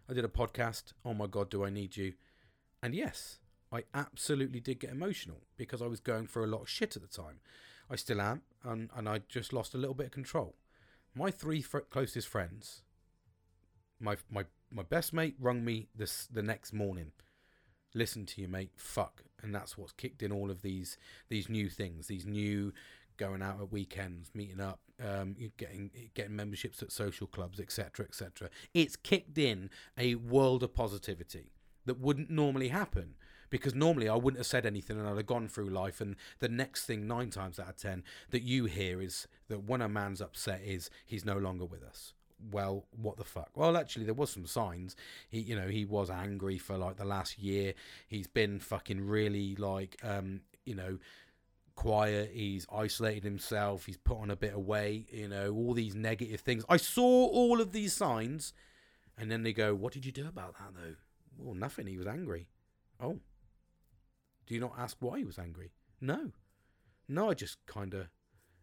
I 0.09 0.13
did 0.13 0.25
a 0.25 0.29
podcast, 0.29 0.93
Oh 1.05 1.15
My 1.15 1.27
God, 1.27 1.51
Do 1.51 1.65
I 1.65 1.71
Need 1.71 1.97
You? 1.97 2.15
And 2.83 2.95
yes, 2.95 3.39
I 3.73 3.85
absolutely 3.95 4.61
did 4.61 4.79
get 4.79 4.91
emotional 4.91 5.43
because 5.57 5.83
I 5.83 5.87
was 5.87 6.01
going 6.01 6.27
through 6.27 6.45
a 6.45 6.47
lot 6.47 6.63
of 6.63 6.69
shit 6.69 6.97
at 6.97 7.03
the 7.03 7.09
time. 7.09 7.41
I 7.91 7.97
still 7.97 8.21
am, 8.21 8.43
and, 8.63 8.91
and 8.97 9.09
I 9.09 9.21
just 9.29 9.53
lost 9.53 9.75
a 9.75 9.79
little 9.79 9.95
bit 9.95 10.07
of 10.07 10.13
control. 10.13 10.57
My 11.15 11.31
three 11.31 11.63
fr- 11.63 11.79
closest 11.79 12.29
friends, 12.29 12.83
my 14.01 14.17
my 14.31 14.45
my 14.71 14.83
best 14.83 15.13
mate 15.13 15.37
rung 15.39 15.65
me 15.65 15.89
this 15.95 16.27
the 16.27 16.43
next 16.43 16.73
morning. 16.73 17.13
Listen 17.95 18.27
to 18.27 18.41
you, 18.41 18.49
mate. 18.49 18.73
Fuck, 18.77 19.23
and 19.43 19.55
that's 19.55 19.79
what's 19.79 19.93
kicked 19.93 20.23
in 20.23 20.33
all 20.33 20.51
of 20.51 20.63
these 20.63 20.99
these 21.29 21.49
new 21.49 21.69
things, 21.69 22.09
these 22.09 22.27
new 22.27 22.73
going 23.17 23.43
out 23.43 23.61
at 23.61 23.71
weekends, 23.71 24.31
meeting 24.35 24.61
up, 24.61 24.81
um, 25.03 25.37
getting 25.57 25.91
getting 26.15 26.35
memberships 26.35 26.83
at 26.83 26.91
social 26.91 27.27
clubs, 27.27 27.61
etc., 27.61 28.07
etc. 28.07 28.51
It's 28.73 28.97
kicked 28.97 29.39
in 29.39 29.71
a 29.97 30.17
world 30.17 30.63
of 30.63 30.75
positivity 30.75 31.53
that 31.87 32.01
wouldn't 32.01 32.31
normally 32.31 32.69
happen 32.69 33.15
because 33.55 33.73
normally 33.73 34.09
I 34.09 34.17
wouldn't 34.17 34.41
have 34.41 34.49
said 34.49 34.67
anything 34.67 34.99
and 34.99 35.07
I'd 35.07 35.17
have 35.17 35.27
gone 35.27 35.47
through 35.47 35.71
life. 35.71 36.01
And 36.01 36.17
the 36.41 36.49
next 36.49 36.87
thing, 36.87 37.07
nine 37.07 37.31
times 37.31 37.61
out 37.61 37.69
of 37.69 37.77
ten, 37.77 38.03
that 38.31 38.43
you 38.43 38.65
hear 38.65 39.01
is 39.01 39.29
that 39.47 39.63
when 39.63 39.81
a 39.81 39.89
man's 39.89 40.21
upset 40.21 40.61
is 40.65 40.91
he's 41.07 41.25
no 41.25 41.39
longer 41.39 41.65
with 41.65 41.85
us. 41.85 42.15
Well, 42.51 42.87
what 42.91 43.17
the 43.17 43.23
fuck? 43.23 43.51
Well, 43.55 43.77
actually, 43.77 44.07
there 44.07 44.15
was 44.15 44.31
some 44.31 44.45
signs. 44.45 44.97
He, 45.29 45.39
you 45.39 45.55
know, 45.55 45.69
he 45.69 45.85
was 45.85 46.11
angry 46.11 46.59
for 46.59 46.77
like 46.77 46.97
the 46.97 47.05
last 47.05 47.39
year. 47.39 47.75
He's 48.09 48.27
been 48.27 48.59
fucking 48.59 49.07
really 49.07 49.55
like, 49.55 50.01
um, 50.03 50.41
you 50.65 50.75
know, 50.75 50.99
quiet. 51.77 52.33
He's 52.35 52.67
isolated 52.75 53.23
himself. 53.23 53.87
He's 53.87 53.99
put 53.99 54.19
on 54.19 54.33
a 54.33 54.37
bit 54.37 54.55
of 54.55 54.67
weight. 54.67 55.13
You 55.13 55.29
know, 55.29 55.55
all 55.55 55.75
these 55.75 55.95
negative 55.95 56.41
things. 56.41 56.65
I 56.69 56.77
saw 56.77 57.29
all 57.29 57.61
of 57.61 57.71
these 57.71 57.93
signs, 57.93 58.53
and 59.17 59.31
then 59.31 59.45
they 59.45 59.53
go, 59.53 59.77
"What 59.77 59.93
did 59.93 60.05
you 60.05 60.11
do 60.11 60.27
about 60.27 60.55
that, 60.59 60.73
though?" 60.75 60.97
Well, 61.39 61.55
nothing. 61.55 61.87
He 61.87 61.97
was 61.97 62.09
angry. 62.09 62.49
Oh, 62.99 63.21
do 64.47 64.55
you 64.55 64.61
not 64.61 64.75
ask 64.79 64.97
why 65.01 65.19
he 65.19 65.25
was 65.25 65.39
angry? 65.39 65.73
No. 66.01 66.33
No, 67.09 67.31
I 67.31 67.35
just 67.35 67.65
kind 67.67 67.95
of. 67.95 68.09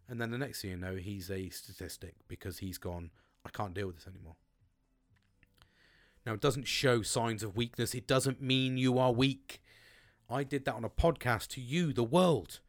And 0.08 0.20
then 0.20 0.32
the 0.32 0.38
next 0.38 0.62
thing 0.62 0.72
you 0.72 0.78
know, 0.78 0.96
he's 0.96 1.32
a 1.32 1.50
statistic 1.50 2.16
because 2.28 2.60
he's 2.60 2.78
gone, 2.78 3.12
I 3.46 3.50
can't 3.50 3.74
deal 3.74 3.88
with 3.88 3.96
this 3.98 4.08
anymore. 4.08 4.36
Now, 6.26 6.34
it 6.34 6.42
doesn't 6.42 6.68
show 6.68 7.02
signs 7.02 7.44
of 7.44 7.56
weakness. 7.56 7.96
It 7.96 8.08
doesn't 8.08 8.42
mean 8.42 8.78
you 8.78 9.00
are 9.00 9.12
weak. 9.12 9.62
I 10.30 10.44
did 10.44 10.66
that 10.66 10.76
on 10.76 10.84
a 10.84 10.90
podcast 10.90 11.48
to 11.50 11.62
you, 11.62 11.94
the 11.94 12.04
world, 12.04 12.60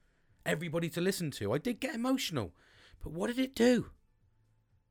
everybody 0.46 0.88
to 0.90 1.00
listen 1.00 1.30
to. 1.32 1.52
I 1.52 1.58
did 1.58 1.80
get 1.80 1.94
emotional. 1.94 2.52
But 3.02 3.12
what 3.12 3.26
did 3.26 3.38
it 3.38 3.54
do? 3.54 3.90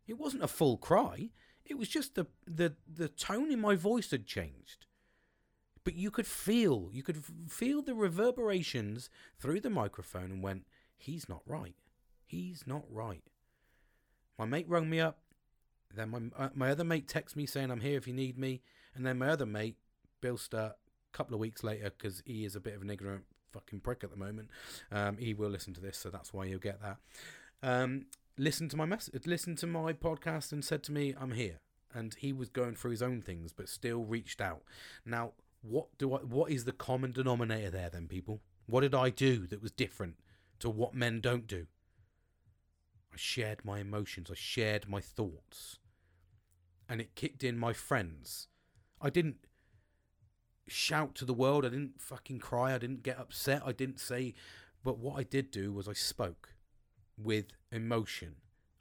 It 0.08 0.20
wasn't 0.20 0.44
a 0.44 0.48
full 0.48 0.78
cry. 0.78 1.30
It 1.66 1.78
was 1.78 1.88
just 1.88 2.16
the, 2.16 2.28
the, 2.46 2.76
the 2.88 3.08
tone 3.08 3.52
in 3.52 3.62
my 3.62 3.76
voice 3.76 4.12
had 4.12 4.28
changed 4.28 4.86
but 5.84 5.96
you 5.96 6.12
could 6.12 6.28
feel 6.28 6.90
you 6.92 7.04
could 7.04 7.24
feel 7.48 7.82
the 7.82 7.96
reverberations 7.96 9.10
through 9.40 9.60
the 9.62 9.70
microphone 9.70 10.32
and 10.32 10.44
went 10.44 10.66
he's 10.98 11.28
not 11.28 11.42
right. 11.46 11.76
He's 12.26 12.64
not 12.66 12.84
right. 12.90 13.24
My 14.38 14.46
mate 14.46 14.70
rung 14.70 14.90
me 14.90 15.00
up. 15.00 15.20
Then 15.94 16.10
my 16.10 16.20
uh, 16.38 16.50
my 16.54 16.72
other 16.72 16.84
mate 16.84 17.08
texted 17.08 17.36
me 17.36 17.46
saying 17.46 17.72
i'm 17.72 17.82
here 17.82 17.98
if 17.98 18.08
you 18.08 18.14
need 18.14 18.38
me. 18.38 18.62
And 18.96 19.06
then 19.06 19.18
my 19.18 19.30
other 19.30 19.46
mate 19.46 19.78
bill 20.22 20.38
sturt 20.38 20.74
a 20.74 21.18
couple 21.18 21.34
of 21.34 21.40
weeks 21.40 21.64
later 21.64 21.92
because 21.98 22.22
he 22.26 22.46
is 22.46 22.56
a 22.56 22.60
bit 22.60 22.76
of 22.76 22.82
an 22.82 22.90
ignorant 22.90 23.24
fucking 23.52 23.82
prick 23.82 24.02
at 24.04 24.10
the 24.10 24.16
moment 24.16 24.50
um, 24.94 25.18
he 25.18 25.34
will 25.34 25.50
listen 25.50 25.74
to 25.74 25.82
this 25.82 25.98
so 25.98 26.10
that's 26.10 26.34
why 26.34 26.46
you'll 26.46 26.60
get 26.60 26.82
that. 26.82 26.98
Um, 27.64 28.06
listen 28.38 28.70
to 28.70 28.78
my 28.78 28.86
message 28.86 29.26
listen 29.26 29.56
to 29.58 29.68
my 29.68 29.94
podcast 29.94 30.52
and 30.52 30.64
said 30.64 30.84
to 30.84 30.92
me 30.92 31.14
i'm 31.20 31.32
here. 31.32 31.60
And 31.94 32.16
he 32.18 32.32
was 32.32 32.48
going 32.48 32.76
through 32.76 32.92
his 32.92 33.02
own 33.02 33.22
things 33.22 33.52
but 33.52 33.68
still 33.68 34.06
reached 34.06 34.40
out. 34.40 34.62
Now 35.06 35.34
what 35.62 35.88
do 35.98 36.14
I 36.14 36.20
what 36.20 36.52
is 36.52 36.66
the 36.66 36.72
common 36.72 37.12
denominator 37.12 37.70
there 37.70 37.90
then 37.90 38.08
people? 38.08 38.42
What 38.66 38.82
did 38.82 38.96
i 38.96 39.10
do 39.10 39.48
that 39.48 39.62
was 39.62 39.72
different 39.72 40.16
to 40.60 40.70
what 40.70 40.94
men 40.94 41.20
don't 41.22 41.48
do? 41.48 41.68
I 43.14 43.18
shared 43.18 43.66
my 43.66 43.80
emotions 43.80 44.30
i 44.32 44.36
shared 44.36 44.88
my 44.88 45.02
thoughts 45.02 45.78
and 46.88 47.02
it 47.02 47.16
kicked 47.16 47.44
in 47.44 47.58
my 47.58 47.74
friends. 47.74 48.48
I 49.02 49.10
didn't 49.10 49.38
shout 50.68 51.16
to 51.16 51.26
the 51.26 51.34
world 51.34 51.66
i 51.66 51.70
didn't 51.70 52.00
fucking 52.00 52.40
cry 52.40 52.74
i 52.74 52.78
didn't 52.78 53.04
get 53.04 53.20
upset 53.20 53.62
i 53.66 53.72
didn't 53.72 54.00
say 54.00 54.34
but 54.84 54.98
what 54.98 55.20
i 55.20 55.24
did 55.24 55.52
do 55.52 55.72
was 55.72 55.88
i 55.88 55.94
spoke 55.94 56.54
with 57.18 57.48
emotion 57.72 58.36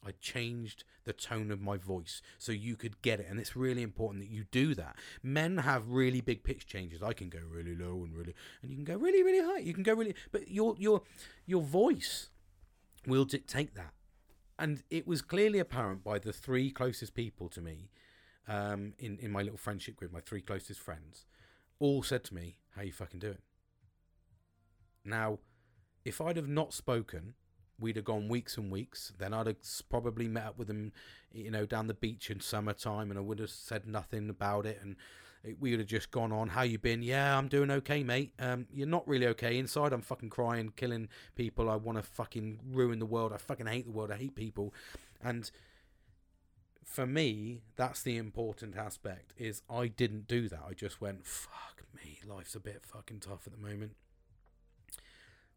I 0.07 0.13
changed 0.13 0.85
the 1.05 1.13
tone 1.13 1.51
of 1.51 1.61
my 1.61 1.77
voice 1.77 2.23
so 2.39 2.53
you 2.53 2.77
could 2.77 3.03
get 3.03 3.21
it. 3.21 3.27
And 3.29 3.39
it's 3.39 3.55
really 3.55 3.83
important 3.83 4.23
that 4.23 4.31
you 4.31 4.45
do 4.51 4.75
that. 4.75 4.97
Men 5.23 5.59
have 5.59 5.91
really 5.91 6.21
big 6.21 6.43
pitch 6.43 6.67
changes. 6.67 7.03
I 7.03 7.13
can 7.13 7.29
go 7.29 7.41
really 7.49 7.77
low 7.77 8.05
and 8.05 8.17
really 8.17 8.35
and 8.63 8.71
you 8.71 8.77
can 8.77 8.85
go 8.85 8.97
really, 8.97 9.23
really 9.23 9.45
high. 9.45 9.59
You 9.59 9.75
can 9.75 9.83
go 9.83 9.95
really 9.95 10.15
but 10.33 10.49
your 10.49 10.75
your 10.79 11.03
your 11.47 11.63
voice 11.63 12.31
will 13.07 13.25
dictate 13.25 13.75
that. 13.75 13.93
And 14.59 14.83
it 14.91 15.07
was 15.07 15.23
clearly 15.23 15.59
apparent 15.59 16.05
by 16.05 16.19
the 16.19 16.33
three 16.33 16.71
closest 16.71 17.15
people 17.15 17.49
to 17.51 17.63
me, 17.63 17.89
um, 18.47 18.93
in, 18.99 19.19
in 19.19 19.31
my 19.31 19.41
little 19.41 19.57
friendship 19.57 19.97
group, 19.97 20.13
my 20.13 20.21
three 20.21 20.43
closest 20.43 20.81
friends, 20.81 21.25
all 21.79 22.03
said 22.03 22.25
to 22.25 22.35
me, 22.35 22.59
How 22.77 22.83
you 22.83 22.93
fucking 22.93 23.21
doing? 23.21 23.39
Now, 25.05 25.39
if 26.05 26.21
I'd 26.21 26.37
have 26.37 26.49
not 26.49 26.75
spoken 26.75 27.35
we'd 27.81 27.97
have 27.97 28.05
gone 28.05 28.29
weeks 28.29 28.57
and 28.57 28.71
weeks. 28.71 29.13
Then 29.19 29.33
I'd 29.33 29.47
have 29.47 29.57
probably 29.89 30.29
met 30.29 30.47
up 30.47 30.59
with 30.59 30.69
them, 30.69 30.93
you 31.33 31.51
know, 31.51 31.67
down 31.67 31.87
the 31.87 31.95
beach 31.95 32.31
in 32.31 32.41
summertime, 32.41 33.11
and 33.11 33.19
I 33.19 33.23
would 33.23 33.39
have 33.39 33.51
said 33.51 33.87
nothing 33.87 34.29
about 34.29 34.67
it, 34.67 34.79
and 34.83 34.97
we 35.59 35.71
would 35.71 35.81
have 35.81 35.89
just 35.89 36.11
gone 36.11 36.33
on. 36.33 36.49
How 36.49 36.63
you 36.63 36.79
been? 36.79 37.03
Yeah, 37.03 37.37
I'm 37.37 37.49
doing 37.49 37.71
okay, 37.71 38.03
mate. 38.03 38.33
Um, 38.39 38.67
you're 38.73 38.87
not 38.87 39.09
really 39.09 39.27
okay 39.29 39.59
inside. 39.59 39.93
I'm 39.93 40.03
fucking 40.03 40.31
crying, 40.31 40.73
killing 40.77 41.09
people. 41.35 41.71
I 41.71 41.77
want 41.77 41.99
to 41.99 42.03
fucking 42.03 42.61
ruin 42.73 42.99
the 42.99 43.07
world. 43.07 43.33
I 43.33 43.39
fucking 43.39 43.67
hate 43.67 43.87
the 43.87 43.93
world. 43.93 44.11
I 44.11 44.17
hate 44.17 44.35
people, 44.35 44.75
and 45.23 45.51
for 46.85 47.07
me, 47.07 47.63
that's 47.77 48.03
the 48.03 48.17
important 48.17 48.77
aspect. 48.77 49.33
Is 49.39 49.63
I 49.71 49.87
didn't 49.87 50.27
do 50.27 50.49
that. 50.49 50.61
I 50.69 50.75
just 50.75 51.01
went, 51.01 51.27
fuck 51.27 51.83
me. 51.95 52.21
Life's 52.27 52.55
a 52.55 52.61
bit 52.61 52.83
fucking 52.85 53.21
tough 53.21 53.47
at 53.47 53.53
the 53.53 53.59
moment. 53.59 53.93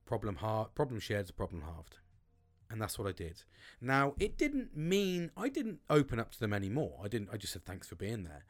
Problem 0.06 0.36
hard. 0.36 0.76
Problem 0.76 1.00
shared 1.00 1.26
is 1.26 1.32
problem 1.32 1.62
halved 1.62 1.98
and 2.74 2.82
that's 2.82 2.98
what 2.98 3.08
I 3.08 3.12
did. 3.12 3.44
Now, 3.80 4.16
it 4.20 4.36
didn't 4.36 4.76
mean 4.76 5.30
I 5.38 5.48
didn't 5.48 5.82
open 5.92 6.20
up 6.20 6.32
to 6.32 6.40
them 6.40 6.54
anymore. 6.54 7.00
I 7.04 7.08
didn't. 7.08 7.30
I 7.32 7.38
just 7.38 7.54
said 7.54 7.66
thanks 7.66 7.88
for 7.88 7.94
being 7.94 8.24
there. 8.24 8.46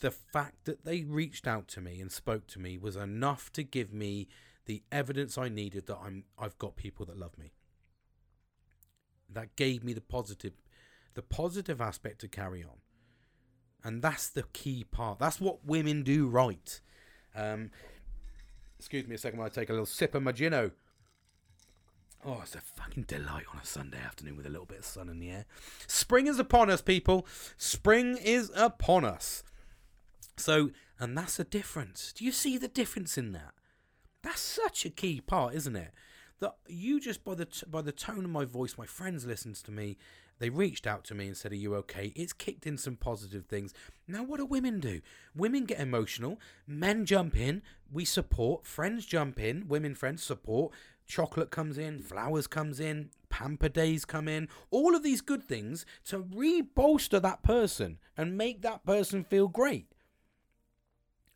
The 0.00 0.10
fact 0.10 0.64
that 0.64 0.84
they 0.84 1.04
reached 1.04 1.46
out 1.46 1.68
to 1.68 1.80
me 1.80 2.00
and 2.00 2.10
spoke 2.10 2.48
to 2.48 2.58
me 2.58 2.78
was 2.78 2.96
enough 2.96 3.52
to 3.52 3.62
give 3.62 3.92
me 3.92 4.26
the 4.66 4.82
evidence 4.90 5.38
I 5.38 5.48
needed 5.48 5.86
that 5.86 5.98
I'm 6.04 6.24
I've 6.36 6.58
got 6.58 6.74
people 6.74 7.06
that 7.06 7.16
love 7.16 7.38
me. 7.38 7.52
That 9.30 9.54
gave 9.54 9.84
me 9.84 9.92
the 9.92 10.00
positive 10.00 10.54
the 11.14 11.22
positive 11.22 11.80
aspect 11.80 12.20
to 12.22 12.28
carry 12.28 12.64
on. 12.64 12.78
And 13.84 14.02
that's 14.02 14.28
the 14.28 14.42
key 14.52 14.82
part. 14.82 15.20
That's 15.20 15.40
what 15.40 15.64
women 15.64 16.02
do 16.02 16.26
right. 16.26 16.80
Um, 17.36 17.70
excuse 18.80 19.06
me 19.06 19.14
a 19.14 19.18
second 19.18 19.38
while 19.38 19.46
I 19.46 19.50
take 19.50 19.68
a 19.68 19.72
little 19.72 19.86
sip 19.86 20.16
of 20.16 20.24
my 20.24 20.32
gino. 20.32 20.72
Oh, 22.26 22.40
it's 22.42 22.54
a 22.54 22.60
fucking 22.60 23.02
delight 23.02 23.44
on 23.52 23.60
a 23.60 23.66
Sunday 23.66 23.98
afternoon 23.98 24.36
with 24.36 24.46
a 24.46 24.50
little 24.50 24.64
bit 24.64 24.78
of 24.78 24.84
sun 24.86 25.10
in 25.10 25.18
the 25.18 25.30
air. 25.30 25.44
Spring 25.86 26.26
is 26.26 26.38
upon 26.38 26.70
us, 26.70 26.80
people. 26.80 27.26
Spring 27.58 28.16
is 28.16 28.50
upon 28.54 29.04
us. 29.04 29.42
So, 30.38 30.70
and 30.98 31.18
that's 31.18 31.38
a 31.38 31.44
difference. 31.44 32.14
Do 32.16 32.24
you 32.24 32.32
see 32.32 32.56
the 32.56 32.68
difference 32.68 33.18
in 33.18 33.32
that? 33.32 33.52
That's 34.22 34.40
such 34.40 34.86
a 34.86 34.90
key 34.90 35.20
part, 35.20 35.54
isn't 35.54 35.76
it? 35.76 35.92
That 36.40 36.56
you 36.66 36.98
just 36.98 37.24
by 37.24 37.34
the 37.34 37.44
t- 37.44 37.66
by 37.70 37.82
the 37.82 37.92
tone 37.92 38.24
of 38.24 38.30
my 38.30 38.46
voice, 38.46 38.78
my 38.78 38.86
friends 38.86 39.26
listens 39.26 39.62
to 39.62 39.70
me. 39.70 39.98
They 40.40 40.50
reached 40.50 40.86
out 40.86 41.04
to 41.04 41.14
me 41.14 41.28
and 41.28 41.36
said, 41.36 41.52
"Are 41.52 41.56
you 41.56 41.74
okay?" 41.76 42.12
It's 42.16 42.32
kicked 42.32 42.66
in 42.66 42.76
some 42.76 42.96
positive 42.96 43.46
things. 43.46 43.72
Now, 44.08 44.24
what 44.24 44.38
do 44.38 44.46
women 44.46 44.80
do? 44.80 45.00
Women 45.36 45.64
get 45.64 45.78
emotional. 45.78 46.40
Men 46.66 47.04
jump 47.06 47.36
in. 47.36 47.62
We 47.92 48.04
support. 48.04 48.66
Friends 48.66 49.06
jump 49.06 49.38
in. 49.38 49.68
Women 49.68 49.94
friends 49.94 50.24
support 50.24 50.72
chocolate 51.06 51.50
comes 51.50 51.78
in, 51.78 52.00
flowers 52.00 52.46
comes 52.46 52.80
in, 52.80 53.10
pamper 53.28 53.68
days 53.68 54.04
come 54.04 54.28
in, 54.28 54.48
all 54.70 54.94
of 54.94 55.02
these 55.02 55.20
good 55.20 55.42
things 55.42 55.84
to 56.04 56.20
re-bolster 56.20 57.20
that 57.20 57.42
person 57.42 57.98
and 58.16 58.38
make 58.38 58.62
that 58.62 58.84
person 58.84 59.24
feel 59.24 59.48
great. 59.48 59.86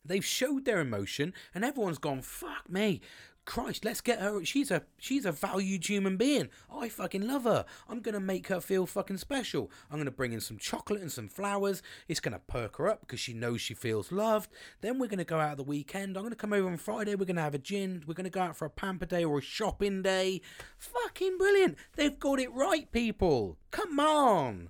They've 0.03 0.25
showed 0.25 0.65
their 0.65 0.79
emotion 0.79 1.33
and 1.53 1.63
everyone's 1.63 1.97
gone, 1.97 2.21
fuck 2.21 2.69
me. 2.69 3.01
Christ, 3.49 3.83
let's 3.83 3.99
get 3.99 4.19
her. 4.19 4.45
She's 4.45 4.69
a 4.69 4.83
she's 4.99 5.25
a 5.25 5.31
valued 5.31 5.89
human 5.89 6.17
being. 6.17 6.49
I 6.71 6.87
fucking 6.87 7.27
love 7.27 7.45
her. 7.45 7.65
I'm 7.89 7.99
gonna 7.99 8.19
make 8.19 8.45
her 8.49 8.61
feel 8.61 8.85
fucking 8.85 9.17
special. 9.17 9.71
I'm 9.89 9.97
gonna 9.97 10.11
bring 10.11 10.33
in 10.33 10.39
some 10.39 10.59
chocolate 10.59 11.01
and 11.01 11.11
some 11.11 11.27
flowers. 11.27 11.81
It's 12.07 12.19
gonna 12.19 12.41
perk 12.45 12.75
her 12.75 12.87
up 12.87 13.01
because 13.01 13.19
she 13.19 13.33
knows 13.33 13.59
she 13.59 13.73
feels 13.73 14.11
loved. 14.11 14.51
Then 14.81 14.99
we're 14.99 15.07
gonna 15.07 15.23
go 15.23 15.39
out 15.39 15.57
the 15.57 15.63
weekend. 15.63 16.15
I'm 16.15 16.21
gonna 16.21 16.35
come 16.35 16.53
over 16.53 16.69
on 16.69 16.77
Friday. 16.77 17.15
We're 17.15 17.25
gonna 17.25 17.41
have 17.41 17.55
a 17.55 17.57
gin. 17.57 18.03
We're 18.05 18.13
gonna 18.13 18.29
go 18.29 18.41
out 18.41 18.55
for 18.55 18.65
a 18.65 18.69
pamper 18.69 19.07
day 19.07 19.25
or 19.25 19.39
a 19.39 19.41
shopping 19.41 20.03
day. 20.03 20.41
Fucking 20.77 21.39
brilliant. 21.39 21.75
They've 21.95 22.19
got 22.19 22.39
it 22.39 22.53
right, 22.53 22.91
people. 22.91 23.57
Come 23.71 23.99
on. 23.99 24.69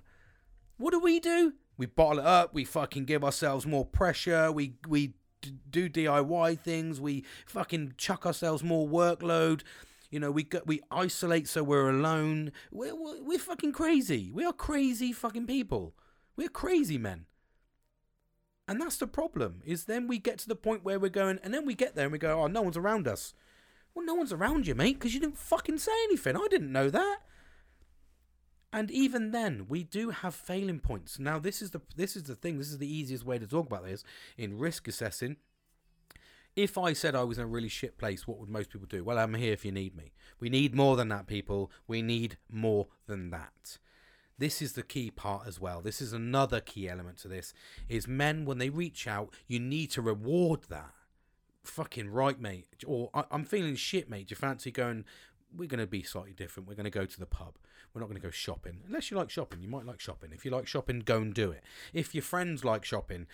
What 0.78 0.92
do 0.92 1.00
we 1.00 1.20
do? 1.20 1.52
We 1.76 1.84
bottle 1.84 2.20
it 2.20 2.26
up. 2.26 2.54
We 2.54 2.64
fucking 2.64 3.04
give 3.04 3.24
ourselves 3.24 3.66
more 3.66 3.84
pressure. 3.84 4.50
We 4.50 4.76
we 4.88 5.16
do 5.40 5.88
DIY 5.88 6.58
things. 6.60 7.00
We 7.00 7.24
fucking 7.46 7.94
chuck 7.96 8.26
ourselves 8.26 8.62
more 8.62 8.88
workload. 8.88 9.62
You 10.10 10.18
know, 10.20 10.30
we 10.30 10.42
go, 10.42 10.60
we 10.66 10.80
isolate 10.90 11.48
so 11.48 11.62
we're 11.62 11.88
alone. 11.88 12.52
We're, 12.72 12.94
we're 12.94 13.22
we're 13.22 13.38
fucking 13.38 13.72
crazy. 13.72 14.30
We 14.32 14.44
are 14.44 14.52
crazy 14.52 15.12
fucking 15.12 15.46
people. 15.46 15.94
We're 16.36 16.48
crazy 16.48 16.98
men. 16.98 17.26
And 18.66 18.80
that's 18.80 18.96
the 18.96 19.06
problem. 19.06 19.62
Is 19.64 19.84
then 19.84 20.06
we 20.06 20.18
get 20.18 20.38
to 20.38 20.48
the 20.48 20.56
point 20.56 20.84
where 20.84 20.98
we're 20.98 21.10
going, 21.10 21.38
and 21.42 21.52
then 21.52 21.66
we 21.66 21.74
get 21.74 21.94
there 21.94 22.04
and 22.04 22.12
we 22.12 22.18
go, 22.18 22.40
oh, 22.40 22.46
no 22.46 22.62
one's 22.62 22.76
around 22.76 23.08
us. 23.08 23.34
Well, 23.94 24.06
no 24.06 24.14
one's 24.14 24.32
around 24.32 24.66
you, 24.66 24.74
mate, 24.74 24.98
because 24.98 25.12
you 25.12 25.20
didn't 25.20 25.38
fucking 25.38 25.78
say 25.78 25.92
anything. 26.04 26.36
I 26.36 26.46
didn't 26.48 26.72
know 26.72 26.88
that. 26.90 27.18
And 28.72 28.90
even 28.90 29.32
then, 29.32 29.66
we 29.68 29.82
do 29.82 30.10
have 30.10 30.34
failing 30.34 30.78
points. 30.78 31.18
Now, 31.18 31.38
this 31.38 31.60
is 31.60 31.72
the 31.72 31.80
this 31.96 32.14
is 32.14 32.24
the 32.24 32.36
thing. 32.36 32.58
This 32.58 32.68
is 32.68 32.78
the 32.78 32.92
easiest 32.92 33.24
way 33.24 33.38
to 33.38 33.46
talk 33.46 33.66
about 33.66 33.84
this 33.84 34.04
in 34.38 34.58
risk 34.58 34.86
assessing. 34.86 35.36
If 36.56 36.76
I 36.76 36.92
said 36.92 37.14
I 37.14 37.24
was 37.24 37.38
in 37.38 37.44
a 37.44 37.48
really 37.48 37.68
shit 37.68 37.96
place, 37.96 38.26
what 38.26 38.38
would 38.38 38.48
most 38.48 38.70
people 38.70 38.86
do? 38.88 39.04
Well, 39.04 39.18
I'm 39.18 39.34
here 39.34 39.52
if 39.52 39.64
you 39.64 39.72
need 39.72 39.96
me. 39.96 40.12
We 40.40 40.48
need 40.48 40.74
more 40.74 40.96
than 40.96 41.08
that, 41.08 41.26
people. 41.26 41.70
We 41.86 42.02
need 42.02 42.38
more 42.48 42.88
than 43.06 43.30
that. 43.30 43.78
This 44.36 44.62
is 44.62 44.72
the 44.72 44.82
key 44.82 45.10
part 45.10 45.46
as 45.46 45.60
well. 45.60 45.80
This 45.80 46.00
is 46.00 46.12
another 46.12 46.60
key 46.60 46.88
element 46.88 47.18
to 47.18 47.28
this. 47.28 47.52
Is 47.88 48.08
men 48.08 48.44
when 48.44 48.58
they 48.58 48.70
reach 48.70 49.06
out, 49.06 49.34
you 49.46 49.60
need 49.60 49.90
to 49.92 50.02
reward 50.02 50.62
that. 50.70 50.92
Fucking 51.62 52.08
right, 52.08 52.40
mate. 52.40 52.66
Or 52.86 53.10
I'm 53.30 53.44
feeling 53.44 53.76
shit, 53.76 54.08
mate. 54.08 54.28
Do 54.28 54.32
you 54.32 54.36
fancy 54.36 54.70
going? 54.70 55.04
We're 55.54 55.68
going 55.68 55.80
to 55.80 55.86
be 55.86 56.02
slightly 56.02 56.32
different. 56.32 56.68
We're 56.68 56.74
going 56.74 56.84
to 56.84 56.90
go 56.90 57.04
to 57.04 57.20
the 57.20 57.26
pub. 57.26 57.58
We're 57.92 58.00
not 58.00 58.08
going 58.08 58.20
to 58.20 58.26
go 58.26 58.30
shopping. 58.30 58.80
Unless 58.86 59.10
you 59.10 59.16
like 59.16 59.30
shopping, 59.30 59.60
you 59.60 59.68
might 59.68 59.86
like 59.86 60.00
shopping. 60.00 60.30
If 60.32 60.44
you 60.44 60.50
like 60.50 60.66
shopping, 60.66 61.00
go 61.00 61.18
and 61.18 61.34
do 61.34 61.50
it. 61.50 61.62
If 61.92 62.14
your 62.14 62.22
friends 62.22 62.64
like 62.64 62.84
shopping, 62.84 63.26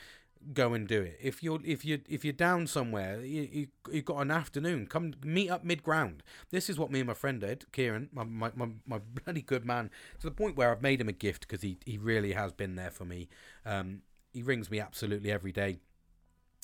go 0.52 0.74
and 0.74 0.86
do 0.86 1.02
it. 1.02 1.18
If 1.20 1.42
you're 1.42 1.60
if 1.64 1.84
you 1.84 2.00
if 2.08 2.24
you're 2.24 2.32
down 2.32 2.66
somewhere, 2.66 3.20
you, 3.20 3.48
you 3.50 3.66
you've 3.90 4.04
got 4.04 4.18
an 4.18 4.30
afternoon. 4.30 4.86
Come 4.86 5.14
meet 5.22 5.50
up 5.50 5.64
mid 5.64 5.82
ground. 5.82 6.22
This 6.50 6.70
is 6.70 6.78
what 6.78 6.90
me 6.90 7.00
and 7.00 7.08
my 7.08 7.14
friend 7.14 7.40
did, 7.40 7.70
Kieran, 7.72 8.08
my, 8.12 8.24
my 8.24 8.50
my 8.54 8.68
my 8.86 8.98
bloody 9.24 9.42
good 9.42 9.64
man, 9.64 9.90
to 10.20 10.26
the 10.26 10.34
point 10.34 10.56
where 10.56 10.70
I've 10.70 10.82
made 10.82 11.00
him 11.00 11.08
a 11.08 11.12
gift 11.12 11.42
because 11.42 11.62
he 11.62 11.78
he 11.84 11.98
really 11.98 12.32
has 12.32 12.52
been 12.52 12.76
there 12.76 12.90
for 12.90 13.04
me. 13.04 13.28
Um, 13.64 14.02
he 14.32 14.42
rings 14.42 14.70
me 14.70 14.80
absolutely 14.80 15.30
every 15.30 15.52
day. 15.52 15.78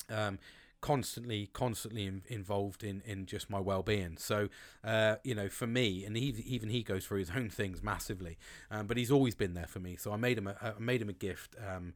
Um, 0.09 0.39
constantly 0.83 1.49
constantly 1.53 2.05
in, 2.05 2.21
involved 2.27 2.83
in 2.83 3.01
in 3.05 3.25
just 3.25 3.49
my 3.49 3.59
well-being. 3.59 4.17
So 4.17 4.49
uh, 4.83 5.15
you 5.23 5.33
know 5.33 5.47
for 5.47 5.65
me 5.65 6.03
and 6.03 6.17
he, 6.17 6.35
even 6.45 6.69
he 6.69 6.83
goes 6.83 7.05
through 7.05 7.19
his 7.19 7.31
own 7.31 7.49
things 7.61 7.81
massively 7.81 8.37
um, 8.69 8.85
but 8.85 8.97
he's 8.97 9.09
always 9.09 9.33
been 9.33 9.53
there 9.53 9.65
for 9.65 9.79
me. 9.79 9.95
So 9.95 10.11
i 10.11 10.17
made 10.17 10.37
him 10.37 10.47
a, 10.47 10.55
I 10.61 10.79
made 10.79 11.01
him 11.01 11.07
a 11.07 11.13
gift 11.13 11.55
um, 11.65 11.93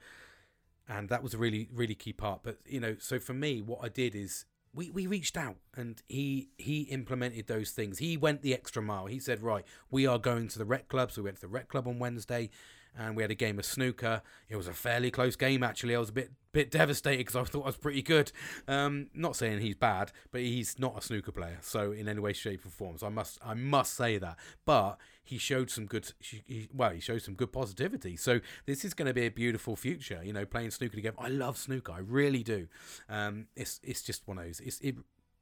and 0.88 1.10
that 1.10 1.22
was 1.22 1.34
a 1.34 1.38
really 1.38 1.68
really 1.74 1.96
key 1.96 2.14
part. 2.14 2.44
But 2.44 2.60
you 2.66 2.80
know 2.80 2.96
so 2.98 3.20
for 3.20 3.34
me 3.34 3.62
what 3.62 3.80
i 3.84 3.90
did 3.90 4.16
is 4.16 4.46
we, 4.74 4.90
we 4.90 5.06
reached 5.06 5.36
out 5.36 5.58
and 5.76 6.02
he 6.08 6.50
he 6.58 6.84
implemented 6.84 7.48
those 7.48 7.72
things. 7.72 7.98
He 7.98 8.16
went 8.16 8.42
the 8.42 8.54
extra 8.54 8.82
mile. 8.82 9.08
He 9.08 9.20
said 9.20 9.42
right 9.42 9.66
we 9.92 10.08
are 10.08 10.18
going 10.18 10.48
to 10.48 10.58
the 10.58 10.66
rec 10.66 10.88
club 10.88 11.12
so 11.12 11.22
we 11.22 11.26
went 11.26 11.38
to 11.38 11.42
the 11.42 11.50
rec 11.50 11.68
club 11.68 11.90
on 11.90 12.00
wednesday 12.00 12.50
and 12.98 13.16
we 13.16 13.24
had 13.24 13.32
a 13.32 13.36
game 13.36 13.60
of 13.60 13.66
snooker. 13.66 14.22
It 14.50 14.56
was 14.56 14.68
a 14.68 14.74
fairly 14.74 15.12
close 15.12 15.36
game, 15.36 15.64
actually. 15.64 15.96
I 15.96 16.00
was 16.00 16.10
a 16.10 16.14
bit 16.14 16.32
bit 16.52 16.72
devastated 16.72 17.20
because 17.20 17.36
I 17.36 17.44
thought 17.44 17.64
I 17.64 17.68
was 17.68 17.78
pretty 17.78 18.02
good. 18.02 18.32
Um, 18.68 19.08
not 19.14 19.36
saying 19.36 19.60
he's 19.60 19.76
bad, 19.76 20.12
but 20.32 20.42
he's 20.42 20.80
not 20.80 20.98
a 20.98 21.02
snooker 21.02 21.32
player, 21.32 21.60
so 21.62 21.92
in 21.92 22.08
any 22.08 22.20
way, 22.20 22.34
shape, 22.34 22.66
or 22.66 22.70
form. 22.70 22.98
So 22.98 23.08
I 23.08 23.10
must 23.10 23.38
I 23.46 23.54
must 23.54 23.94
say 23.94 24.18
that. 24.18 24.38
But 24.66 24.98
he 25.24 25.38
showed 25.38 25.70
some 25.70 25.86
good, 25.86 26.14
he, 26.20 26.70
well, 26.74 26.92
he 26.92 27.02
showed 27.02 27.22
some 27.22 27.34
good 27.34 27.52
positivity. 27.52 28.16
So 28.16 28.40
this 28.66 28.86
is 28.86 28.94
going 28.94 29.08
to 29.08 29.14
be 29.14 29.26
a 29.26 29.30
beautiful 29.30 29.76
future. 29.76 30.22
You 30.24 30.32
know, 30.34 30.46
playing 30.46 30.72
snooker 30.72 30.96
together. 30.96 31.18
I 31.20 31.28
love 31.28 31.58
snooker, 31.58 31.92
I 31.92 32.00
really 32.00 32.44
do. 32.44 32.68
Um, 33.10 33.48
it's 33.56 33.80
it's 33.84 34.02
just 34.02 34.28
one 34.28 34.38
of 34.38 34.46
those. 34.46 34.60
It's 34.62 34.80
it 34.80 34.96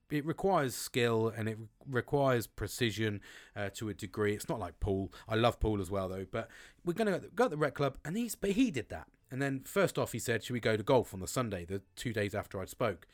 it 0.10 0.26
requires 0.26 0.76
skill 0.76 1.32
and 1.36 1.50
it 1.50 1.58
requires 1.90 2.48
precision 2.48 3.22
uh, 3.56 3.70
to 3.76 3.90
a 3.90 3.94
degree. 3.94 4.34
It's 4.34 4.50
not 4.50 4.60
like 4.60 4.80
pool. 4.80 5.12
I 5.28 5.36
love 5.36 5.60
pool 5.60 5.82
as 5.82 5.90
well 5.90 6.08
though. 6.08 6.26
But 6.30 6.50
we're 6.84 6.94
gonna 6.94 7.22
go 7.34 7.46
to 7.46 7.50
the 7.50 7.58
rec 7.58 7.76
club, 7.76 7.98
and 8.06 8.18
he's 8.18 8.36
but 8.36 8.52
he 8.52 8.72
did 8.72 8.90
that. 8.90 9.08
And 9.32 9.42
then 9.42 9.62
first 9.66 9.98
off, 9.98 10.12
he 10.12 10.20
said, 10.20 10.44
"Should 10.44 10.54
we 10.54 10.60
go 10.60 10.78
to 10.78 10.84
golf 10.84 11.14
on 11.14 11.20
the 11.20 11.28
Sunday?" 11.28 11.66
The 11.66 11.82
two 11.96 12.14
days 12.14 12.36
after 12.36 12.60
I'd 12.62 12.70
spoke, 12.70 13.08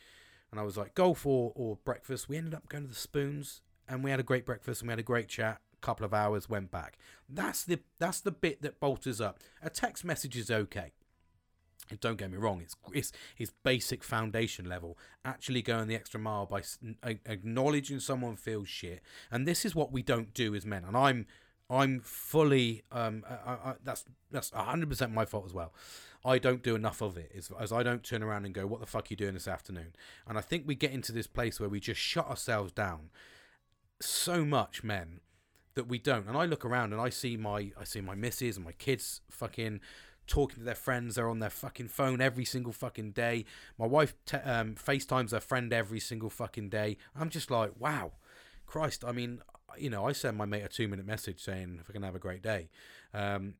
and 0.51 0.59
I 0.59 0.63
was 0.63 0.77
like, 0.77 0.95
"Golf 0.95 1.25
or 1.25 1.53
or 1.55 1.77
breakfast?" 1.83 2.27
We 2.27 2.37
ended 2.37 2.53
up 2.53 2.67
going 2.67 2.83
to 2.83 2.89
the 2.89 2.95
Spoons, 2.95 3.61
and 3.87 4.03
we 4.03 4.11
had 4.11 4.19
a 4.19 4.23
great 4.23 4.45
breakfast 4.45 4.81
and 4.81 4.87
we 4.87 4.91
had 4.91 4.99
a 4.99 5.03
great 5.03 5.27
chat. 5.27 5.61
A 5.73 5.85
couple 5.85 6.05
of 6.05 6.13
hours 6.13 6.49
went 6.49 6.71
back. 6.71 6.97
That's 7.29 7.63
the 7.63 7.79
that's 7.99 8.19
the 8.19 8.31
bit 8.31 8.61
that 8.61 8.79
bolters 8.79 9.21
up. 9.21 9.39
A 9.61 9.69
text 9.69 10.03
message 10.03 10.37
is 10.37 10.51
okay 10.51 10.91
don't 11.99 12.17
get 12.17 12.31
me 12.31 12.37
wrong, 12.37 12.61
it's, 12.61 12.75
it's 12.93 13.11
it's 13.37 13.51
basic 13.63 14.03
foundation 14.03 14.67
level. 14.67 14.97
Actually 15.25 15.61
going 15.61 15.87
the 15.87 15.95
extra 15.95 16.19
mile 16.19 16.45
by 16.45 16.61
acknowledging 17.03 17.99
someone 17.99 18.35
feels 18.35 18.69
shit, 18.69 19.01
and 19.29 19.47
this 19.47 19.65
is 19.65 19.75
what 19.75 19.91
we 19.91 20.01
don't 20.01 20.33
do 20.33 20.55
as 20.55 20.65
men. 20.65 20.83
And 20.83 20.95
I'm 20.95 21.25
I'm 21.69 21.99
fully 22.01 22.83
um 22.91 23.23
I, 23.29 23.51
I, 23.51 23.73
that's 23.83 24.05
that's 24.31 24.51
hundred 24.51 24.89
percent 24.89 25.13
my 25.13 25.25
fault 25.25 25.45
as 25.45 25.53
well. 25.53 25.73
I 26.23 26.37
don't 26.37 26.61
do 26.61 26.75
enough 26.75 27.01
of 27.01 27.17
it 27.17 27.31
as, 27.35 27.49
as 27.59 27.71
I 27.71 27.81
don't 27.81 28.03
turn 28.03 28.21
around 28.21 28.45
and 28.45 28.53
go, 28.53 28.67
"What 28.67 28.79
the 28.79 28.85
fuck 28.85 29.05
are 29.05 29.07
you 29.09 29.15
doing 29.15 29.33
this 29.33 29.47
afternoon?" 29.47 29.93
And 30.27 30.37
I 30.37 30.41
think 30.41 30.67
we 30.67 30.75
get 30.75 30.91
into 30.91 31.11
this 31.11 31.27
place 31.27 31.59
where 31.59 31.69
we 31.69 31.79
just 31.79 31.99
shut 31.99 32.27
ourselves 32.27 32.71
down 32.71 33.09
so 33.99 34.45
much, 34.45 34.83
men, 34.83 35.21
that 35.75 35.87
we 35.87 35.97
don't. 35.97 36.27
And 36.27 36.37
I 36.37 36.45
look 36.45 36.65
around 36.65 36.91
and 36.91 37.01
I 37.01 37.09
see 37.09 37.37
my 37.37 37.71
I 37.79 37.83
see 37.83 38.01
my 38.01 38.15
missus 38.15 38.57
and 38.57 38.65
my 38.65 38.73
kids 38.73 39.21
fucking 39.29 39.79
talking 40.31 40.59
to 40.59 40.63
their 40.63 40.75
friends. 40.75 41.15
They're 41.15 41.29
on 41.29 41.39
their 41.39 41.49
fucking 41.49 41.89
phone 41.89 42.21
every 42.21 42.45
single 42.45 42.71
fucking 42.71 43.11
day. 43.11 43.45
My 43.77 43.85
wife 43.85 44.15
te- 44.25 44.37
um, 44.37 44.75
FaceTimes 44.75 45.31
her 45.31 45.41
friend 45.41 45.73
every 45.73 45.99
single 45.99 46.29
fucking 46.29 46.69
day. 46.69 46.97
I'm 47.15 47.29
just 47.29 47.51
like, 47.51 47.73
wow, 47.77 48.13
Christ. 48.65 49.03
I 49.05 49.11
mean, 49.11 49.41
you 49.77 49.89
know, 49.89 50.07
I 50.07 50.13
send 50.13 50.37
my 50.37 50.45
mate 50.45 50.63
a 50.63 50.69
two 50.69 50.87
minute 50.87 51.05
message 51.05 51.41
saying 51.43 51.79
if 51.81 51.89
I 51.89 51.93
can 51.93 52.03
have 52.03 52.15
a 52.15 52.19
great 52.19 52.41
day. 52.41 52.69
Um, 53.13 53.55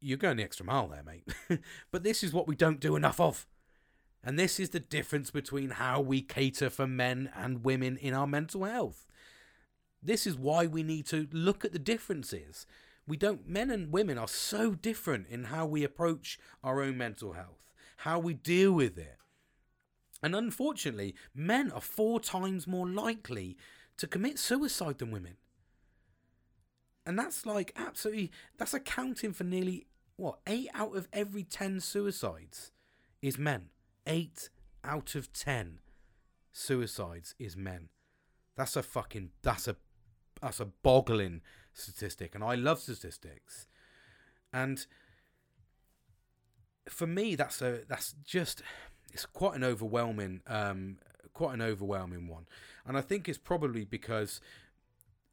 you're 0.00 0.16
going 0.16 0.36
the 0.36 0.44
extra 0.44 0.64
mile 0.64 0.86
there, 0.86 1.02
mate. 1.02 1.60
but 1.90 2.04
this 2.04 2.22
is 2.22 2.32
what 2.32 2.46
we 2.46 2.54
don't 2.54 2.78
do 2.78 2.94
enough 2.94 3.18
of. 3.18 3.46
And 4.22 4.38
this 4.38 4.60
is 4.60 4.70
the 4.70 4.80
difference 4.80 5.32
between 5.32 5.70
how 5.70 6.00
we 6.00 6.22
cater 6.22 6.70
for 6.70 6.86
men 6.86 7.30
and 7.34 7.64
women 7.64 7.96
in 7.96 8.14
our 8.14 8.26
mental 8.26 8.64
health. 8.64 9.06
This 10.00 10.24
is 10.24 10.36
why 10.36 10.66
we 10.66 10.84
need 10.84 11.06
to 11.06 11.26
look 11.32 11.64
at 11.64 11.72
the 11.72 11.80
differences 11.80 12.66
we 13.06 13.16
don't 13.16 13.48
men 13.48 13.70
and 13.70 13.92
women 13.92 14.18
are 14.18 14.28
so 14.28 14.74
different 14.74 15.26
in 15.28 15.44
how 15.44 15.66
we 15.66 15.84
approach 15.84 16.38
our 16.62 16.82
own 16.82 16.96
mental 16.96 17.32
health 17.32 17.66
how 17.98 18.18
we 18.18 18.34
deal 18.34 18.72
with 18.72 18.98
it. 18.98 19.16
And 20.22 20.34
unfortunately 20.34 21.14
men 21.34 21.70
are 21.72 21.80
four 21.80 22.20
times 22.20 22.66
more 22.66 22.88
likely 22.88 23.56
to 23.98 24.06
commit 24.06 24.38
suicide 24.38 24.98
than 24.98 25.10
women. 25.10 25.36
And 27.04 27.18
that's 27.18 27.46
like 27.46 27.72
absolutely 27.76 28.32
that's 28.58 28.74
accounting 28.74 29.32
for 29.32 29.44
nearly 29.44 29.86
what 30.16 30.38
eight 30.46 30.68
out 30.74 30.96
of 30.96 31.08
every 31.12 31.44
ten 31.44 31.80
suicides 31.80 32.72
is 33.22 33.38
men. 33.38 33.66
Eight 34.06 34.48
out 34.84 35.14
of 35.14 35.32
ten 35.32 35.78
suicides 36.52 37.34
is 37.38 37.56
men. 37.56 37.88
That's 38.56 38.76
a 38.76 38.82
fucking 38.82 39.30
that's 39.42 39.68
a 39.68 39.76
that's 40.40 40.60
a 40.60 40.66
boggling 40.66 41.42
statistic, 41.72 42.34
and 42.34 42.42
I 42.42 42.54
love 42.54 42.80
statistics. 42.80 43.66
And 44.52 44.86
for 46.88 47.06
me, 47.06 47.34
that's 47.34 47.60
a 47.62 47.80
that's 47.88 48.14
just 48.24 48.62
it's 49.12 49.26
quite 49.26 49.54
an 49.54 49.64
overwhelming 49.64 50.40
um, 50.46 50.98
quite 51.32 51.54
an 51.54 51.62
overwhelming 51.62 52.28
one, 52.28 52.46
and 52.86 52.96
I 52.96 53.00
think 53.00 53.28
it's 53.28 53.38
probably 53.38 53.84
because 53.84 54.40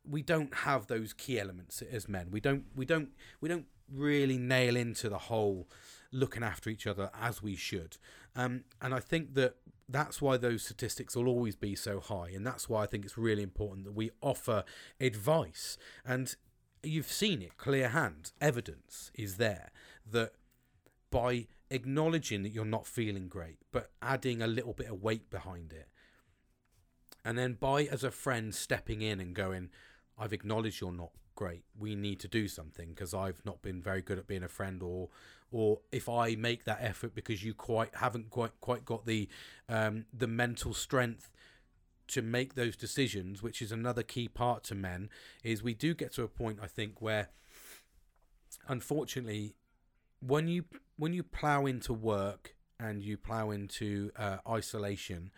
we 0.10 0.22
don't 0.22 0.54
have 0.54 0.88
those 0.88 1.14
key 1.14 1.40
elements 1.40 1.82
as 1.82 2.10
men. 2.10 2.30
We 2.32 2.40
don't 2.40 2.66
we 2.76 2.86
don't 2.86 3.10
we 3.40 3.50
don't 3.50 3.66
really 3.92 4.38
nail 4.38 4.76
into 4.76 5.10
the 5.10 5.18
whole 5.18 5.68
looking 6.12 6.44
after 6.44 6.70
each 6.70 6.88
other 6.88 7.10
as 7.20 7.42
we 7.42 7.56
should. 7.56 7.98
Um, 8.36 8.64
and 8.82 8.94
I 8.94 9.00
think 9.00 9.34
that 9.36 9.56
that's 9.94 10.22
why 10.22 10.38
those 10.38 10.64
statistics 10.64 11.16
will 11.16 11.28
always 11.28 11.56
be 11.56 11.76
so 11.76 12.00
high. 12.00 12.30
And 12.34 12.46
that's 12.46 12.68
why 12.68 12.84
I 12.84 12.86
think 12.88 13.06
it's 13.06 13.18
really 13.18 13.44
important 13.44 13.86
that 13.86 13.94
we 13.94 14.12
offer 14.22 14.64
advice. 15.00 15.78
And 16.06 16.36
you've 16.82 17.12
seen 17.12 17.42
it, 17.42 17.58
clear 17.58 17.90
hand, 17.90 18.32
evidence 18.42 19.12
is 19.14 19.38
there 19.38 19.72
that 20.12 20.34
by 21.10 21.48
acknowledging 21.70 22.44
that 22.44 22.50
you're 22.50 22.66
not 22.66 22.88
feeling 22.88 23.28
great, 23.28 23.58
but 23.72 23.92
adding 24.02 24.42
a 24.42 24.48
little 24.48 24.74
bit 24.74 24.88
of 24.90 25.02
weight 25.02 25.30
behind 25.30 25.72
it, 25.72 25.88
and 27.24 27.38
then 27.38 27.54
by 27.54 27.84
as 27.84 28.04
a 28.04 28.12
friend 28.12 28.54
stepping 28.54 29.02
in 29.02 29.20
and 29.20 29.34
going, 29.34 29.70
I've 30.18 30.34
acknowledged 30.34 30.82
you're 30.82 30.92
not 30.92 31.12
great. 31.36 31.64
We 31.78 31.96
need 31.96 32.20
to 32.20 32.28
do 32.28 32.48
something 32.48 32.90
because 32.90 33.14
I've 33.14 33.42
not 33.46 33.62
been 33.62 33.82
very 33.82 34.02
good 34.02 34.20
at 34.20 34.28
being 34.28 34.44
a 34.44 34.50
friend, 34.50 34.84
or 34.84 35.10
or 35.54 35.80
if 35.92 36.10
I 36.10 36.36
make 36.36 36.66
that 36.66 36.80
effort 36.82 37.14
because 37.14 37.44
you 37.44 37.54
quite 37.54 37.96
haven't 37.96 38.32
quite 38.32 38.60
quite 38.60 38.84
got 38.84 39.06
the 39.06 39.30
um, 39.70 40.06
the 40.12 40.28
mental 40.28 40.74
strength 40.74 41.30
to 42.08 42.22
make 42.22 42.56
those 42.56 42.76
decisions, 42.76 43.42
which 43.42 43.62
is 43.62 43.72
another 43.72 44.04
key 44.04 44.28
part 44.28 44.64
to 44.66 44.76
men, 44.76 45.10
is 45.44 45.64
we 45.64 45.74
do 45.74 45.94
get 45.94 46.12
to 46.14 46.24
a 46.24 46.28
point 46.28 46.60
I 46.62 46.68
think 46.68 47.02
where, 47.02 47.30
unfortunately, 48.68 49.56
when 50.20 50.48
you 50.48 50.66
when 50.98 51.14
you 51.14 51.22
plow 51.22 51.66
into 51.68 51.94
work 51.94 52.56
and 52.80 53.04
you 53.04 53.16
plow 53.16 53.52
into 53.52 54.12
uh, 54.18 54.38
isolation, 54.50 55.32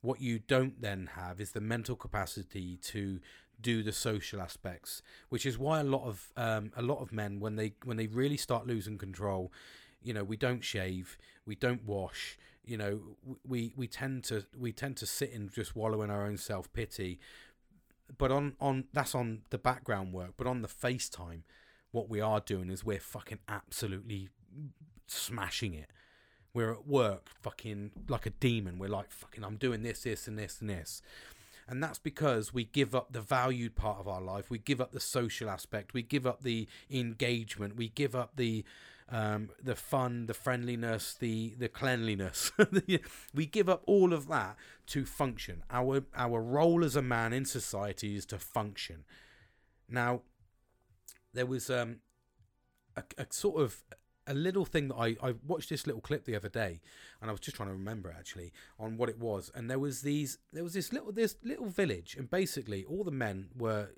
what 0.00 0.20
you 0.20 0.38
don't 0.38 0.80
then 0.80 1.10
have 1.14 1.40
is 1.40 1.52
the 1.52 1.60
mental 1.60 1.94
capacity 1.94 2.78
to 2.84 3.20
do 3.60 3.82
the 3.82 3.92
social 3.92 4.40
aspects, 4.40 5.02
which 5.28 5.44
is 5.44 5.58
why 5.58 5.80
a 5.80 5.84
lot 5.84 6.04
of 6.04 6.32
um, 6.36 6.72
a 6.76 6.82
lot 6.82 7.00
of 7.00 7.12
men 7.12 7.40
when 7.40 7.56
they 7.56 7.74
when 7.84 7.96
they 7.96 8.06
really 8.06 8.36
start 8.36 8.66
losing 8.66 8.98
control, 8.98 9.52
you 10.02 10.12
know, 10.12 10.24
we 10.24 10.36
don't 10.36 10.64
shave, 10.64 11.18
we 11.46 11.54
don't 11.54 11.84
wash, 11.84 12.38
you 12.64 12.76
know, 12.76 13.00
we 13.46 13.72
we 13.76 13.86
tend 13.86 14.24
to 14.24 14.44
we 14.58 14.72
tend 14.72 14.96
to 14.98 15.06
sit 15.06 15.32
and 15.32 15.52
just 15.52 15.74
wallow 15.74 16.02
in 16.02 16.10
our 16.10 16.26
own 16.26 16.36
self 16.36 16.72
pity. 16.72 17.18
But 18.16 18.30
on 18.30 18.54
on 18.60 18.84
that's 18.92 19.14
on 19.14 19.42
the 19.50 19.58
background 19.58 20.12
work, 20.12 20.34
but 20.36 20.46
on 20.46 20.62
the 20.62 20.68
FaceTime, 20.68 21.42
what 21.90 22.08
we 22.08 22.20
are 22.20 22.40
doing 22.40 22.70
is 22.70 22.84
we're 22.84 23.00
fucking 23.00 23.38
absolutely 23.48 24.28
smashing 25.06 25.74
it. 25.74 25.90
We're 26.54 26.72
at 26.72 26.86
work 26.86 27.28
fucking 27.40 27.92
like 28.08 28.26
a 28.26 28.30
demon. 28.30 28.78
We're 28.78 28.88
like 28.88 29.10
fucking 29.10 29.44
I'm 29.44 29.56
doing 29.56 29.82
this, 29.82 30.02
this 30.02 30.28
and 30.28 30.38
this 30.38 30.60
and 30.60 30.70
this. 30.70 31.02
And 31.68 31.82
that's 31.82 31.98
because 31.98 32.54
we 32.54 32.64
give 32.64 32.94
up 32.94 33.12
the 33.12 33.20
valued 33.20 33.74
part 33.76 33.98
of 33.98 34.08
our 34.08 34.22
life. 34.22 34.48
We 34.48 34.58
give 34.58 34.80
up 34.80 34.92
the 34.92 35.00
social 35.00 35.50
aspect. 35.50 35.92
We 35.92 36.02
give 36.02 36.26
up 36.26 36.42
the 36.42 36.66
engagement. 36.90 37.76
We 37.76 37.88
give 37.90 38.16
up 38.16 38.36
the 38.36 38.64
um, 39.10 39.50
the 39.62 39.74
fun, 39.74 40.26
the 40.26 40.34
friendliness, 40.34 41.14
the 41.14 41.54
the 41.58 41.68
cleanliness. 41.68 42.52
we 43.34 43.46
give 43.46 43.68
up 43.68 43.82
all 43.86 44.12
of 44.12 44.28
that 44.28 44.56
to 44.88 45.04
function. 45.04 45.62
Our 45.70 46.04
our 46.16 46.40
role 46.40 46.84
as 46.84 46.96
a 46.96 47.02
man 47.02 47.32
in 47.32 47.44
society 47.44 48.16
is 48.16 48.26
to 48.26 48.38
function. 48.38 49.04
Now, 49.88 50.22
there 51.32 51.46
was 51.46 51.70
um, 51.70 52.00
a, 52.96 53.02
a 53.16 53.26
sort 53.30 53.62
of 53.62 53.82
a 54.28 54.34
little 54.34 54.64
thing 54.64 54.88
that 54.88 54.96
I, 54.96 55.16
I 55.22 55.34
watched 55.46 55.70
this 55.70 55.86
little 55.86 56.00
clip 56.00 56.24
the 56.24 56.36
other 56.36 56.48
day 56.48 56.80
and 57.20 57.30
I 57.30 57.32
was 57.32 57.40
just 57.40 57.56
trying 57.56 57.70
to 57.70 57.74
remember 57.74 58.14
actually 58.16 58.52
on 58.78 58.96
what 58.96 59.08
it 59.08 59.18
was. 59.18 59.50
And 59.54 59.70
there 59.70 59.78
was 59.78 60.02
these 60.02 60.38
there 60.52 60.62
was 60.62 60.74
this 60.74 60.92
little 60.92 61.10
this 61.10 61.36
little 61.42 61.68
village 61.68 62.14
and 62.16 62.30
basically 62.30 62.84
all 62.84 63.04
the 63.04 63.10
men 63.10 63.48
were 63.56 63.88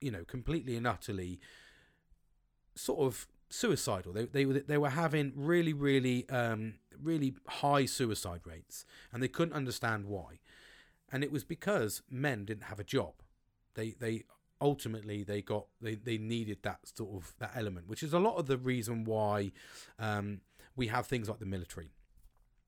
you 0.00 0.10
know 0.10 0.24
completely 0.24 0.76
and 0.76 0.86
utterly 0.86 1.40
sort 2.74 3.00
of 3.00 3.26
suicidal. 3.48 4.12
They 4.12 4.24
they, 4.24 4.44
they 4.44 4.78
were 4.78 4.90
having 4.90 5.32
really 5.36 5.72
really 5.72 6.28
um 6.28 6.74
really 7.00 7.34
high 7.46 7.86
suicide 7.86 8.40
rates 8.44 8.84
and 9.12 9.22
they 9.22 9.28
couldn't 9.28 9.54
understand 9.54 10.06
why. 10.06 10.40
And 11.12 11.24
it 11.24 11.32
was 11.32 11.44
because 11.44 12.02
men 12.10 12.44
didn't 12.44 12.64
have 12.64 12.80
a 12.80 12.84
job. 12.84 13.14
They 13.74 13.90
they 13.98 14.24
ultimately 14.60 15.22
they 15.22 15.42
got 15.42 15.66
they, 15.80 15.94
they 15.94 16.18
needed 16.18 16.58
that 16.62 16.78
sort 16.94 17.10
of 17.14 17.32
that 17.38 17.52
element 17.54 17.88
which 17.88 18.02
is 18.02 18.12
a 18.12 18.18
lot 18.18 18.36
of 18.36 18.46
the 18.46 18.58
reason 18.58 19.04
why 19.04 19.50
um, 19.98 20.40
we 20.76 20.86
have 20.88 21.06
things 21.06 21.28
like 21.28 21.38
the 21.38 21.46
military 21.46 21.90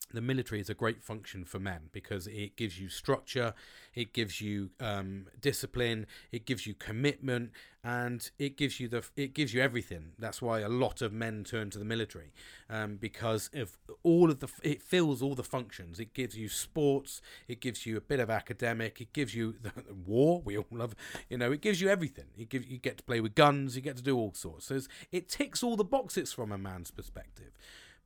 the 0.07 0.21
military 0.21 0.61
is 0.61 0.71
a 0.71 0.75
great 0.75 1.03
function 1.03 1.45
for 1.45 1.59
men 1.59 1.91
because 1.93 2.27
it 2.27 2.57
gives 2.57 2.81
you 2.81 2.89
structure, 2.89 3.55
it 3.95 4.13
gives 4.13 4.41
you 4.41 4.71
um, 4.81 5.27
discipline, 5.41 6.07
it 6.31 6.47
gives 6.47 6.67
you 6.67 6.75
commitment, 6.75 7.51
and 7.85 8.31
it 8.39 8.57
gives 8.57 8.79
you 8.79 8.89
the 8.89 9.05
it 9.17 9.35
gives 9.35 9.53
you 9.53 9.61
everything. 9.61 10.13
That's 10.19 10.41
why 10.41 10.61
a 10.61 10.69
lot 10.69 11.03
of 11.03 11.13
men 11.13 11.45
turn 11.45 11.71
to 11.71 11.79
the 11.79 11.85
military 11.85 12.33
um, 12.71 12.97
because 12.97 13.51
if 13.53 13.77
all 14.03 14.31
of 14.31 14.41
the 14.41 14.49
it 14.63 14.83
fills 14.83 15.23
all 15.23 15.35
the 15.35 15.43
functions. 15.43 15.99
It 15.99 16.15
gives 16.15 16.37
you 16.37 16.49
sports, 16.49 17.21
it 17.49 17.61
gives 17.61 17.85
you 17.85 17.97
a 17.97 18.01
bit 18.01 18.21
of 18.21 18.31
academic, 18.31 19.01
it 19.01 19.13
gives 19.13 19.35
you 19.35 19.55
the, 19.61 19.71
the 19.89 19.95
war. 19.95 20.41
We 20.45 20.57
all 20.57 20.67
love, 20.71 20.95
you 21.29 21.39
know, 21.39 21.53
it 21.53 21.61
gives 21.61 21.81
you 21.81 21.89
everything. 21.89 22.27
It 22.37 22.49
gives 22.49 22.67
you 22.67 22.79
get 22.79 22.99
to 22.99 23.05
play 23.05 23.21
with 23.21 23.35
guns, 23.35 23.77
you 23.77 23.83
get 23.83 23.97
to 23.97 24.03
do 24.03 24.17
all 24.17 24.33
sorts. 24.33 24.67
So 24.67 24.81
it 25.11 25.29
ticks 25.29 25.63
all 25.63 25.77
the 25.77 25.85
boxes 25.85 26.33
from 26.33 26.53
a 26.53 26.59
man's 26.59 26.91
perspective. 26.91 27.53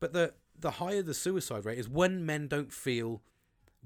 But 0.00 0.12
the 0.12 0.34
the 0.58 0.72
higher 0.72 1.02
the 1.02 1.14
suicide 1.14 1.64
rate 1.64 1.78
is 1.78 1.88
when 1.88 2.24
men 2.24 2.48
don't 2.48 2.72
feel 2.72 3.22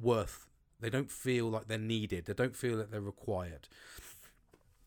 worth. 0.01 0.47
They 0.81 0.91
don't 0.91 1.11
feel 1.11 1.47
like 1.47 1.69
they're 1.69 1.79
needed. 1.79 2.25
They 2.27 2.33
don't 2.33 2.57
feel 2.57 2.77
that 2.79 2.91
they're 2.91 3.01
required. 3.01 3.69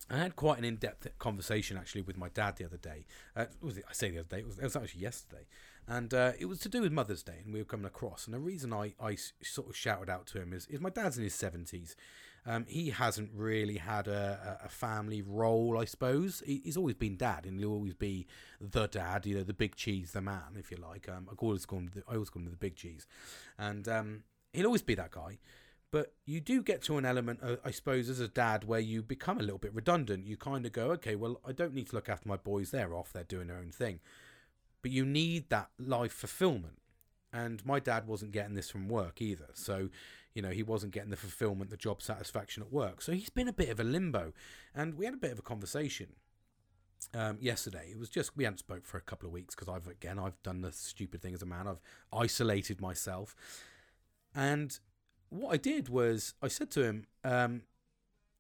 I 0.10 0.18
had 0.18 0.36
quite 0.36 0.58
an 0.58 0.66
in-depth 0.66 1.18
conversation 1.18 1.78
actually 1.78 2.02
with 2.02 2.18
my 2.18 2.30
dad 2.30 2.58
the 2.58 2.66
other 2.66 2.78
day. 2.78 3.06
Uh, 3.36 3.46
was 3.62 3.78
it, 3.78 3.86
I 3.90 3.94
say 3.94 4.10
the 4.12 4.20
other 4.20 4.28
day? 4.28 4.40
It 4.40 4.46
was, 4.46 4.60
it 4.60 4.64
was 4.64 4.76
actually 4.76 5.02
yesterday, 5.02 5.46
and 5.88 6.14
uh, 6.14 6.34
it 6.38 6.46
was 6.46 6.60
to 6.60 6.70
do 6.70 6.82
with 6.82 6.92
Mother's 6.92 7.24
Day, 7.24 7.40
and 7.44 7.54
we 7.54 7.60
were 7.60 7.66
coming 7.66 7.86
across. 7.86 8.26
And 8.26 8.34
the 8.34 8.40
reason 8.40 8.74
I, 8.74 8.94
I 9.00 9.16
sort 9.42 9.70
of 9.70 9.76
shouted 9.76 10.10
out 10.10 10.28
to 10.28 10.42
him 10.42 10.52
is, 10.52 10.68
is 10.68 10.82
my 10.82 10.90
dad's 10.90 11.18
in 11.18 11.24
his 11.24 11.36
seventies. 11.36 11.96
Um, 12.46 12.66
he 12.68 12.90
hasn't 12.90 13.32
really 13.34 13.78
had 13.78 14.08
a, 14.08 14.60
a 14.66 14.70
family 14.70 15.22
role, 15.22 15.78
I 15.80 15.86
suppose. 15.86 16.44
He, 16.46 16.62
he's 16.64 16.76
always 16.76 16.96
been 16.96 17.16
dad, 17.16 17.46
and 17.46 17.58
he'll 17.60 17.72
always 17.72 17.94
be 17.94 18.28
the 18.60 18.88
dad, 18.88 19.26
you 19.26 19.36
know, 19.36 19.44
the 19.44 19.54
big 19.54 19.76
cheese, 19.76 20.12
the 20.12 20.22
man, 20.22 20.58
if 20.58 20.70
you 20.70 20.78
like. 20.78 21.08
Um, 21.08 21.28
I 21.32 21.36
always 21.38 21.66
call 21.66 21.80
him, 21.80 21.92
the, 21.94 22.04
I 22.08 22.16
always 22.16 22.30
call 22.30 22.42
him 22.42 22.50
the 22.50 22.58
big 22.58 22.76
cheese, 22.76 23.08
and 23.58 23.88
um, 23.88 24.24
he'll 24.52 24.66
always 24.66 24.82
be 24.82 24.96
that 24.96 25.12
guy. 25.12 25.40
But 25.92 26.12
you 26.26 26.42
do 26.42 26.64
get 26.64 26.82
to 26.84 26.98
an 26.98 27.06
element, 27.06 27.40
uh, 27.44 27.58
I 27.64 27.72
suppose, 27.72 28.10
as 28.10 28.20
a 28.20 28.28
dad, 28.28 28.66
where 28.66 28.80
you 28.80 29.02
become 29.04 29.38
a 29.38 29.44
little 29.44 29.60
bit 29.60 29.76
redundant. 29.76 30.26
You 30.26 30.38
kind 30.38 30.66
of 30.66 30.72
go, 30.72 30.92
okay, 30.94 31.16
well, 31.16 31.40
I 31.48 31.52
don't 31.52 31.74
need 31.74 31.90
to 31.90 31.96
look 31.96 32.10
after 32.10 32.28
my 32.28 32.38
boys; 32.38 32.72
they're 32.72 32.96
off, 32.96 33.14
they're 33.14 33.24
doing 33.24 33.48
their 33.48 33.60
own 33.60 33.72
thing. 33.72 34.00
But 34.82 34.92
you 34.92 35.06
need 35.06 35.50
that 35.50 35.70
life 35.80 36.12
fulfillment, 36.12 36.80
and 37.32 37.66
my 37.66 37.80
dad 37.80 38.06
wasn't 38.06 38.34
getting 38.34 38.56
this 38.56 38.70
from 38.70 38.90
work 38.90 39.22
either. 39.22 39.50
So 39.54 39.90
you 40.34 40.42
know, 40.42 40.50
he 40.50 40.64
wasn't 40.64 40.94
getting 40.94 41.12
the 41.12 41.18
fulfillment, 41.18 41.70
the 41.70 41.78
job 41.78 42.02
satisfaction 42.02 42.64
at 42.64 42.72
work. 42.72 43.02
So 43.02 43.12
he's 43.12 43.30
been 43.30 43.48
a 43.48 43.54
bit 43.54 43.70
of 43.70 43.80
a 43.80 43.84
limbo. 43.84 44.34
And 44.74 44.96
we 44.96 45.06
had 45.06 45.14
a 45.14 45.18
bit 45.18 45.32
of 45.32 45.40
a 45.40 45.44
conversation 45.44 46.08
um, 47.14 47.38
yesterday. 47.40 47.90
It 47.92 48.00
was 48.00 48.10
just, 48.10 48.36
we 48.36 48.44
hadn't 48.44 48.60
spoke 48.60 48.86
for 48.86 48.98
a 48.98 49.02
couple 49.02 49.28
of 49.28 49.34
weeks 49.34 49.56
because 49.56 49.70
I've, 49.70 49.88
again, 49.88 50.18
I've 50.18 50.42
done 50.42 50.62
the 50.62 50.72
stupid 50.72 51.22
thing 51.22 51.34
as 51.34 51.42
a 51.42 51.46
man. 51.46 51.68
I've 51.68 51.82
isolated 52.12 52.82
myself. 52.82 53.36
And 54.34 54.78
what 55.30 55.54
I 55.54 55.58
did 55.58 55.90
was 55.90 56.34
I 56.42 56.48
said 56.48 56.72
to 56.72 56.84
him, 56.84 57.06
um, 57.24 57.64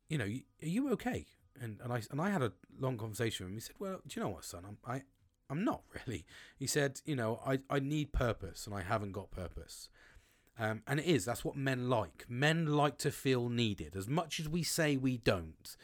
you 0.09 0.17
know, 0.17 0.25
are 0.25 0.67
you 0.67 0.91
okay? 0.93 1.25
And, 1.59 1.79
and 1.83 1.93
I 1.93 2.01
and 2.11 2.19
I 2.19 2.29
had 2.29 2.41
a 2.41 2.51
long 2.79 2.97
conversation 2.97 3.45
with 3.45 3.51
him. 3.51 3.57
He 3.57 3.61
said, 3.61 3.75
"Well, 3.79 4.01
do 4.07 4.19
you 4.19 4.23
know 4.23 4.29
what, 4.29 4.43
son? 4.43 4.63
I'm 4.67 4.77
I, 4.85 5.01
I'm 5.49 5.63
not 5.63 5.83
really." 6.07 6.25
He 6.57 6.67
said, 6.67 7.01
"You 7.05 7.15
know, 7.15 7.39
I 7.45 7.59
I 7.69 7.79
need 7.79 8.11
purpose, 8.11 8.65
and 8.65 8.75
I 8.75 8.81
haven't 8.81 9.11
got 9.11 9.31
purpose." 9.31 9.89
Um, 10.59 10.83
and 10.87 10.99
it 10.99 11.05
is, 11.05 11.25
that's 11.25 11.43
what 11.43 11.55
men 11.55 11.89
like. 11.89 12.25
Men 12.29 12.67
like 12.67 12.97
to 12.99 13.11
feel 13.11 13.49
needed. 13.49 13.95
As 13.95 14.07
much 14.07 14.39
as 14.39 14.47
we 14.47 14.63
say 14.63 14.97
we 14.97 15.17
don't, 15.17 15.75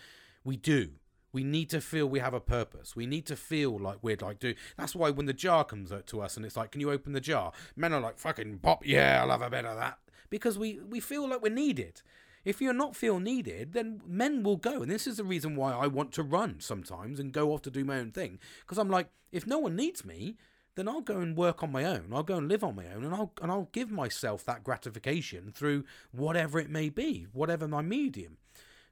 we 0.43 0.57
do. 0.57 0.91
We 1.31 1.43
need 1.43 1.69
to 1.69 1.81
feel 1.81 2.07
we 2.07 2.19
have 2.19 2.33
a 2.33 2.39
purpose. 2.39 2.95
We 2.95 3.05
need 3.05 3.25
to 3.27 3.35
feel 3.35 3.77
like 3.77 3.97
we're 4.01 4.17
like 4.19 4.39
do. 4.39 4.55
That's 4.77 4.95
why 4.95 5.11
when 5.11 5.27
the 5.27 5.33
jar 5.33 5.63
comes 5.63 5.91
to 6.07 6.21
us 6.21 6.37
and 6.37 6.45
it's 6.45 6.57
like, 6.57 6.71
can 6.71 6.81
you 6.81 6.91
open 6.91 7.13
the 7.13 7.21
jar? 7.21 7.51
Men 7.75 7.93
are 7.93 8.01
like, 8.01 8.17
fucking 8.17 8.59
pop, 8.59 8.85
yeah, 8.85 9.21
I'll 9.21 9.29
have 9.29 9.41
a 9.41 9.49
bit 9.49 9.65
of 9.65 9.77
that. 9.77 9.99
Because 10.29 10.57
we, 10.57 10.79
we 10.79 10.99
feel 10.99 11.27
like 11.27 11.41
we're 11.41 11.49
needed. 11.53 12.01
If 12.45 12.61
you're 12.61 12.73
not 12.73 12.95
feel 12.95 13.19
needed, 13.19 13.73
then 13.73 14.01
men 14.07 14.43
will 14.43 14.57
go. 14.57 14.81
And 14.81 14.89
this 14.89 15.05
is 15.05 15.17
the 15.17 15.23
reason 15.23 15.55
why 15.55 15.73
I 15.73 15.87
want 15.87 16.11
to 16.13 16.23
run 16.23 16.59
sometimes 16.59 17.19
and 17.19 17.31
go 17.31 17.53
off 17.53 17.61
to 17.63 17.71
do 17.71 17.83
my 17.83 17.99
own 17.99 18.11
thing. 18.11 18.39
Because 18.61 18.77
I'm 18.77 18.89
like, 18.89 19.09
if 19.31 19.45
no 19.45 19.59
one 19.59 19.75
needs 19.75 20.05
me, 20.05 20.37
then 20.79 20.87
I'll 20.87 21.01
go 21.01 21.17
and 21.17 21.35
work 21.35 21.61
on 21.61 21.71
my 21.73 21.83
own. 21.83 22.11
I'll 22.13 22.23
go 22.23 22.37
and 22.37 22.47
live 22.47 22.63
on 22.63 22.75
my 22.75 22.85
own, 22.87 23.03
and 23.03 23.13
I'll 23.13 23.33
and 23.41 23.51
I'll 23.51 23.67
give 23.73 23.91
myself 23.91 24.45
that 24.45 24.63
gratification 24.63 25.51
through 25.53 25.83
whatever 26.11 26.57
it 26.57 26.69
may 26.69 26.87
be, 26.87 27.27
whatever 27.33 27.67
my 27.67 27.81
medium. 27.81 28.37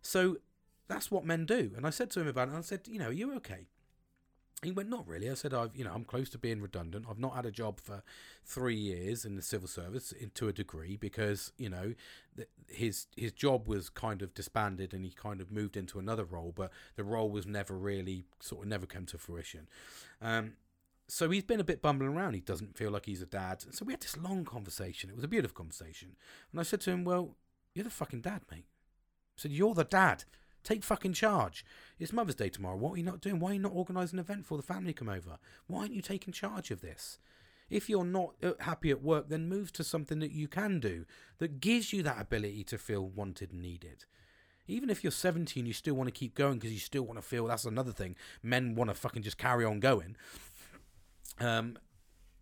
So 0.01 0.37
that's 0.89 1.09
what 1.09 1.25
men 1.25 1.45
do. 1.45 1.71
And 1.77 1.87
I 1.87 1.89
said 1.89 2.11
to 2.11 2.21
him 2.21 2.27
about 2.27 2.49
it. 2.49 2.55
I 2.55 2.61
said, 2.61 2.81
you 2.87 2.99
know, 2.99 3.07
are 3.07 3.13
you 3.13 3.33
okay? 3.37 3.67
He 4.63 4.71
went, 4.71 4.89
not 4.89 5.07
really. 5.07 5.29
I 5.29 5.35
said, 5.35 5.53
I've, 5.53 5.75
you 5.75 5.83
know, 5.83 5.91
I'm 5.93 6.03
close 6.03 6.29
to 6.31 6.37
being 6.39 6.61
redundant. 6.61 7.05
I've 7.07 7.19
not 7.19 7.35
had 7.35 7.45
a 7.45 7.51
job 7.51 7.79
for 7.79 8.01
three 8.43 8.75
years 8.75 9.23
in 9.23 9.35
the 9.35 9.41
civil 9.43 9.67
service 9.67 10.13
to 10.33 10.47
a 10.47 10.53
degree 10.53 10.97
because, 10.97 11.51
you 11.57 11.69
know, 11.69 11.93
his 12.67 13.07
his 13.15 13.31
job 13.31 13.67
was 13.67 13.89
kind 13.89 14.21
of 14.21 14.33
disbanded 14.33 14.93
and 14.93 15.05
he 15.05 15.11
kind 15.11 15.41
of 15.41 15.51
moved 15.51 15.77
into 15.77 15.99
another 15.99 16.25
role, 16.25 16.53
but 16.55 16.71
the 16.95 17.03
role 17.03 17.29
was 17.29 17.45
never 17.45 17.77
really 17.77 18.23
sort 18.39 18.63
of 18.63 18.67
never 18.67 18.87
came 18.87 19.05
to 19.05 19.17
fruition. 19.17 19.67
Um, 20.21 20.53
so 21.07 21.29
he's 21.29 21.43
been 21.43 21.59
a 21.59 21.65
bit 21.65 21.81
bumbling 21.81 22.13
around. 22.13 22.33
He 22.33 22.41
doesn't 22.41 22.77
feel 22.77 22.91
like 22.91 23.05
he's 23.05 23.21
a 23.21 23.25
dad. 23.25 23.63
So 23.71 23.85
we 23.85 23.93
had 23.93 24.01
this 24.01 24.17
long 24.17 24.43
conversation. 24.43 25.09
It 25.09 25.15
was 25.15 25.23
a 25.23 25.29
beautiful 25.29 25.55
conversation. 25.55 26.15
And 26.51 26.59
I 26.59 26.63
said 26.63 26.81
to 26.81 26.91
him, 26.91 27.05
Well, 27.05 27.35
you're 27.73 27.85
the 27.85 27.89
fucking 27.89 28.21
dad, 28.21 28.41
mate. 28.51 28.65
I 28.67 29.41
said, 29.41 29.51
You're 29.51 29.73
the 29.73 29.85
dad. 29.85 30.25
Take 30.63 30.83
fucking 30.83 31.13
charge. 31.13 31.63
It's 31.97 32.11
Mother's 32.11 32.35
Day 32.35 32.49
tomorrow. 32.49 32.75
What 32.75 32.93
are 32.93 32.97
you 32.97 33.03
not 33.03 33.21
doing? 33.21 33.39
Why 33.39 33.51
are 33.51 33.53
you 33.53 33.59
not 33.59 33.71
organising 33.73 34.19
an 34.19 34.25
event 34.25 34.45
for 34.45 34.57
the 34.57 34.63
family 34.63 34.91
come 34.91 35.07
over? 35.07 35.37
Why 35.67 35.81
aren't 35.81 35.93
you 35.93 36.01
taking 36.01 36.33
charge 36.33 36.71
of 36.71 36.81
this? 36.81 37.19
If 37.69 37.89
you're 37.89 38.03
not 38.03 38.33
uh, 38.43 38.53
happy 38.59 38.91
at 38.91 39.01
work, 39.01 39.29
then 39.29 39.47
move 39.47 39.71
to 39.73 39.83
something 39.83 40.19
that 40.19 40.31
you 40.31 40.49
can 40.49 40.81
do 40.81 41.05
that 41.37 41.61
gives 41.61 41.93
you 41.93 42.03
that 42.03 42.19
ability 42.19 42.65
to 42.65 42.77
feel 42.77 43.07
wanted 43.07 43.53
and 43.53 43.61
needed. 43.61 44.05
Even 44.67 44.89
if 44.89 45.03
you're 45.03 45.11
17, 45.11 45.65
you 45.65 45.71
still 45.71 45.93
want 45.93 46.07
to 46.07 46.19
keep 46.19 46.35
going 46.35 46.55
because 46.55 46.73
you 46.73 46.79
still 46.79 47.03
want 47.03 47.17
to 47.17 47.25
feel 47.25 47.47
that's 47.47 47.63
another 47.63 47.93
thing. 47.93 48.15
Men 48.43 48.75
want 48.75 48.89
to 48.89 48.93
fucking 48.93 49.23
just 49.23 49.37
carry 49.37 49.63
on 49.63 49.79
going. 49.79 50.17
Um, 51.39 51.77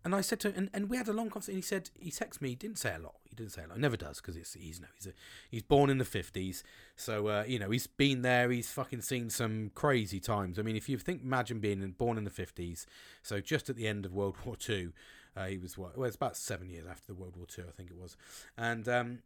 and 0.04 0.14
I 0.14 0.20
said 0.20 0.38
to 0.40 0.48
him, 0.48 0.54
and, 0.56 0.70
and 0.72 0.88
we 0.88 0.96
had 0.96 1.08
a 1.08 1.12
long 1.12 1.30
conversation. 1.30 1.56
He 1.56 1.62
said 1.62 1.90
he 1.98 2.10
texted 2.10 2.40
me. 2.40 2.50
He 2.50 2.54
didn't 2.54 2.78
say 2.78 2.94
a 2.94 2.98
lot. 2.98 3.16
He 3.28 3.34
didn't 3.34 3.52
say 3.52 3.64
a 3.64 3.66
lot. 3.66 3.74
He 3.74 3.80
never 3.80 3.96
does 3.96 4.20
because 4.20 4.36
it's 4.36 4.54
he's 4.54 4.80
no 4.80 4.86
he's 4.94 5.08
a, 5.08 5.12
he's 5.50 5.64
born 5.64 5.90
in 5.90 5.98
the 5.98 6.04
fifties, 6.04 6.62
so 6.94 7.26
uh, 7.26 7.44
you 7.46 7.58
know 7.58 7.70
he's 7.70 7.88
been 7.88 8.22
there. 8.22 8.50
He's 8.50 8.70
fucking 8.70 9.00
seen 9.00 9.30
some 9.30 9.72
crazy 9.74 10.20
times. 10.20 10.60
I 10.60 10.62
mean, 10.62 10.76
if 10.76 10.88
you 10.88 10.96
think, 10.98 11.22
imagine 11.22 11.58
being 11.58 11.84
born 11.98 12.18
in 12.18 12.24
the 12.24 12.30
fifties, 12.30 12.86
so 13.22 13.40
just 13.40 13.68
at 13.68 13.74
the 13.74 13.88
end 13.88 14.06
of 14.06 14.14
World 14.14 14.36
War 14.44 14.54
Two, 14.54 14.92
uh, 15.36 15.46
he 15.46 15.58
was 15.58 15.76
what? 15.76 15.98
Well, 15.98 16.06
it's 16.06 16.14
about 16.14 16.36
seven 16.36 16.70
years 16.70 16.86
after 16.88 17.08
the 17.08 17.14
World 17.14 17.36
War 17.36 17.46
Two, 17.46 17.64
I 17.68 17.72
think 17.72 17.90
it 17.90 17.96
was, 17.96 18.16
and 18.56 18.88
um, 18.88 19.18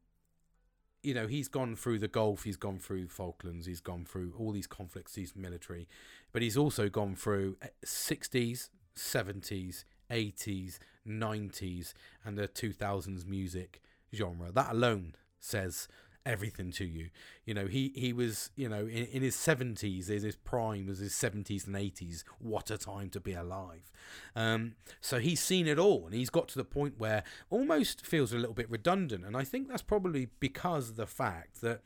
you 1.02 1.14
know, 1.14 1.26
he's 1.26 1.48
gone 1.48 1.76
through 1.76 1.98
the 1.98 2.08
Gulf, 2.08 2.44
he's 2.44 2.56
gone 2.56 2.78
through 2.78 3.08
Falklands, 3.08 3.66
he's 3.66 3.80
gone 3.80 4.04
through 4.04 4.34
all 4.38 4.52
these 4.52 4.66
conflicts, 4.66 5.14
he's 5.14 5.34
military, 5.34 5.88
but 6.32 6.42
he's 6.42 6.56
also 6.56 6.88
gone 6.88 7.14
through 7.14 7.56
60s, 7.84 8.68
70s, 9.00 9.84
80s, 10.10 10.78
90s, 11.06 11.94
and 12.24 12.36
the 12.36 12.48
2000s 12.48 13.26
music 13.26 13.80
genre. 14.14 14.50
That 14.52 14.72
alone 14.72 15.14
says 15.38 15.88
everything 16.26 16.70
to 16.72 16.84
you. 16.84 17.08
You 17.44 17.54
know, 17.54 17.66
he 17.66 17.92
he 17.94 18.12
was, 18.12 18.50
you 18.56 18.68
know, 18.68 18.80
in, 18.80 19.06
in 19.06 19.22
his 19.22 19.36
70s, 19.36 20.10
in 20.10 20.22
his 20.22 20.36
prime 20.36 20.86
was 20.86 20.98
his 20.98 21.12
70s 21.12 21.66
and 21.66 21.76
80s. 21.76 22.24
What 22.38 22.70
a 22.70 22.78
time 22.78 23.10
to 23.10 23.20
be 23.20 23.32
alive. 23.32 23.90
Um, 24.36 24.74
so 25.00 25.18
he's 25.18 25.40
seen 25.40 25.66
it 25.66 25.78
all 25.78 26.04
and 26.06 26.14
he's 26.14 26.30
got 26.30 26.48
to 26.48 26.58
the 26.58 26.64
point 26.64 26.94
where 26.98 27.24
almost 27.48 28.04
feels 28.04 28.32
a 28.32 28.38
little 28.38 28.54
bit 28.54 28.70
redundant. 28.70 29.24
And 29.24 29.36
I 29.36 29.44
think 29.44 29.68
that's 29.68 29.82
probably 29.82 30.28
because 30.40 30.90
of 30.90 30.96
the 30.96 31.06
fact 31.06 31.60
that 31.62 31.82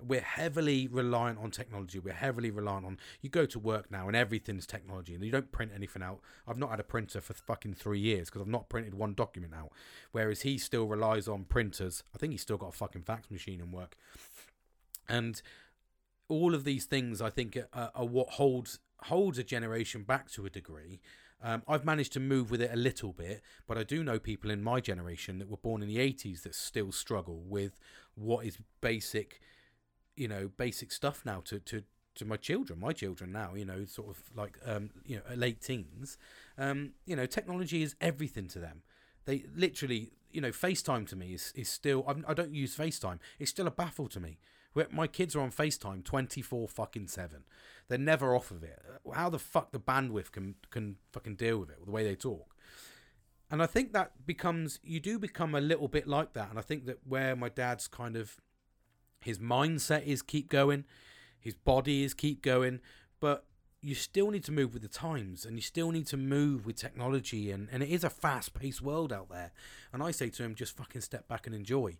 we're 0.00 0.20
heavily 0.20 0.86
reliant 0.88 1.38
on 1.38 1.50
technology. 1.50 1.98
We're 1.98 2.12
heavily 2.12 2.50
reliant 2.50 2.86
on 2.86 2.98
you 3.20 3.30
go 3.30 3.46
to 3.46 3.58
work 3.58 3.90
now 3.90 4.06
and 4.06 4.16
everything's 4.16 4.66
technology 4.66 5.14
and 5.14 5.24
you 5.24 5.32
don't 5.32 5.50
print 5.50 5.72
anything 5.74 6.02
out. 6.02 6.20
I've 6.46 6.58
not 6.58 6.70
had 6.70 6.80
a 6.80 6.84
printer 6.84 7.20
for 7.20 7.34
fucking 7.34 7.74
three 7.74 7.98
years 7.98 8.28
because 8.28 8.42
I've 8.42 8.48
not 8.48 8.68
printed 8.68 8.94
one 8.94 9.14
document 9.14 9.54
out. 9.54 9.72
Whereas 10.12 10.42
he 10.42 10.58
still 10.58 10.86
relies 10.86 11.26
on 11.26 11.44
printers. 11.44 12.04
I 12.14 12.18
think 12.18 12.32
he's 12.32 12.42
still 12.42 12.58
got 12.58 12.68
a 12.70 12.76
fucking 12.76 13.02
fax 13.02 13.30
machine 13.30 13.60
in 13.60 13.72
work. 13.72 13.96
And 15.08 15.40
all 16.28 16.54
of 16.54 16.64
these 16.64 16.84
things, 16.84 17.20
I 17.20 17.30
think, 17.30 17.56
are, 17.72 17.90
are 17.94 18.06
what 18.06 18.30
holds 18.30 18.78
holds 19.02 19.38
a 19.38 19.44
generation 19.44 20.02
back 20.02 20.30
to 20.32 20.44
a 20.44 20.50
degree. 20.50 21.00
Um, 21.40 21.62
I've 21.68 21.84
managed 21.84 22.12
to 22.14 22.20
move 22.20 22.50
with 22.50 22.60
it 22.60 22.70
a 22.72 22.76
little 22.76 23.12
bit, 23.12 23.42
but 23.68 23.78
I 23.78 23.84
do 23.84 24.02
know 24.02 24.18
people 24.18 24.50
in 24.50 24.62
my 24.62 24.80
generation 24.80 25.38
that 25.38 25.48
were 25.48 25.56
born 25.56 25.82
in 25.82 25.88
the 25.88 25.98
80s 25.98 26.42
that 26.42 26.54
still 26.54 26.90
struggle 26.90 27.40
with 27.46 27.78
what 28.16 28.44
is 28.44 28.58
basic 28.80 29.40
you 30.18 30.28
know 30.28 30.50
basic 30.56 30.92
stuff 30.92 31.22
now 31.24 31.40
to 31.44 31.58
to 31.60 31.82
to 32.14 32.24
my 32.24 32.36
children 32.36 32.80
my 32.80 32.92
children 32.92 33.30
now 33.30 33.54
you 33.54 33.64
know 33.64 33.84
sort 33.84 34.08
of 34.08 34.22
like 34.34 34.58
um 34.66 34.90
you 35.06 35.16
know 35.16 35.34
late 35.36 35.60
teens. 35.60 36.18
Um 36.58 36.92
you 37.06 37.16
know 37.16 37.26
technology 37.26 37.82
is 37.82 37.94
everything 38.00 38.48
to 38.48 38.58
them. 38.58 38.82
They 39.24 39.44
literally 39.54 40.12
you 40.30 40.40
know 40.40 40.50
facetime 40.50 41.06
to 41.08 41.16
me 41.16 41.34
is, 41.34 41.52
is 41.54 41.68
still 41.68 42.04
I'm, 42.06 42.24
i 42.28 42.34
do 42.34 42.42
not 42.42 42.52
use 42.52 42.76
facetime. 42.76 43.18
It's 43.38 43.50
still 43.50 43.66
a 43.66 43.70
baffle 43.70 44.08
to 44.08 44.20
me. 44.20 44.38
Where 44.74 44.86
my 44.90 45.06
kids 45.06 45.34
are 45.34 45.40
on 45.40 45.50
facetime 45.50 46.04
24 46.04 46.68
fucking 46.68 47.08
7 47.08 47.44
they're 47.88 47.96
never 47.96 48.36
off 48.36 48.50
of 48.50 48.62
it. 48.62 48.78
How 49.14 49.30
the 49.30 49.38
fuck 49.38 49.72
the 49.72 49.80
bandwidth 49.80 50.32
can 50.32 50.56
can 50.70 50.96
fucking 51.12 51.36
deal 51.36 51.58
with 51.58 51.70
it 51.70 51.84
the 51.84 51.90
way 51.90 52.04
they 52.04 52.16
talk. 52.16 52.54
And 53.50 53.62
i 53.62 53.66
think 53.66 53.92
that 53.92 54.26
becomes 54.26 54.80
you 54.82 55.00
do 55.00 55.18
become 55.18 55.54
a 55.54 55.60
little 55.60 55.88
bit 55.88 56.06
like 56.06 56.34
that 56.34 56.50
and 56.50 56.58
i 56.58 56.62
think 56.62 56.84
that 56.84 56.98
where 57.06 57.34
my 57.34 57.48
dad's 57.48 57.88
kind 57.88 58.14
of 58.14 58.36
his 59.20 59.38
mindset 59.38 60.06
is 60.06 60.22
keep 60.22 60.48
going, 60.48 60.84
his 61.40 61.54
body 61.54 62.04
is 62.04 62.14
keep 62.14 62.42
going, 62.42 62.80
but 63.20 63.44
you 63.80 63.94
still 63.94 64.30
need 64.30 64.44
to 64.44 64.52
move 64.52 64.72
with 64.72 64.82
the 64.82 64.88
times 64.88 65.44
and 65.44 65.56
you 65.56 65.62
still 65.62 65.92
need 65.92 66.06
to 66.06 66.16
move 66.16 66.66
with 66.66 66.76
technology 66.76 67.50
and, 67.50 67.68
and 67.70 67.82
it 67.82 67.88
is 67.88 68.02
a 68.02 68.10
fast 68.10 68.52
paced 68.54 68.82
world 68.82 69.12
out 69.12 69.28
there. 69.28 69.52
And 69.92 70.02
I 70.02 70.10
say 70.10 70.30
to 70.30 70.42
him, 70.42 70.54
just 70.54 70.76
fucking 70.76 71.02
step 71.02 71.28
back 71.28 71.46
and 71.46 71.54
enjoy. 71.54 71.96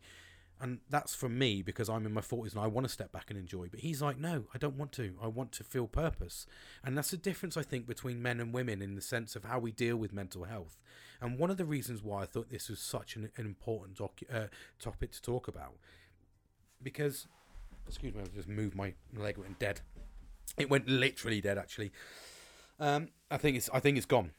And 0.60 0.80
that's 0.90 1.14
for 1.14 1.28
me 1.28 1.62
because 1.62 1.88
I'm 1.88 2.04
in 2.04 2.12
my 2.12 2.20
40s 2.20 2.52
and 2.52 2.60
I 2.60 2.66
want 2.66 2.84
to 2.84 2.92
step 2.92 3.12
back 3.12 3.30
and 3.30 3.38
enjoy. 3.38 3.68
But 3.68 3.80
he's 3.80 4.02
like, 4.02 4.18
no, 4.18 4.46
I 4.52 4.58
don't 4.58 4.76
want 4.76 4.90
to. 4.92 5.14
I 5.22 5.28
want 5.28 5.52
to 5.52 5.64
feel 5.64 5.86
purpose. 5.86 6.46
And 6.84 6.98
that's 6.98 7.12
the 7.12 7.16
difference, 7.16 7.56
I 7.56 7.62
think, 7.62 7.86
between 7.86 8.20
men 8.20 8.40
and 8.40 8.52
women 8.52 8.82
in 8.82 8.96
the 8.96 9.00
sense 9.00 9.36
of 9.36 9.44
how 9.44 9.60
we 9.60 9.70
deal 9.70 9.96
with 9.96 10.12
mental 10.12 10.44
health. 10.44 10.76
And 11.20 11.38
one 11.38 11.50
of 11.50 11.58
the 11.58 11.64
reasons 11.64 12.02
why 12.02 12.22
I 12.22 12.26
thought 12.26 12.50
this 12.50 12.68
was 12.68 12.80
such 12.80 13.14
an, 13.14 13.30
an 13.36 13.46
important 13.46 13.98
docu- 13.98 14.34
uh, 14.34 14.48
topic 14.80 15.12
to 15.12 15.22
talk 15.22 15.46
about 15.46 15.74
because 16.82 17.26
excuse 17.86 18.14
me, 18.14 18.20
I've 18.20 18.34
just 18.34 18.48
moved 18.48 18.74
my 18.74 18.94
leg 19.16 19.38
went 19.38 19.58
dead. 19.58 19.80
It 20.56 20.68
went 20.70 20.88
literally 20.88 21.40
dead 21.40 21.58
actually. 21.58 21.92
Um, 22.80 23.08
I 23.30 23.36
think 23.36 23.56
it's 23.56 23.68
I 23.72 23.80
think 23.80 23.96
it's 23.96 24.06
gone. 24.06 24.32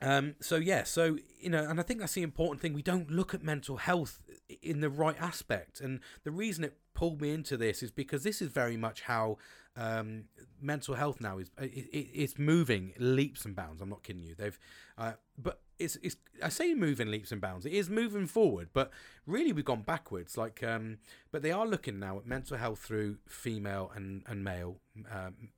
Um, 0.00 0.34
so 0.40 0.56
yeah, 0.56 0.82
so 0.82 1.18
you 1.40 1.50
know, 1.50 1.62
and 1.62 1.78
I 1.78 1.82
think 1.82 2.00
that's 2.00 2.14
the 2.14 2.22
important 2.22 2.60
thing. 2.60 2.74
We 2.74 2.82
don't 2.82 3.10
look 3.10 3.34
at 3.34 3.42
mental 3.42 3.76
health 3.76 4.22
in 4.62 4.80
the 4.80 4.90
right 4.90 5.16
aspect, 5.20 5.80
and 5.80 6.00
the 6.24 6.30
reason 6.30 6.64
it 6.64 6.76
pulled 6.94 7.20
me 7.20 7.30
into 7.30 7.56
this 7.56 7.82
is 7.82 7.90
because 7.90 8.22
this 8.22 8.42
is 8.42 8.48
very 8.48 8.76
much 8.76 9.02
how 9.02 9.38
um, 9.76 10.24
mental 10.60 10.94
health 10.94 11.20
now 11.20 11.38
is. 11.38 11.50
It, 11.58 11.64
it, 11.64 12.08
it's 12.12 12.38
moving 12.38 12.92
leaps 12.98 13.44
and 13.44 13.54
bounds. 13.54 13.80
I'm 13.80 13.88
not 13.88 14.02
kidding 14.02 14.22
you. 14.22 14.34
They've, 14.34 14.58
uh, 14.98 15.12
but 15.38 15.60
it's 15.78 15.96
it's 16.02 16.16
I 16.42 16.48
say 16.48 16.74
moving 16.74 17.10
leaps 17.10 17.32
and 17.32 17.40
bounds. 17.40 17.66
It 17.66 17.72
is 17.72 17.90
moving 17.90 18.26
forward, 18.26 18.68
but 18.72 18.90
really 19.26 19.52
we've 19.52 19.64
gone 19.64 19.82
backwards. 19.82 20.36
Like, 20.36 20.62
um, 20.62 20.98
but 21.30 21.42
they 21.42 21.52
are 21.52 21.66
looking 21.66 21.98
now 21.98 22.18
at 22.18 22.26
mental 22.26 22.56
health 22.56 22.80
through 22.80 23.18
female 23.26 23.90
and 23.94 24.22
and 24.26 24.44
male. 24.44 24.76
Um, 25.10 25.50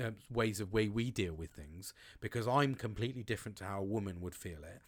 uh, 0.00 0.12
ways 0.30 0.60
of 0.60 0.72
way 0.72 0.88
we 0.88 1.10
deal 1.10 1.34
with 1.34 1.50
things 1.50 1.92
because 2.20 2.46
I'm 2.46 2.76
completely 2.76 3.24
different 3.24 3.58
to 3.58 3.64
how 3.64 3.80
a 3.80 3.84
woman 3.84 4.20
would 4.20 4.34
feel 4.34 4.58
it. 4.62 4.80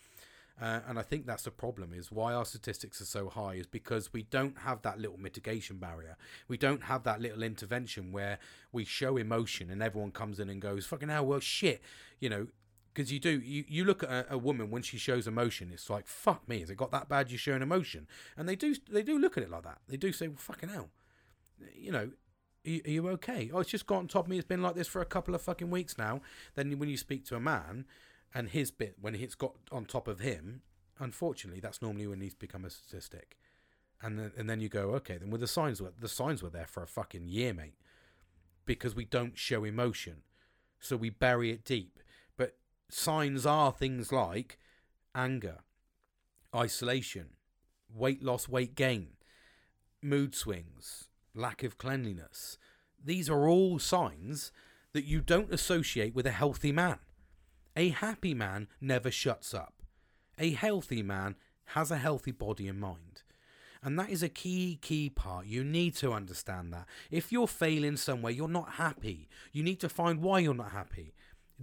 Uh, 0.61 0.81
and 0.87 0.99
I 0.99 1.03
think 1.03 1.27
that's 1.27 1.45
the 1.45 1.51
problem 1.51 1.95
is 1.95 2.13
why 2.13 2.35
our 2.35 2.45
statistics 2.45 3.01
are 3.01 3.07
so 3.07 3.31
high 3.31 3.55
is 3.55 3.67
because 3.67 4.13
we 4.13 4.25
don't 4.25 4.59
have 4.59 4.83
that 4.83 5.01
little 5.01 5.17
mitigation 5.17 5.79
barrier. 5.79 6.17
We 6.49 6.59
don't 6.59 6.85
have 6.85 7.03
that 7.05 7.21
little 7.21 7.43
intervention 7.43 8.13
where 8.13 8.39
we 8.71 8.85
show 8.85 9.17
emotion 9.17 9.71
and 9.71 9.83
everyone 9.83 10.11
comes 10.11 10.39
in 10.39 10.51
and 10.51 10.61
goes, 10.61 10.85
fucking 10.85 11.09
hell, 11.09 11.25
well, 11.25 11.41
shit. 11.41 11.81
You 12.19 12.29
know, 12.29 12.47
because 12.93 13.13
you 13.13 13.19
do 13.19 13.41
you, 13.41 13.65
you 13.69 13.85
look 13.85 14.03
at 14.03 14.11
a, 14.11 14.35
a, 14.35 14.39
woman 14.39 14.71
when 14.71 14.83
she 14.83 14.99
shows 14.99 15.27
emotion 15.27 15.71
it's 15.73 15.89
like 15.89 16.07
fuck 16.07 16.49
me 16.49 16.61
has 16.61 16.71
it 16.71 16.77
got 16.77 16.91
that 16.91 17.09
bad 17.09 17.31
you're 17.31 17.39
showing 17.39 17.63
emotion? 17.63 18.07
And 18.37 18.49
they 18.49 18.57
do 18.57 18.75
they 18.91 19.03
do 19.03 19.19
look 19.19 19.37
at 19.37 19.45
it 19.45 19.51
like 19.51 19.63
that. 19.65 19.79
They 19.89 19.97
do 19.97 20.13
say 20.13 20.29
well 20.29 20.37
fucking 20.39 20.69
hell. 20.69 20.91
You 21.75 21.93
know 21.93 22.11
are 22.67 22.71
you, 22.71 22.83
are 22.85 22.91
you 22.91 23.09
okay? 23.11 23.51
Oh 23.53 23.61
it's 23.61 23.71
just 23.71 23.87
got 23.87 23.99
on 23.99 24.09
top 24.09 24.25
of 24.25 24.31
me 24.31 24.39
it's 24.39 24.47
been 24.47 24.63
like 24.63 24.75
this 24.75 24.89
for 24.89 25.01
a 25.01 25.07
couple 25.07 25.35
of 25.35 25.43
fucking 25.43 25.71
weeks 25.71 25.99
now. 25.99 26.21
Then 26.55 26.79
when 26.79 26.89
you 26.89 26.97
speak 26.97 27.25
to 27.27 27.37
a 27.37 27.41
man 27.41 27.87
and 28.35 28.49
his 28.49 28.71
bit 28.71 28.97
when 29.01 29.15
it's 29.15 29.35
got 29.35 29.55
on 29.71 29.85
top 29.85 30.09
of 30.09 30.21
him 30.21 30.63
unfortunately 30.99 31.61
that's 31.61 31.81
normally 31.81 32.07
when 32.07 32.21
he's 32.21 32.35
become 32.35 32.65
a 32.65 32.71
statistic. 32.71 33.37
And 34.03 34.19
then, 34.19 34.33
and 34.39 34.49
then 34.49 34.61
you 34.61 34.71
go 34.71 34.91
okay 34.95 35.17
then 35.17 35.31
well 35.31 35.41
the 35.41 35.47
signs 35.47 35.81
were 35.81 35.93
the 35.99 36.09
signs 36.09 36.43
were 36.43 36.51
there 36.51 36.67
for 36.67 36.83
a 36.83 36.89
fucking 36.89 37.29
year 37.29 37.55
mate 37.55 37.75
because 38.67 38.95
we 38.95 39.05
don't 39.05 39.39
show 39.39 39.65
emotion. 39.65 40.23
So 40.81 40.97
we 40.97 41.11
bury 41.11 41.51
it 41.51 41.65
deep 41.65 42.00
signs 42.93 43.47
are 43.47 43.73
things 43.73 44.13
like 44.13 44.59
anger, 45.15 45.59
isolation, 46.55 47.31
weight 47.93 48.23
loss, 48.23 48.49
weight 48.49 48.75
gain, 48.75 49.09
mood 50.03 50.35
swings, 50.35 51.09
lack 51.35 51.63
of 51.63 51.79
cleanliness. 51.79 52.59
These 53.03 53.29
are 53.31 53.49
all 53.49 53.79
signs 53.79 54.53
that 54.93 55.05
you 55.05 55.21
don't 55.21 55.53
associate 55.53 56.15
with 56.15 56.27
a 56.27 56.33
healthy 56.33 56.73
man. 56.73 56.99
A 57.77 57.91
happy 57.91 58.35
man 58.35 58.69
never 58.81 59.11
shuts 59.11 59.55
up. 59.55 59.75
A 60.39 60.53
healthy 60.53 61.03
man 61.03 61.37
has 61.67 61.91
a 61.91 61.99
healthy 61.99 62.33
body 62.33 62.67
and 62.67 62.81
mind. 62.81 63.23
And 63.83 63.99
that 63.99 64.11
is 64.11 64.23
a 64.23 64.29
key, 64.29 64.79
key 64.83 65.09
part. 65.09 65.47
You 65.47 65.65
need 65.65 65.95
to 65.97 66.13
understand 66.13 66.73
that. 66.73 66.87
If 67.11 67.33
you're 67.33 67.47
failing 67.47 67.97
somewhere, 67.97 68.33
you're 68.33 68.49
not 68.49 68.73
happy. 68.73 69.29
You 69.53 69.63
need 69.63 69.81
to 69.81 69.89
find 69.89 70.21
why 70.21 70.41
you're 70.41 70.53
not 70.53 70.73
happy 70.73 71.15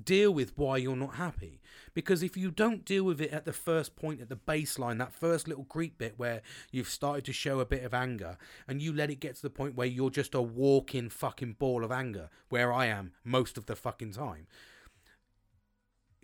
deal 0.04 0.32
with 0.32 0.58
why 0.58 0.78
you're 0.78 0.96
not 0.96 1.16
happy. 1.16 1.62
Because 1.94 2.22
if 2.24 2.38
you 2.38 2.52
don't 2.52 2.86
deal 2.86 3.04
with 3.04 3.20
it 3.20 3.32
at 3.32 3.46
the 3.46 3.54
first 3.54 3.96
point, 3.96 4.22
at 4.22 4.30
the 4.30 4.36
baseline, 4.36 5.00
that 5.00 5.14
first 5.14 5.48
little 5.48 5.64
creep 5.64 5.98
bit 5.98 6.14
where 6.18 6.42
you've 6.72 6.90
started 6.90 7.26
to 7.26 7.34
show 7.34 7.60
a 7.60 7.66
bit 7.66 7.84
of 7.84 7.94
anger, 7.94 8.38
and 8.68 8.82
you 8.82 8.94
let 8.94 9.10
it 9.10 9.20
get 9.20 9.36
to 9.36 9.42
the 9.42 9.50
point 9.50 9.76
where 9.76 9.88
you're 9.88 10.10
just 10.10 10.36
a 10.36 10.42
walking 10.42 11.10
fucking 11.10 11.54
ball 11.60 11.84
of 11.84 11.92
anger, 11.92 12.30
where 12.50 12.72
I 12.72 12.86
am 12.86 13.14
most 13.24 13.58
of 13.58 13.66
the 13.66 13.76
fucking 13.76 14.14
time. 14.14 14.48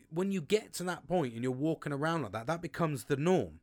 When 0.10 0.32
you 0.32 0.42
get 0.42 0.74
to 0.74 0.84
that 0.84 1.08
point 1.08 1.34
and 1.34 1.44
you're 1.44 1.52
walking 1.52 1.94
around 1.94 2.22
like 2.22 2.34
that, 2.34 2.48
that 2.48 2.62
becomes 2.62 3.06
the 3.06 3.18
norm. 3.18 3.60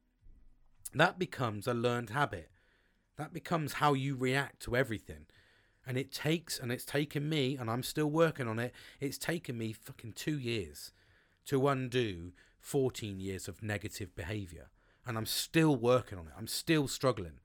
That 0.93 1.19
becomes 1.19 1.69
a 1.69 1.75
learned 1.75 2.11
habit. 2.11 2.51
That 3.17 3.33
becomes 3.33 3.75
how 3.75 3.93
you 3.93 4.17
react 4.17 4.61
to 4.63 4.77
everything. 4.77 5.27
And 5.87 5.97
it 5.97 6.13
takes, 6.13 6.59
and 6.59 6.71
it's 6.71 6.85
taken 6.85 7.29
me, 7.29 7.57
and 7.57 7.71
I'm 7.71 7.83
still 7.83 8.11
working 8.11 8.47
on 8.47 8.59
it, 8.59 8.73
it's 9.01 9.19
taken 9.19 9.57
me 9.57 9.73
fucking 9.73 10.13
two 10.13 10.39
years 10.39 10.93
to 11.47 11.67
undo 11.69 12.33
14 12.61 13.19
years 13.19 13.49
of 13.49 13.63
negative 13.63 14.15
behavior. 14.15 14.69
And 15.07 15.17
I'm 15.17 15.27
still 15.27 15.75
working 15.75 16.19
on 16.19 16.27
it. 16.27 16.33
I'm 16.37 16.47
still 16.47 16.87
struggling. 16.87 17.41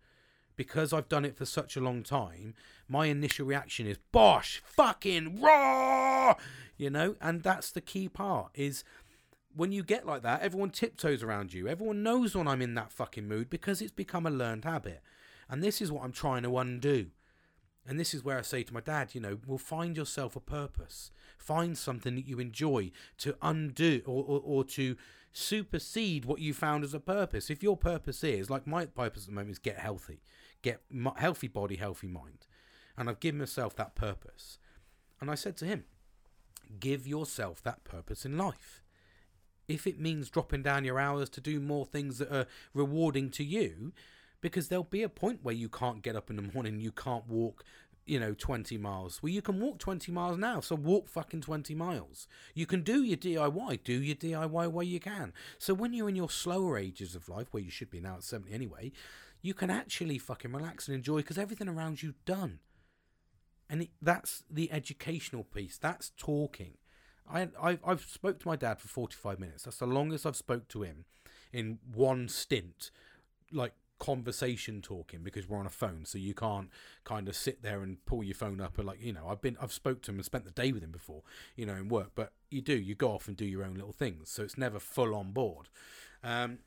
Because 0.55 0.93
I've 0.93 1.09
done 1.09 1.25
it 1.25 1.35
for 1.37 1.45
such 1.45 1.75
a 1.75 1.81
long 1.81 2.03
time, 2.03 2.53
my 2.87 3.07
initial 3.07 3.45
reaction 3.45 3.87
is, 3.87 3.97
bosh, 4.11 4.61
fucking 4.65 5.41
raw, 5.41 6.35
you 6.77 6.89
know? 6.89 7.15
And 7.19 7.43
that's 7.43 7.71
the 7.71 7.81
key 7.81 8.07
part 8.07 8.51
is 8.53 8.83
when 9.55 9.71
you 9.71 9.83
get 9.83 10.05
like 10.05 10.21
that, 10.23 10.41
everyone 10.41 10.69
tiptoes 10.69 11.23
around 11.23 11.53
you. 11.53 11.67
Everyone 11.67 12.03
knows 12.03 12.35
when 12.35 12.47
I'm 12.47 12.61
in 12.61 12.75
that 12.75 12.91
fucking 12.91 13.27
mood 13.27 13.49
because 13.49 13.81
it's 13.81 13.91
become 13.91 14.25
a 14.25 14.31
learned 14.31 14.65
habit. 14.65 15.01
And 15.49 15.63
this 15.63 15.81
is 15.81 15.91
what 15.91 16.03
I'm 16.03 16.11
trying 16.11 16.43
to 16.43 16.57
undo. 16.57 17.07
And 17.87 17.99
this 17.99 18.13
is 18.13 18.23
where 18.23 18.39
I 18.39 18.41
say 18.41 18.63
to 18.63 18.73
my 18.73 18.81
dad, 18.81 19.13
you 19.13 19.21
know, 19.21 19.37
well, 19.45 19.59
find 19.59 19.95
yourself 19.95 20.35
a 20.35 20.39
purpose. 20.39 21.11
Find 21.37 21.77
something 21.77 22.15
that 22.15 22.27
you 22.27 22.39
enjoy 22.39 22.91
to 23.19 23.35
undo 23.41 24.01
or, 24.05 24.23
or, 24.23 24.41
or, 24.43 24.63
to 24.63 24.95
supersede 25.31 26.25
what 26.25 26.39
you 26.39 26.53
found 26.53 26.83
as 26.83 26.95
a 26.95 26.99
purpose. 26.99 27.49
If 27.49 27.61
your 27.61 27.77
purpose 27.77 28.23
is, 28.23 28.49
like 28.49 28.65
my 28.65 28.85
purpose 28.85 29.23
at 29.23 29.27
the 29.29 29.35
moment 29.35 29.51
is 29.51 29.59
get 29.59 29.77
healthy, 29.77 30.21
get 30.63 30.81
healthy 31.17 31.47
body, 31.47 31.75
healthy 31.75 32.07
mind. 32.07 32.47
And 32.97 33.07
I've 33.07 33.19
given 33.19 33.39
myself 33.39 33.75
that 33.75 33.93
purpose. 33.93 34.57
And 35.21 35.29
I 35.29 35.35
said 35.35 35.55
to 35.57 35.65
him, 35.65 35.83
give 36.79 37.07
yourself 37.07 37.61
that 37.63 37.83
purpose 37.83 38.25
in 38.25 38.37
life. 38.37 38.81
If 39.67 39.85
it 39.85 39.99
means 39.99 40.29
dropping 40.29 40.63
down 40.63 40.85
your 40.85 40.99
hours 40.99 41.29
to 41.31 41.41
do 41.41 41.59
more 41.59 41.85
things 41.85 42.17
that 42.19 42.31
are 42.31 42.47
rewarding 42.73 43.29
to 43.31 43.43
you, 43.43 43.93
because 44.41 44.67
there'll 44.67 44.83
be 44.83 45.03
a 45.03 45.09
point 45.09 45.39
where 45.43 45.55
you 45.55 45.69
can't 45.69 46.01
get 46.01 46.15
up 46.15 46.29
in 46.29 46.35
the 46.35 46.41
morning, 46.53 46.79
you 46.79 46.91
can't 46.91 47.27
walk, 47.27 47.63
you 48.05 48.19
know, 48.19 48.33
20 48.33 48.77
miles. 48.77 49.21
Well, 49.21 49.31
you 49.31 49.41
can 49.41 49.59
walk 49.59 49.79
20 49.79 50.11
miles 50.11 50.37
now, 50.37 50.59
so 50.59 50.75
walk 50.75 51.07
fucking 51.07 51.41
20 51.41 51.73
miles. 51.75 52.27
You 52.53 52.65
can 52.65 52.81
do 52.81 53.03
your 53.03 53.17
DIY, 53.17 53.83
do 53.83 54.01
your 54.01 54.15
DIY 54.15 54.71
where 54.71 54.85
you 54.85 54.99
can. 54.99 55.33
So 55.57 55.73
when 55.73 55.93
you're 55.93 56.09
in 56.09 56.15
your 56.15 56.29
slower 56.29 56.77
ages 56.77 57.15
of 57.15 57.29
life, 57.29 57.47
where 57.51 57.63
you 57.63 57.71
should 57.71 57.89
be 57.89 57.99
now 57.99 58.15
at 58.15 58.23
70 58.23 58.53
anyway, 58.53 58.91
you 59.41 59.53
can 59.53 59.69
actually 59.69 60.17
fucking 60.17 60.51
relax 60.51 60.87
and 60.87 60.95
enjoy 60.95 61.17
because 61.17 61.37
everything 61.37 61.67
around 61.67 62.01
you 62.01 62.13
done. 62.25 62.59
And 63.69 63.83
it, 63.83 63.89
that's 64.01 64.43
the 64.49 64.71
educational 64.71 65.43
piece. 65.43 65.77
That's 65.77 66.11
talking. 66.17 66.77
I, 67.31 67.49
I 67.61 67.79
I've 67.85 68.01
spoke 68.01 68.39
to 68.39 68.47
my 68.47 68.55
dad 68.55 68.79
for 68.79 68.87
45 68.87 69.39
minutes. 69.39 69.63
That's 69.63 69.77
the 69.77 69.87
longest 69.87 70.25
I've 70.25 70.35
spoke 70.35 70.67
to 70.69 70.83
him 70.83 71.05
in 71.51 71.79
one 71.93 72.27
stint. 72.27 72.91
Like 73.51 73.73
conversation 73.99 74.81
talking 74.81 75.21
because 75.23 75.47
we're 75.47 75.57
on 75.57 75.65
a 75.65 75.69
phone 75.69 76.03
so 76.05 76.17
you 76.17 76.33
can't 76.33 76.69
kind 77.03 77.29
of 77.29 77.35
sit 77.35 77.63
there 77.63 77.81
and 77.81 78.03
pull 78.05 78.23
your 78.23 78.35
phone 78.35 78.59
up 78.59 78.77
and 78.77 78.85
like 78.85 79.01
you 79.01 79.13
know 79.13 79.27
i've 79.29 79.41
been 79.41 79.57
i've 79.61 79.71
spoke 79.71 80.01
to 80.01 80.11
him 80.11 80.17
and 80.17 80.25
spent 80.25 80.43
the 80.43 80.51
day 80.51 80.71
with 80.71 80.83
him 80.83 80.91
before 80.91 81.21
you 81.55 81.65
know 81.65 81.75
in 81.75 81.87
work 81.87 82.11
but 82.13 82.33
you 82.49 82.61
do 82.61 82.75
you 82.75 82.93
go 82.93 83.11
off 83.11 83.27
and 83.27 83.37
do 83.37 83.45
your 83.45 83.63
own 83.63 83.73
little 83.73 83.93
things 83.93 84.29
so 84.29 84.43
it's 84.43 84.57
never 84.57 84.79
full 84.79 85.15
on 85.15 85.31
board 85.31 85.69
um, 86.23 86.59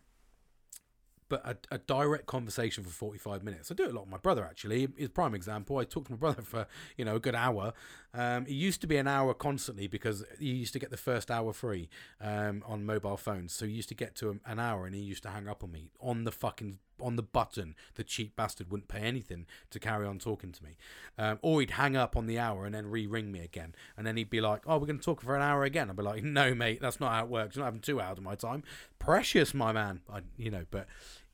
but 1.28 1.42
a, 1.44 1.74
a, 1.74 1.78
direct 1.78 2.26
conversation 2.26 2.84
for 2.84 2.90
45 2.90 3.42
minutes. 3.42 3.70
I 3.70 3.74
do 3.74 3.84
it 3.84 3.90
a 3.90 3.94
lot 3.94 4.02
with 4.02 4.10
my 4.10 4.18
brother, 4.18 4.44
actually. 4.44 4.88
His 4.96 5.10
prime 5.10 5.34
example, 5.34 5.78
I 5.78 5.84
talked 5.84 6.06
to 6.06 6.12
my 6.12 6.18
brother 6.18 6.42
for, 6.44 6.66
you 6.96 7.04
know, 7.04 7.16
a 7.16 7.20
good 7.20 7.34
hour. 7.34 7.72
Um, 8.14 8.44
it 8.46 8.52
used 8.52 8.80
to 8.82 8.86
be 8.86 8.96
an 8.96 9.06
hour 9.06 9.34
constantly 9.34 9.86
because 9.86 10.24
he 10.38 10.52
used 10.52 10.72
to 10.72 10.78
get 10.78 10.90
the 10.90 10.96
first 10.96 11.30
hour 11.30 11.52
free 11.52 11.88
um, 12.20 12.62
on 12.66 12.86
mobile 12.86 13.16
phones. 13.16 13.52
So 13.52 13.66
he 13.66 13.72
used 13.72 13.88
to 13.90 13.94
get 13.94 14.14
to 14.16 14.40
an 14.44 14.58
hour 14.58 14.86
and 14.86 14.94
he 14.94 15.02
used 15.02 15.22
to 15.24 15.30
hang 15.30 15.48
up 15.48 15.62
on 15.62 15.72
me 15.72 15.90
on 16.00 16.24
the 16.24 16.32
fucking 16.32 16.78
on 17.00 17.16
the 17.16 17.22
button. 17.22 17.74
The 17.94 18.04
cheap 18.04 18.36
bastard 18.36 18.70
wouldn't 18.70 18.88
pay 18.88 19.00
anything 19.00 19.46
to 19.70 19.78
carry 19.78 20.06
on 20.06 20.18
talking 20.18 20.52
to 20.52 20.64
me. 20.64 20.76
Um, 21.18 21.38
or 21.42 21.60
he'd 21.60 21.72
hang 21.72 21.96
up 21.96 22.16
on 22.16 22.26
the 22.26 22.38
hour 22.38 22.64
and 22.64 22.74
then 22.74 22.90
re-ring 22.90 23.32
me 23.32 23.40
again. 23.40 23.74
And 23.96 24.06
then 24.06 24.16
he'd 24.16 24.30
be 24.30 24.40
like, 24.40 24.62
oh, 24.66 24.78
we're 24.78 24.86
going 24.86 24.98
to 24.98 25.04
talk 25.04 25.22
for 25.22 25.36
an 25.36 25.42
hour 25.42 25.64
again. 25.64 25.90
I'd 25.90 25.96
be 25.96 26.02
like, 26.02 26.22
no, 26.22 26.54
mate, 26.54 26.80
that's 26.80 27.00
not 27.00 27.12
how 27.12 27.24
it 27.24 27.30
works. 27.30 27.56
You're 27.56 27.64
not 27.64 27.68
having 27.68 27.80
two 27.80 28.00
hours 28.00 28.18
of 28.18 28.24
my 28.24 28.34
time. 28.34 28.62
Precious, 28.98 29.54
my 29.54 29.72
man. 29.72 30.00
I, 30.12 30.20
you 30.36 30.50
know, 30.50 30.64
but 30.70 30.86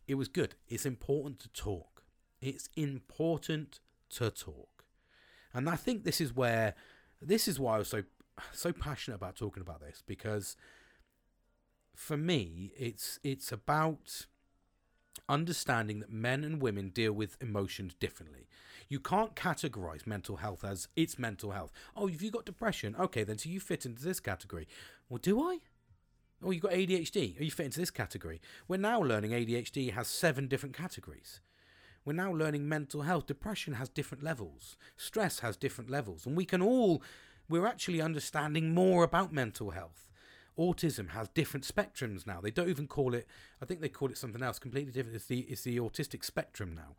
it 0.06 0.14
was 0.14 0.28
good. 0.28 0.54
It's 0.68 0.86
important 0.86 1.38
to 1.40 1.48
talk. 1.48 2.02
It's 2.40 2.68
important 2.76 3.80
to 4.10 4.30
talk. 4.30 4.84
And 5.52 5.68
I 5.68 5.76
think 5.76 6.04
this 6.04 6.20
is 6.20 6.34
where 6.34 6.74
this 7.22 7.48
is 7.48 7.58
why 7.58 7.76
I 7.76 7.78
was 7.78 7.88
so 7.88 8.02
so 8.52 8.72
passionate 8.72 9.16
about 9.16 9.36
talking 9.36 9.60
about 9.60 9.80
this 9.80 10.02
because 10.04 10.56
for 11.94 12.16
me 12.16 12.72
it's 12.76 13.20
it's 13.22 13.52
about 13.52 14.26
understanding 15.28 16.00
that 16.00 16.10
men 16.10 16.44
and 16.44 16.60
women 16.60 16.88
deal 16.88 17.12
with 17.12 17.36
emotions 17.40 17.94
differently. 17.94 18.48
You 18.88 19.00
can't 19.00 19.34
categorize 19.34 20.06
mental 20.06 20.36
health 20.36 20.64
as 20.64 20.88
it's 20.96 21.18
mental 21.18 21.52
health. 21.52 21.72
Oh, 21.96 22.08
if 22.08 22.22
you 22.22 22.30
got 22.30 22.44
depression, 22.44 22.94
okay, 22.98 23.24
then 23.24 23.38
so 23.38 23.48
you 23.48 23.60
fit 23.60 23.86
into 23.86 24.02
this 24.02 24.20
category. 24.20 24.68
Well, 25.08 25.18
do 25.18 25.40
I? 25.40 25.58
Oh, 26.42 26.50
you've 26.50 26.62
got 26.62 26.72
ADHD. 26.72 27.36
Oh, 27.38 27.42
you 27.42 27.50
fit 27.50 27.66
into 27.66 27.80
this 27.80 27.90
category. 27.90 28.40
We're 28.68 28.76
now 28.76 29.00
learning 29.00 29.30
ADHD 29.30 29.92
has 29.92 30.08
seven 30.08 30.46
different 30.46 30.76
categories. 30.76 31.40
We're 32.04 32.12
now 32.12 32.32
learning 32.32 32.68
mental 32.68 33.02
health. 33.02 33.26
Depression 33.26 33.74
has 33.74 33.88
different 33.88 34.22
levels. 34.22 34.76
Stress 34.96 35.38
has 35.38 35.56
different 35.56 35.88
levels. 35.88 36.26
And 36.26 36.36
we 36.36 36.44
can 36.44 36.60
all, 36.60 37.02
we're 37.48 37.66
actually 37.66 38.02
understanding 38.02 38.74
more 38.74 39.04
about 39.04 39.32
mental 39.32 39.70
health. 39.70 40.10
Autism 40.58 41.10
has 41.10 41.28
different 41.28 41.66
spectrums 41.66 42.26
now. 42.26 42.40
They 42.40 42.50
don't 42.50 42.68
even 42.68 42.86
call 42.86 43.14
it, 43.14 43.26
I 43.60 43.64
think 43.64 43.80
they 43.80 43.88
call 43.88 44.10
it 44.10 44.18
something 44.18 44.42
else 44.42 44.58
completely 44.58 44.92
different. 44.92 45.16
It's 45.16 45.26
the, 45.26 45.40
it's 45.40 45.62
the 45.62 45.78
autistic 45.78 46.24
spectrum 46.24 46.74
now. 46.74 46.96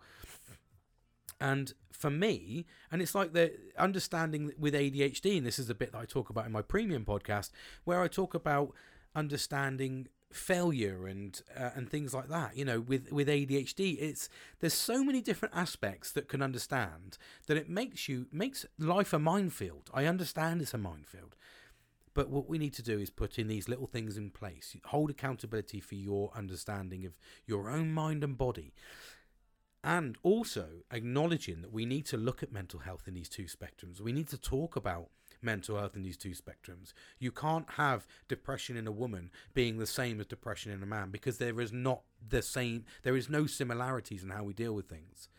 And 1.39 1.73
for 1.91 2.09
me, 2.09 2.65
and 2.91 3.01
it's 3.01 3.15
like 3.15 3.33
the 3.33 3.53
understanding 3.77 4.51
with 4.57 4.73
ADHD, 4.73 5.37
and 5.37 5.45
this 5.45 5.59
is 5.59 5.67
the 5.67 5.75
bit 5.75 5.91
that 5.91 5.97
I 5.97 6.05
talk 6.05 6.29
about 6.29 6.45
in 6.45 6.51
my 6.51 6.61
premium 6.61 7.05
podcast, 7.05 7.51
where 7.83 8.01
I 8.01 8.07
talk 8.07 8.33
about 8.33 8.73
understanding 9.15 10.07
failure 10.31 11.07
and 11.07 11.41
uh, 11.57 11.69
and 11.75 11.89
things 11.89 12.13
like 12.13 12.27
that 12.27 12.57
you 12.57 12.65
know 12.65 12.81
with 12.81 13.09
with 13.11 13.27
ADHD 13.27 13.97
it's 13.99 14.27
there's 14.59 14.73
so 14.73 15.03
many 15.03 15.21
different 15.21 15.55
aspects 15.55 16.11
that 16.11 16.27
can 16.27 16.41
understand 16.41 17.17
that 17.47 17.55
it 17.55 17.69
makes 17.69 18.09
you 18.09 18.27
makes 18.33 18.65
life 18.77 19.13
a 19.13 19.19
minefield 19.19 19.89
i 19.93 20.05
understand 20.05 20.61
it's 20.61 20.73
a 20.73 20.77
minefield 20.77 21.35
but 22.15 22.29
what 22.29 22.49
we 22.49 22.57
need 22.57 22.73
to 22.73 22.81
do 22.81 22.97
is 22.97 23.11
put 23.11 23.37
in 23.37 23.47
these 23.47 23.69
little 23.69 23.85
things 23.85 24.17
in 24.17 24.31
place 24.31 24.75
hold 24.85 25.11
accountability 25.11 25.79
for 25.79 25.95
your 25.95 26.31
understanding 26.35 27.05
of 27.05 27.19
your 27.45 27.69
own 27.69 27.91
mind 27.91 28.23
and 28.23 28.37
body 28.37 28.73
and 29.83 30.17
also 30.23 30.65
acknowledging 30.89 31.61
that 31.61 31.71
we 31.71 31.85
need 31.85 32.07
to 32.07 32.17
look 32.17 32.41
at 32.41 32.51
mental 32.51 32.79
health 32.79 33.03
in 33.07 33.13
these 33.13 33.29
two 33.29 33.45
spectrums 33.45 34.01
we 34.01 34.11
need 34.11 34.27
to 34.27 34.37
talk 34.37 34.75
about 34.75 35.09
mental 35.45 35.77
health 35.77 35.95
in 35.95 36.03
these 36.03 36.17
two 36.17 36.31
spectrums. 36.31 36.93
You 37.19 37.31
can't 37.31 37.69
have 37.71 38.07
depression 38.27 38.75
in 38.75 38.87
a 38.87 38.91
woman 38.91 39.31
being 39.53 39.77
the 39.77 39.85
same 39.85 40.19
as 40.19 40.25
depression 40.25 40.71
in 40.71 40.83
a 40.83 40.87
man 40.87 41.11
because 41.11 41.37
there 41.37 41.61
is 41.61 41.71
not 41.71 42.01
the 42.27 42.41
same, 42.41 42.85
there 43.03 43.15
is 43.15 43.29
no 43.29 43.45
similarities 43.45 44.23
in 44.23 44.31
how 44.31 44.43
we 44.43 44.53
deal 44.53 44.73
with 44.73 44.89
things. 44.89 45.29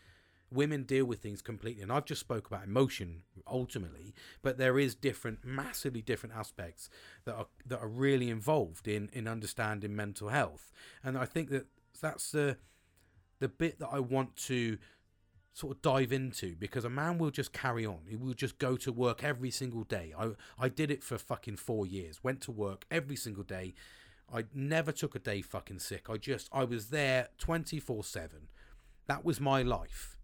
Women 0.49 0.83
deal 0.83 1.05
with 1.05 1.19
things 1.19 1.41
completely, 1.41 1.83
and 1.83 1.91
I've 1.91 2.05
just 2.05 2.21
spoke 2.21 2.47
about 2.47 2.63
emotion 2.63 3.23
ultimately, 3.45 4.13
but 4.41 4.57
there 4.57 4.79
is 4.79 4.95
different, 4.95 5.43
massively 5.43 6.01
different 6.01 6.35
aspects 6.35 6.89
that 7.25 7.35
are 7.35 7.47
that 7.65 7.79
are 7.79 7.87
really 7.87 8.29
involved 8.29 8.87
in 8.87 9.09
in 9.11 9.27
understanding 9.27 9.95
mental 9.95 10.29
health, 10.29 10.71
and 11.03 11.17
I 11.17 11.25
think 11.25 11.49
that 11.49 11.67
that's 12.01 12.31
the 12.31 12.57
the 13.39 13.49
bit 13.49 13.79
that 13.79 13.89
I 13.91 13.99
want 13.99 14.35
to 14.47 14.77
sort 15.53 15.75
of 15.75 15.81
dive 15.81 16.11
into 16.11 16.55
because 16.55 16.85
a 16.85 16.89
man 16.89 17.17
will 17.17 17.31
just 17.31 17.51
carry 17.51 17.85
on. 17.85 18.01
He 18.07 18.15
will 18.15 18.33
just 18.33 18.59
go 18.59 18.77
to 18.77 18.91
work 18.91 19.23
every 19.23 19.51
single 19.51 19.83
day. 19.83 20.13
I 20.17 20.31
I 20.57 20.69
did 20.69 20.91
it 20.91 21.03
for 21.03 21.17
fucking 21.17 21.57
4 21.57 21.85
years. 21.85 22.23
Went 22.23 22.41
to 22.41 22.51
work 22.51 22.85
every 22.91 23.15
single 23.15 23.43
day. 23.43 23.73
I 24.31 24.45
never 24.53 24.91
took 24.91 25.15
a 25.15 25.19
day 25.19 25.41
fucking 25.41 25.79
sick. 25.79 26.09
I 26.09 26.17
just 26.17 26.47
I 26.51 26.63
was 26.63 26.89
there 26.89 27.29
24/7. 27.39 28.47
That 29.07 29.25
was 29.25 29.39
my 29.39 29.61
life. 29.61 30.16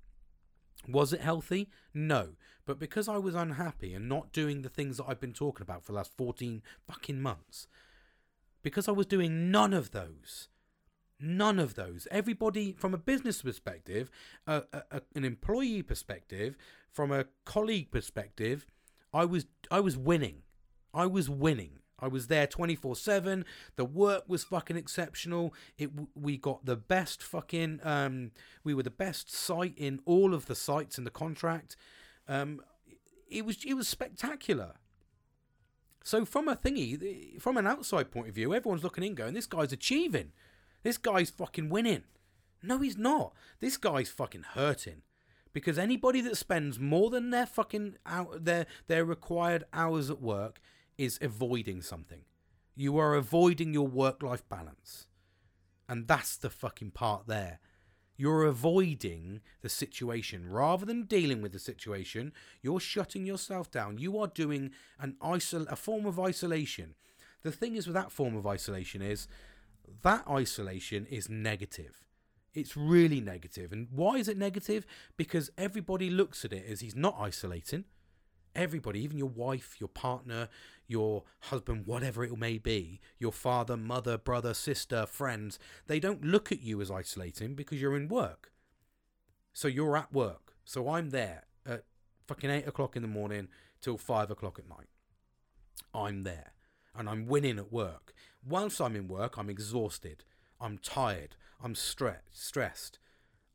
Was 0.87 1.13
it 1.13 1.21
healthy? 1.21 1.69
No. 1.93 2.29
But 2.65 2.79
because 2.79 3.07
I 3.07 3.17
was 3.17 3.35
unhappy 3.35 3.93
and 3.93 4.07
not 4.07 4.31
doing 4.31 4.61
the 4.61 4.69
things 4.69 4.97
that 4.97 5.05
I've 5.07 5.19
been 5.19 5.33
talking 5.33 5.63
about 5.63 5.83
for 5.83 5.91
the 5.91 5.97
last 5.97 6.11
14 6.17 6.61
fucking 6.87 7.21
months, 7.21 7.67
because 8.61 8.87
I 8.87 8.91
was 8.91 9.05
doing 9.05 9.51
none 9.51 9.73
of 9.73 9.91
those, 9.91 10.47
None 11.25 11.57
of 11.57 11.75
those. 11.75 12.05
Everybody, 12.11 12.73
from 12.73 12.93
a 12.93 12.97
business 12.97 13.41
perspective, 13.41 14.11
a, 14.45 14.63
a, 14.91 15.01
an 15.15 15.23
employee 15.23 15.81
perspective, 15.81 16.57
from 16.91 17.13
a 17.13 17.25
colleague 17.45 17.91
perspective, 17.91 18.65
I 19.13 19.23
was 19.23 19.45
I 19.71 19.79
was 19.79 19.95
winning. 19.95 20.41
I 20.93 21.05
was 21.05 21.29
winning. 21.29 21.79
I 22.03 22.07
was 22.07 22.27
there 22.27 22.47
24/7. 22.47 23.45
The 23.75 23.85
work 23.85 24.23
was 24.27 24.43
fucking 24.43 24.77
exceptional. 24.77 25.53
It 25.77 25.91
we 26.15 26.37
got 26.37 26.65
the 26.65 26.75
best 26.75 27.23
fucking 27.23 27.79
um 27.83 28.31
we 28.63 28.73
were 28.73 28.83
the 28.83 28.89
best 28.91 29.31
site 29.31 29.73
in 29.77 29.99
all 30.05 30.33
of 30.33 30.47
the 30.47 30.55
sites 30.55 30.97
in 30.97 31.03
the 31.03 31.09
contract. 31.09 31.75
Um 32.27 32.61
it 33.29 33.45
was 33.45 33.63
it 33.65 33.73
was 33.73 33.87
spectacular. 33.87 34.73
So 36.03 36.25
from 36.25 36.49
a 36.49 36.55
thingy, 36.55 37.41
from 37.41 37.55
an 37.55 37.65
outside 37.65 38.11
point 38.11 38.27
of 38.27 38.35
view, 38.35 38.53
everyone's 38.53 38.83
looking 38.83 39.05
in 39.05 39.15
going, 39.15 39.33
this 39.33 39.47
guy's 39.47 39.71
achieving. 39.71 40.33
This 40.83 40.97
guy's 40.97 41.29
fucking 41.29 41.69
winning. 41.69 42.03
No, 42.61 42.79
he's 42.79 42.97
not. 42.97 43.33
This 43.61 43.77
guy's 43.77 44.09
fucking 44.09 44.43
hurting. 44.53 45.01
Because 45.53 45.77
anybody 45.77 46.19
that 46.21 46.35
spends 46.35 46.79
more 46.79 47.09
than 47.09 47.29
their 47.29 47.45
fucking 47.45 47.95
out 48.05 48.43
their 48.43 48.65
their 48.87 49.05
required 49.05 49.63
hours 49.71 50.09
at 50.09 50.21
work 50.21 50.59
is 50.97 51.19
avoiding 51.21 51.81
something. 51.81 52.21
You 52.75 52.97
are 52.97 53.15
avoiding 53.15 53.73
your 53.73 53.87
work 53.87 54.23
life 54.23 54.47
balance. 54.49 55.07
And 55.87 56.07
that's 56.07 56.37
the 56.37 56.49
fucking 56.49 56.91
part 56.91 57.27
there. 57.27 57.59
You're 58.15 58.45
avoiding 58.45 59.41
the 59.61 59.69
situation 59.69 60.49
rather 60.49 60.85
than 60.85 61.03
dealing 61.03 61.41
with 61.41 61.51
the 61.51 61.59
situation. 61.59 62.31
You're 62.61 62.79
shutting 62.79 63.25
yourself 63.25 63.71
down. 63.71 63.97
You 63.97 64.17
are 64.19 64.27
doing 64.27 64.71
an 64.99 65.15
isol- 65.21 65.71
a 65.71 65.75
form 65.75 66.05
of 66.05 66.19
isolation. 66.19 66.95
The 67.41 67.51
thing 67.51 67.75
is 67.75 67.87
with 67.87 67.95
that 67.95 68.11
form 68.11 68.35
of 68.35 68.47
isolation 68.47 69.01
is 69.01 69.27
that 70.03 70.25
isolation 70.29 71.05
is 71.07 71.27
negative. 71.29 72.03
It's 72.53 72.77
really 72.77 73.19
negative. 73.19 73.71
And 73.71 73.87
why 73.91 74.17
is 74.17 74.27
it 74.27 74.37
negative? 74.37 74.85
Because 75.17 75.49
everybody 75.57 76.09
looks 76.09 76.45
at 76.45 76.53
it 76.53 76.65
as 76.69 76.81
he's 76.81 76.95
not 76.95 77.17
isolating. 77.19 77.85
Everybody, 78.55 79.01
even 79.01 79.17
your 79.17 79.29
wife, 79.29 79.77
your 79.79 79.87
partner, 79.87 80.47
your 80.87 81.23
husband, 81.39 81.87
whatever 81.87 82.23
it 82.23 82.37
may 82.37 82.57
be, 82.57 82.99
your 83.17 83.31
father, 83.31 83.75
mother, 83.75 84.17
brother, 84.17 84.53
sister, 84.53 85.05
friends, 85.05 85.57
they 85.87 85.99
don't 85.99 86.23
look 86.23 86.51
at 86.51 86.61
you 86.61 86.81
as 86.81 86.91
isolating 86.91 87.55
because 87.55 87.81
you're 87.81 87.95
in 87.95 88.07
work. 88.07 88.51
So 89.53 89.67
you're 89.67 89.97
at 89.97 90.13
work. 90.13 90.53
So 90.65 90.89
I'm 90.89 91.09
there 91.09 91.43
at 91.65 91.83
fucking 92.27 92.49
eight 92.49 92.67
o'clock 92.67 92.95
in 92.95 93.01
the 93.01 93.07
morning 93.07 93.47
till 93.81 93.97
five 93.97 94.29
o'clock 94.29 94.59
at 94.59 94.69
night. 94.69 94.89
I'm 95.93 96.23
there 96.23 96.53
and 96.95 97.09
I'm 97.09 97.27
winning 97.27 97.57
at 97.57 97.71
work. 97.71 98.13
Whilst 98.45 98.81
I'm 98.81 98.95
in 98.95 99.07
work, 99.07 99.37
I'm 99.37 99.49
exhausted. 99.49 100.23
I'm 100.59 100.77
tired. 100.77 101.35
I'm 101.61 101.73
stre- 101.73 102.19
stressed. 102.31 102.99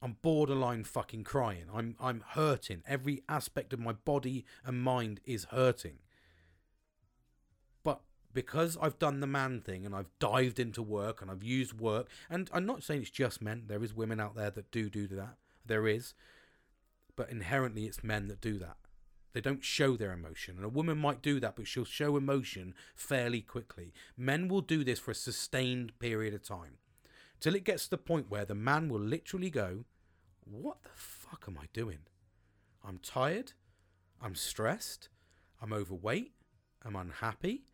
I'm 0.01 0.17
borderline 0.23 0.85
fucking 0.85 1.25
crying. 1.25 1.65
I'm 1.73 1.97
I'm 2.01 2.23
hurting. 2.31 2.83
Every 2.87 3.23
aspect 3.29 3.73
of 3.73 3.81
my 3.81 3.93
body 3.93 4.45
and 4.65 4.81
mind 4.81 5.21
is 5.25 5.45
hurting. 5.51 5.99
But 7.83 8.01
because 8.33 8.79
I've 8.81 8.99
done 8.99 9.21
the 9.21 9.27
man 9.27 9.61
thing 9.61 9.85
and 9.85 9.95
I've 9.95 10.11
dived 10.21 10.61
into 10.61 10.83
work 10.83 11.21
and 11.21 11.31
I've 11.31 11.43
used 11.43 11.81
work, 11.81 12.09
and 12.31 12.49
I'm 12.53 12.67
not 12.67 12.85
saying 12.85 13.03
it's 13.03 13.11
just 13.11 13.43
men. 13.43 13.65
There 13.67 13.83
is 13.83 13.95
women 13.95 14.21
out 14.21 14.37
there 14.37 14.51
that 14.51 14.71
do 14.71 14.89
do 14.89 15.09
that. 15.09 15.37
There 15.67 15.89
is, 15.89 16.15
but 17.17 17.31
inherently 17.31 17.85
it's 17.85 18.05
men 18.05 18.29
that 18.29 18.41
do 18.41 18.59
that. 18.59 18.77
They 19.33 19.41
don't 19.41 19.65
show 19.65 19.97
their 19.97 20.13
emotion. 20.13 20.57
And 20.57 20.65
a 20.65 20.71
woman 20.71 20.97
might 20.97 21.23
do 21.23 21.39
that, 21.41 21.55
but 21.55 21.67
she'll 21.67 21.85
show 21.85 22.17
emotion 22.17 22.75
fairly 22.95 23.41
quickly. 23.41 23.93
Men 24.17 24.49
will 24.49 24.63
do 24.63 24.83
this 24.85 24.99
for 24.99 25.11
a 25.11 25.15
sustained 25.15 25.99
period 25.99 26.35
of 26.35 26.43
time 26.43 26.79
till 27.41 27.55
it 27.55 27.65
gets 27.65 27.85
to 27.85 27.91
the 27.91 27.99
point 27.99 28.31
where 28.31 28.45
the 28.45 28.55
man 28.55 28.89
will 28.89 29.01
literally 29.01 29.51
go, 29.51 29.85
What 30.45 30.83
the 30.83 30.91
fuck 30.95 31.45
am 31.49 31.59
I 31.61 31.67
doing? 31.73 32.01
I'm 32.85 32.99
tired. 32.99 33.53
I'm 34.21 34.35
stressed. 34.35 35.09
I'm 35.61 35.73
overweight. 35.73 36.33
I'm 36.85 36.97
unhappy. 36.97 37.65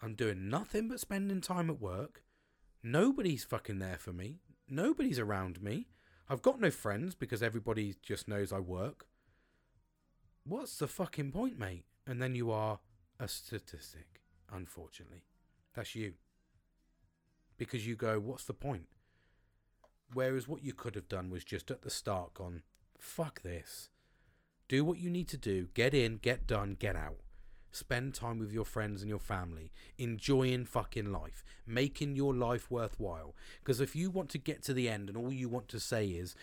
I'm 0.00 0.14
doing 0.14 0.48
nothing 0.48 0.88
but 0.88 1.00
spending 1.00 1.40
time 1.40 1.70
at 1.70 1.80
work. 1.80 2.22
Nobody's 2.82 3.44
fucking 3.44 3.78
there 3.78 3.98
for 3.98 4.12
me. 4.12 4.40
Nobody's 4.68 5.18
around 5.18 5.62
me. 5.62 5.88
I've 6.28 6.42
got 6.42 6.60
no 6.60 6.70
friends 6.70 7.14
because 7.14 7.42
everybody 7.42 7.96
just 8.02 8.28
knows 8.28 8.52
I 8.52 8.60
work. 8.60 9.06
What's 10.44 10.76
the 10.76 10.86
fucking 10.86 11.32
point, 11.32 11.58
mate? 11.58 11.84
And 12.06 12.22
then 12.22 12.34
you 12.34 12.50
are 12.50 12.78
a 13.18 13.28
statistic, 13.28 14.22
unfortunately. 14.52 15.24
That's 15.74 15.94
you. 15.94 16.14
Because 17.58 17.86
you 17.86 17.96
go, 17.96 18.18
what's 18.18 18.44
the 18.44 18.54
point? 18.54 18.86
Whereas 20.14 20.48
what 20.48 20.64
you 20.64 20.72
could 20.72 20.94
have 20.94 21.08
done 21.08 21.28
was 21.28 21.44
just 21.44 21.70
at 21.70 21.82
the 21.82 21.90
start 21.90 22.32
gone, 22.34 22.62
fuck 22.98 23.42
this. 23.42 23.90
Do 24.68 24.84
what 24.84 24.98
you 24.98 25.10
need 25.10 25.28
to 25.28 25.36
do, 25.36 25.68
get 25.74 25.92
in, 25.92 26.16
get 26.16 26.46
done, 26.46 26.76
get 26.78 26.96
out. 26.96 27.18
Spend 27.70 28.14
time 28.14 28.38
with 28.38 28.50
your 28.50 28.64
friends 28.64 29.02
and 29.02 29.10
your 29.10 29.18
family, 29.18 29.70
enjoying 29.98 30.64
fucking 30.64 31.12
life, 31.12 31.44
making 31.66 32.16
your 32.16 32.34
life 32.34 32.70
worthwhile. 32.70 33.34
Because 33.60 33.80
if 33.80 33.94
you 33.94 34.10
want 34.10 34.30
to 34.30 34.38
get 34.38 34.62
to 34.64 34.72
the 34.72 34.88
end 34.88 35.08
and 35.08 35.18
all 35.18 35.32
you 35.32 35.48
want 35.48 35.68
to 35.68 35.80
say 35.80 36.06
is, 36.06 36.34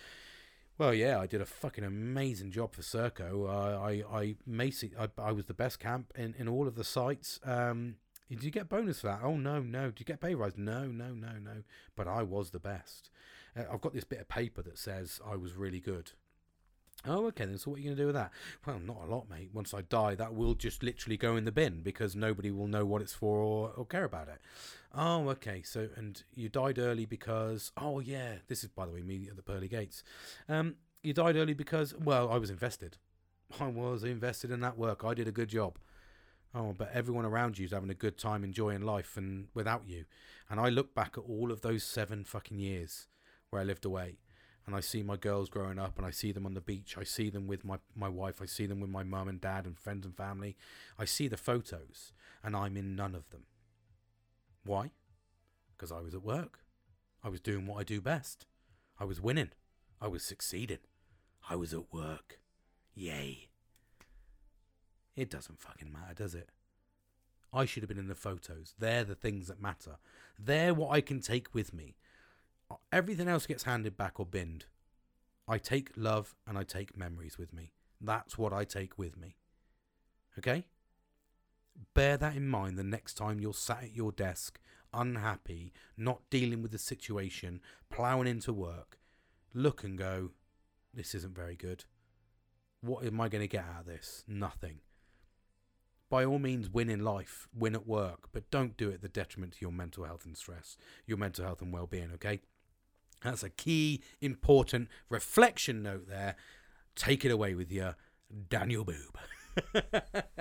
well, 0.78 0.94
yeah, 0.94 1.20
I 1.20 1.26
did 1.26 1.42
a 1.42 1.46
fucking 1.46 1.84
amazing 1.84 2.52
job 2.52 2.74
for 2.74 2.82
Serco. 2.82 3.50
I, 3.50 4.04
I, 4.20 4.36
I, 5.00 5.10
I 5.18 5.32
was 5.32 5.46
the 5.46 5.54
best 5.54 5.80
camp 5.80 6.12
in, 6.16 6.36
in 6.38 6.48
all 6.48 6.68
of 6.68 6.76
the 6.76 6.84
sites. 6.84 7.40
Um, 7.44 7.96
did 8.30 8.44
you 8.44 8.52
get 8.52 8.70
bonus 8.70 9.02
for 9.02 9.08
that? 9.08 9.20
Oh 9.24 9.38
no, 9.38 9.62
no. 9.62 9.88
Did 9.88 10.00
you 10.00 10.06
get 10.06 10.22
pay 10.22 10.36
rise? 10.36 10.54
No, 10.58 10.86
no, 10.86 11.14
no, 11.14 11.34
no. 11.44 11.64
But 11.96 12.08
I 12.08 12.24
was 12.24 12.52
the 12.52 12.60
best. 12.60 13.10
Uh, 13.58 13.64
I've 13.72 13.82
got 13.82 13.94
this 13.94 14.04
bit 14.04 14.20
of 14.20 14.28
paper 14.28 14.62
that 14.64 14.78
says 14.78 15.20
I 15.26 15.36
was 15.36 15.54
really 15.54 15.80
good. 15.80 16.12
Oh, 17.08 17.28
okay 17.28 17.46
then. 17.46 17.58
So 17.58 17.70
what 17.70 17.78
are 17.78 17.82
you 17.82 17.90
going 17.90 17.98
to 17.98 18.04
do 18.04 18.08
with 18.08 18.16
that? 18.16 18.32
Well, 18.66 18.80
not 18.80 19.04
a 19.04 19.12
lot, 19.14 19.30
mate. 19.30 19.50
Once 19.54 19.74
I 19.74 19.82
die, 19.82 20.16
that 20.16 20.34
will 20.34 20.56
just 20.56 20.82
literally 20.82 21.18
go 21.18 21.36
in 21.36 21.46
the 21.46 21.52
bin 21.52 21.82
because 21.82 22.16
nobody 22.16 22.50
will 22.50 22.68
know 22.68 22.86
what 22.86 23.02
it's 23.02 23.14
for 23.14 23.38
or, 23.38 23.72
or 23.76 23.86
care 23.86 24.06
about 24.06 24.28
it. 24.28 24.42
Oh, 24.94 25.30
okay. 25.30 25.62
So, 25.64 25.90
and 25.96 26.24
you 26.34 26.50
died 26.50 26.80
early 26.80 27.06
because, 27.06 27.72
oh 27.78 28.00
yeah, 28.00 28.36
this 28.48 28.64
is 28.64 28.70
by 28.70 28.86
the 28.86 28.92
way 28.92 29.02
me 29.02 29.28
at 29.30 29.36
the 29.36 29.44
pearly 29.44 29.68
gates. 29.68 30.04
Um, 30.50 30.76
you 31.04 31.14
died 31.14 31.36
early 31.36 31.54
because, 31.54 31.94
well, 31.94 32.32
I 32.32 32.38
was 32.38 32.50
invested. 32.50 32.98
I 33.60 33.68
was 33.68 34.04
invested 34.04 34.50
in 34.50 34.62
that 34.62 34.78
work. 34.78 35.04
I 35.04 35.14
did 35.14 35.28
a 35.28 35.32
good 35.32 35.50
job. 35.50 35.78
Oh, 36.58 36.74
but 36.78 36.90
everyone 36.94 37.26
around 37.26 37.60
you 37.60 37.66
is 37.66 37.74
having 37.74 37.90
a 37.90 37.94
good 37.94 38.18
time, 38.18 38.46
enjoying 38.46 38.82
life, 38.82 39.18
and 39.18 39.50
without 39.54 39.90
you. 39.90 40.06
And 40.50 40.58
I 40.58 40.70
look 40.70 40.96
back 40.96 41.18
at 41.18 41.26
all 41.28 41.52
of 41.52 41.60
those 41.60 41.84
seven 41.84 42.24
fucking 42.24 42.60
years 42.60 43.08
where 43.50 43.62
I 43.62 43.66
lived 43.66 43.84
away, 43.84 44.20
and 44.66 44.74
I 44.74 44.80
see 44.80 45.04
my 45.04 45.18
girls 45.18 45.50
growing 45.50 45.78
up, 45.78 45.98
and 45.98 46.08
I 46.08 46.12
see 46.12 46.32
them 46.32 46.46
on 46.46 46.54
the 46.54 46.62
beach. 46.62 46.96
I 46.98 47.04
see 47.04 47.30
them 47.30 47.46
with 47.46 47.66
my 47.66 47.80
my 47.94 48.08
wife. 48.08 48.42
I 48.42 48.46
see 48.46 48.68
them 48.68 48.80
with 48.80 48.90
my 48.90 49.04
mum 49.04 49.28
and 49.28 49.42
dad 49.42 49.66
and 49.66 49.78
friends 49.78 50.06
and 50.06 50.16
family. 50.16 50.56
I 50.98 51.04
see 51.04 51.28
the 51.28 51.36
photos, 51.36 52.14
and 52.42 52.56
I'm 52.56 52.78
in 52.78 52.96
none 52.96 53.16
of 53.16 53.30
them. 53.32 53.44
Why? 54.64 54.92
Because 55.76 55.92
I 55.92 56.00
was 56.00 56.16
at 56.16 56.24
work. 56.24 56.60
I 57.22 57.28
was 57.28 57.42
doing 57.42 57.68
what 57.68 57.82
I 57.82 57.84
do 57.84 58.00
best. 58.00 58.46
I 58.98 59.04
was 59.04 59.20
winning. 59.20 59.52
I 60.00 60.08
was 60.08 60.24
succeeding. 60.24 60.86
I 61.50 61.58
was 61.58 61.74
at 61.74 61.92
work. 61.92 62.40
Yay. 62.94 63.50
It 65.16 65.30
doesn't 65.30 65.62
fucking 65.62 65.92
matter, 65.92 66.14
does 66.14 66.36
it? 66.36 66.50
I 67.54 67.66
should 67.66 67.84
have 67.84 67.88
been 67.88 67.98
in 67.98 68.10
the 68.10 68.16
photos. 68.16 68.74
They're 68.78 69.06
the 69.06 69.16
things 69.16 69.48
that 69.48 69.62
matter. 69.62 69.98
They're 70.38 70.74
what 70.74 70.92
I 70.92 71.00
can 71.00 71.22
take 71.22 71.54
with 71.54 71.74
me. 71.74 71.96
Everything 72.92 73.30
else 73.30 73.46
gets 73.46 73.64
handed 73.64 73.96
back 73.96 74.20
or 74.20 74.26
binned. 74.26 74.66
I 75.48 75.58
take 75.58 75.92
love 75.96 76.36
and 76.46 76.58
I 76.58 76.64
take 76.64 76.98
memories 76.98 77.38
with 77.38 77.54
me. 77.54 77.72
That's 78.02 78.38
what 78.38 78.52
I 78.52 78.66
take 78.66 78.98
with 78.98 79.16
me. 79.16 79.36
Okay? 80.38 80.66
Bear 81.94 82.18
that 82.18 82.36
in 82.36 82.48
mind 82.48 82.78
the 82.78 82.84
next 82.84 83.14
time 83.14 83.40
you're 83.40 83.54
sat 83.54 83.84
at 83.84 83.96
your 83.96 84.12
desk, 84.12 84.60
unhappy, 84.94 85.72
not 85.96 86.30
dealing 86.30 86.62
with 86.62 86.72
the 86.72 86.78
situation, 86.78 87.62
ploughing 87.90 88.28
into 88.28 88.52
work. 88.52 89.00
Look 89.54 89.84
and 89.84 89.98
go, 89.98 90.32
this 90.94 91.16
isn't 91.16 91.36
very 91.36 91.56
good. 91.56 91.86
What 92.82 93.06
am 93.06 93.22
I 93.22 93.30
going 93.30 93.44
to 93.44 93.48
get 93.48 93.64
out 93.64 93.82
of 93.82 93.86
this? 93.86 94.26
Nothing 94.28 94.80
by 96.10 96.24
all 96.24 96.40
means 96.40 96.70
win 96.70 96.90
in 96.90 97.04
life, 97.04 97.48
win 97.54 97.76
at 97.76 97.88
work, 97.88 98.30
but 98.32 98.50
don't 98.52 98.78
do 98.78 98.90
it 98.90 98.96
at 98.96 99.02
the 99.02 99.10
detriment 99.10 99.54
to 99.54 99.58
your 99.62 99.72
mental 99.72 100.04
health 100.04 100.26
and 100.26 100.38
stress, 100.38 100.78
your 101.06 101.18
mental 101.18 101.46
health 101.46 101.62
and 101.62 101.74
well-being, 101.74 102.12
okay? 102.14 102.42
That's 103.24 103.44
a 103.44 103.50
key 103.50 104.04
important 104.22 104.90
reflection 105.10 105.82
note 105.82 106.08
there. 106.08 106.36
Take 106.96 107.26
it 107.26 107.32
away 107.32 107.56
with 107.56 107.72
you, 107.72 107.96
Daniel 108.50 108.86
Boob. 108.86 109.18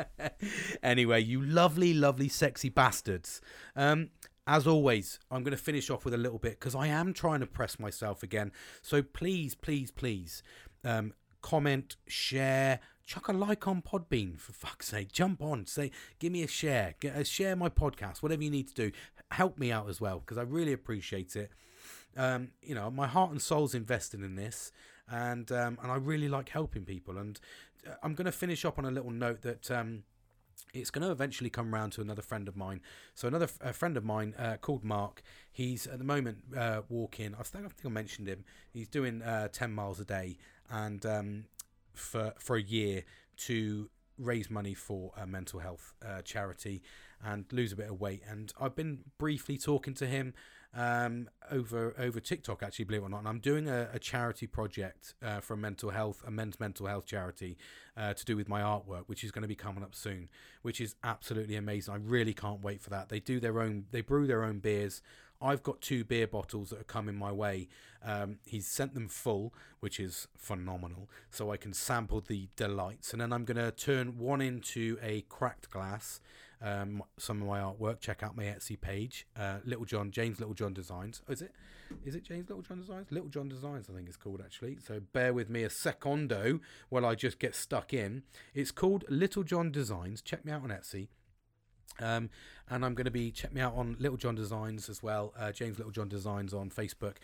anyway, 0.82 1.22
you 1.22 1.40
lovely, 1.40 1.94
lovely, 1.94 2.28
sexy 2.28 2.68
bastards. 2.68 3.40
Um, 3.74 4.10
as 4.46 4.66
always, 4.66 5.18
I'm 5.30 5.42
going 5.42 5.56
to 5.56 5.62
finish 5.62 5.88
off 5.88 6.04
with 6.04 6.12
a 6.12 6.18
little 6.18 6.38
bit 6.38 6.60
because 6.60 6.74
I 6.74 6.88
am 6.88 7.14
trying 7.14 7.40
to 7.40 7.46
press 7.46 7.78
myself 7.78 8.22
again. 8.22 8.52
So 8.82 9.02
please, 9.02 9.54
please, 9.54 9.90
please, 9.90 10.42
um, 10.84 11.14
comment, 11.40 11.96
share, 12.06 12.80
chuck 13.06 13.28
a 13.28 13.32
like 13.32 13.68
on 13.68 13.82
Podbean 13.82 14.38
for 14.38 14.52
fuck's 14.52 14.88
sake. 14.88 15.12
Jump 15.12 15.42
on, 15.42 15.66
say, 15.66 15.90
give 16.18 16.32
me 16.32 16.42
a 16.42 16.48
share, 16.48 16.94
get, 17.00 17.26
share 17.26 17.56
my 17.56 17.68
podcast, 17.68 18.22
whatever 18.22 18.42
you 18.42 18.50
need 18.50 18.68
to 18.68 18.74
do. 18.74 18.92
Help 19.30 19.58
me 19.58 19.72
out 19.72 19.88
as 19.88 20.00
well 20.00 20.20
because 20.20 20.38
I 20.38 20.42
really 20.42 20.72
appreciate 20.72 21.36
it. 21.36 21.50
Um, 22.16 22.50
you 22.62 22.74
know, 22.74 22.90
my 22.90 23.06
heart 23.06 23.30
and 23.30 23.42
soul's 23.42 23.74
invested 23.74 24.22
in 24.22 24.36
this, 24.36 24.70
and 25.08 25.50
um, 25.50 25.78
and 25.82 25.90
I 25.90 25.96
really 25.96 26.28
like 26.28 26.48
helping 26.48 26.84
people. 26.84 27.18
And 27.18 27.38
uh, 27.86 27.94
I'm 28.02 28.14
going 28.14 28.26
to 28.26 28.32
finish 28.32 28.64
up 28.64 28.78
on 28.78 28.84
a 28.84 28.90
little 28.90 29.10
note 29.10 29.42
that. 29.42 29.70
Um, 29.70 30.04
it's 30.72 30.90
going 30.90 31.06
to 31.06 31.12
eventually 31.12 31.50
come 31.50 31.72
round 31.72 31.92
to 31.92 32.00
another 32.00 32.22
friend 32.22 32.48
of 32.48 32.56
mine. 32.56 32.80
So 33.14 33.28
another 33.28 33.48
a 33.60 33.72
friend 33.72 33.96
of 33.96 34.04
mine 34.04 34.34
uh, 34.36 34.56
called 34.56 34.82
Mark. 34.82 35.22
He's 35.52 35.86
at 35.86 35.98
the 35.98 36.04
moment 36.04 36.38
uh, 36.56 36.82
walking. 36.88 37.34
I 37.38 37.42
think 37.44 37.64
I 37.64 37.68
think 37.68 37.86
I 37.86 37.88
mentioned 37.90 38.28
him. 38.28 38.44
He's 38.72 38.88
doing 38.88 39.22
uh, 39.22 39.48
ten 39.48 39.72
miles 39.72 40.00
a 40.00 40.04
day, 40.04 40.36
and 40.68 41.04
um, 41.06 41.44
for 41.94 42.34
for 42.38 42.56
a 42.56 42.62
year 42.62 43.04
to 43.36 43.90
raise 44.18 44.50
money 44.50 44.74
for 44.74 45.12
a 45.16 45.26
mental 45.26 45.60
health 45.60 45.94
uh, 46.06 46.22
charity 46.22 46.82
and 47.24 47.44
lose 47.52 47.72
a 47.72 47.76
bit 47.76 47.90
of 47.90 48.00
weight. 48.00 48.22
And 48.28 48.52
I've 48.60 48.76
been 48.76 49.00
briefly 49.18 49.58
talking 49.58 49.94
to 49.94 50.06
him 50.06 50.34
um, 50.76 51.28
over 51.50 51.94
over 51.98 52.20
TikTok, 52.20 52.62
actually, 52.62 52.84
believe 52.86 53.02
it 53.02 53.06
or 53.06 53.08
not. 53.08 53.18
And 53.20 53.28
I'm 53.28 53.38
doing 53.38 53.68
a, 53.68 53.88
a 53.92 53.98
charity 53.98 54.46
project 54.46 55.14
uh, 55.22 55.40
for 55.40 55.56
mental 55.56 55.90
health, 55.90 56.22
a 56.26 56.30
men's 56.30 56.58
mental 56.58 56.86
health 56.86 57.06
charity, 57.06 57.56
uh, 57.96 58.14
to 58.14 58.24
do 58.24 58.36
with 58.36 58.48
my 58.48 58.60
artwork, 58.60 59.04
which 59.06 59.24
is 59.24 59.30
going 59.30 59.42
to 59.42 59.48
be 59.48 59.54
coming 59.54 59.82
up 59.82 59.94
soon, 59.94 60.28
which 60.62 60.80
is 60.80 60.96
absolutely 61.04 61.56
amazing. 61.56 61.94
I 61.94 61.98
really 61.98 62.34
can't 62.34 62.62
wait 62.62 62.80
for 62.80 62.90
that. 62.90 63.08
They 63.08 63.20
do 63.20 63.40
their 63.40 63.60
own, 63.60 63.86
they 63.90 64.00
brew 64.00 64.26
their 64.26 64.44
own 64.44 64.58
beers. 64.58 65.00
I've 65.40 65.62
got 65.62 65.80
two 65.80 66.04
beer 66.04 66.26
bottles 66.26 66.70
that 66.70 66.80
are 66.80 66.84
coming 66.84 67.16
my 67.16 67.32
way. 67.32 67.68
Um, 68.02 68.38
he's 68.44 68.66
sent 68.66 68.94
them 68.94 69.08
full, 69.08 69.54
which 69.80 69.98
is 69.98 70.28
phenomenal, 70.36 71.08
so 71.30 71.50
I 71.50 71.56
can 71.56 71.72
sample 71.72 72.20
the 72.20 72.48
delights. 72.56 73.12
And 73.12 73.20
then 73.20 73.32
I'm 73.32 73.44
going 73.44 73.56
to 73.56 73.70
turn 73.70 74.18
one 74.18 74.40
into 74.40 74.98
a 75.02 75.22
cracked 75.28 75.70
glass. 75.70 76.20
Um, 76.62 77.02
some 77.18 77.42
of 77.42 77.48
my 77.48 77.60
artwork. 77.60 78.00
Check 78.00 78.22
out 78.22 78.36
my 78.36 78.44
Etsy 78.44 78.80
page, 78.80 79.26
uh, 79.36 79.58
Little 79.64 79.84
John 79.84 80.10
James 80.10 80.38
Little 80.38 80.54
John 80.54 80.72
Designs. 80.72 81.20
Oh, 81.28 81.32
is 81.32 81.42
it? 81.42 81.52
Is 82.06 82.14
it 82.14 82.24
James 82.24 82.48
Little 82.48 82.62
John 82.62 82.80
Designs? 82.80 83.06
Little 83.10 83.28
John 83.28 83.48
Designs, 83.48 83.88
I 83.90 83.94
think 83.94 84.08
it's 84.08 84.16
called 84.16 84.40
actually. 84.42 84.78
So 84.86 85.00
bear 85.12 85.34
with 85.34 85.50
me 85.50 85.62
a 85.62 85.70
secondo 85.70 86.60
while 86.88 87.04
I 87.04 87.14
just 87.14 87.38
get 87.38 87.54
stuck 87.54 87.92
in. 87.92 88.22
It's 88.54 88.70
called 88.70 89.04
Little 89.08 89.42
John 89.42 89.70
Designs. 89.70 90.22
Check 90.22 90.44
me 90.44 90.52
out 90.52 90.62
on 90.62 90.70
Etsy. 90.70 91.08
Um, 92.00 92.30
and 92.68 92.84
I'm 92.84 92.94
going 92.94 93.04
to 93.04 93.10
be 93.10 93.30
check 93.30 93.52
me 93.52 93.60
out 93.60 93.74
on 93.74 93.96
Little 93.98 94.16
John 94.16 94.34
Designs 94.34 94.88
as 94.88 95.02
well, 95.02 95.32
uh, 95.38 95.52
James 95.52 95.78
Little 95.78 95.92
John 95.92 96.08
Designs 96.08 96.52
on 96.52 96.70
Facebook, 96.70 97.16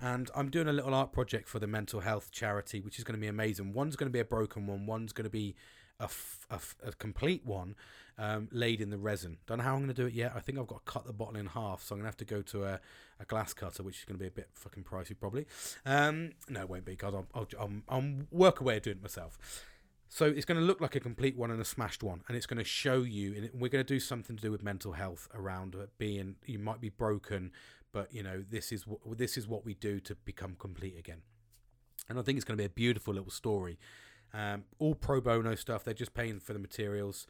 and 0.00 0.30
I'm 0.34 0.50
doing 0.50 0.68
a 0.68 0.72
little 0.72 0.92
art 0.94 1.12
project 1.12 1.48
for 1.48 1.58
the 1.58 1.66
mental 1.66 2.00
health 2.00 2.30
charity, 2.30 2.80
which 2.80 2.98
is 2.98 3.04
going 3.04 3.14
to 3.14 3.20
be 3.20 3.26
amazing. 3.28 3.72
One's 3.72 3.96
going 3.96 4.08
to 4.08 4.12
be 4.12 4.20
a 4.20 4.24
broken 4.24 4.66
one, 4.66 4.86
one's 4.86 5.12
going 5.12 5.24
to 5.24 5.30
be 5.30 5.54
a, 6.00 6.04
f- 6.04 6.46
a, 6.50 6.54
f- 6.54 6.76
a 6.84 6.92
complete 6.92 7.44
one 7.44 7.74
um, 8.18 8.48
laid 8.52 8.80
in 8.80 8.90
the 8.90 8.98
resin. 8.98 9.38
Don't 9.46 9.58
know 9.58 9.64
how 9.64 9.72
I'm 9.74 9.78
going 9.78 9.88
to 9.88 9.94
do 9.94 10.06
it 10.06 10.12
yet. 10.14 10.32
I 10.36 10.40
think 10.40 10.58
I've 10.58 10.66
got 10.66 10.84
to 10.84 10.92
cut 10.92 11.06
the 11.06 11.12
bottle 11.12 11.36
in 11.36 11.46
half, 11.46 11.82
so 11.82 11.94
I'm 11.94 12.00
going 12.00 12.04
to 12.04 12.08
have 12.08 12.16
to 12.18 12.24
go 12.24 12.42
to 12.42 12.64
a, 12.64 12.80
a 13.20 13.24
glass 13.24 13.54
cutter, 13.54 13.82
which 13.82 13.98
is 14.00 14.04
going 14.04 14.16
to 14.18 14.22
be 14.22 14.28
a 14.28 14.30
bit 14.32 14.48
fucking 14.54 14.84
pricey 14.84 15.18
probably. 15.18 15.46
Um, 15.86 16.32
no, 16.48 16.60
it 16.60 16.68
won't 16.68 16.84
be 16.84 16.92
because 16.92 17.14
I'll, 17.14 17.26
I'll, 17.34 17.48
I'll, 17.58 17.70
I'll 17.88 18.14
work 18.30 18.60
a 18.60 18.64
way 18.64 18.76
of 18.76 18.82
doing 18.82 18.98
it 18.98 19.02
myself. 19.02 19.38
So 20.08 20.24
it's 20.24 20.46
going 20.46 20.58
to 20.58 20.64
look 20.64 20.80
like 20.80 20.96
a 20.96 21.00
complete 21.00 21.36
one 21.36 21.50
and 21.50 21.60
a 21.60 21.64
smashed 21.64 22.02
one, 22.02 22.22
and 22.28 22.36
it's 22.36 22.46
going 22.46 22.58
to 22.58 22.64
show 22.64 23.02
you. 23.02 23.34
And 23.34 23.50
we're 23.52 23.68
going 23.68 23.84
to 23.84 23.94
do 23.94 24.00
something 24.00 24.36
to 24.36 24.42
do 24.42 24.50
with 24.50 24.62
mental 24.62 24.92
health 24.92 25.28
around 25.34 25.76
being 25.98 26.36
you 26.46 26.58
might 26.58 26.80
be 26.80 26.88
broken, 26.88 27.52
but 27.92 28.12
you 28.12 28.22
know 28.22 28.42
this 28.48 28.72
is 28.72 28.86
what 28.86 29.00
this 29.18 29.36
is 29.36 29.46
what 29.46 29.64
we 29.64 29.74
do 29.74 30.00
to 30.00 30.14
become 30.14 30.56
complete 30.58 30.98
again. 30.98 31.22
And 32.08 32.18
I 32.18 32.22
think 32.22 32.36
it's 32.36 32.44
going 32.44 32.56
to 32.56 32.62
be 32.62 32.66
a 32.66 32.70
beautiful 32.70 33.12
little 33.12 33.30
story. 33.30 33.78
Um, 34.32 34.64
all 34.78 34.94
pro 34.94 35.20
bono 35.20 35.54
stuff. 35.54 35.84
They're 35.84 35.94
just 35.94 36.14
paying 36.14 36.40
for 36.40 36.54
the 36.54 36.58
materials, 36.58 37.26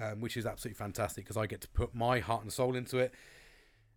um, 0.00 0.20
which 0.20 0.36
is 0.36 0.46
absolutely 0.46 0.78
fantastic 0.78 1.24
because 1.24 1.36
I 1.36 1.46
get 1.46 1.60
to 1.60 1.68
put 1.68 1.94
my 1.94 2.20
heart 2.20 2.42
and 2.42 2.52
soul 2.52 2.74
into 2.74 2.98
it 2.98 3.12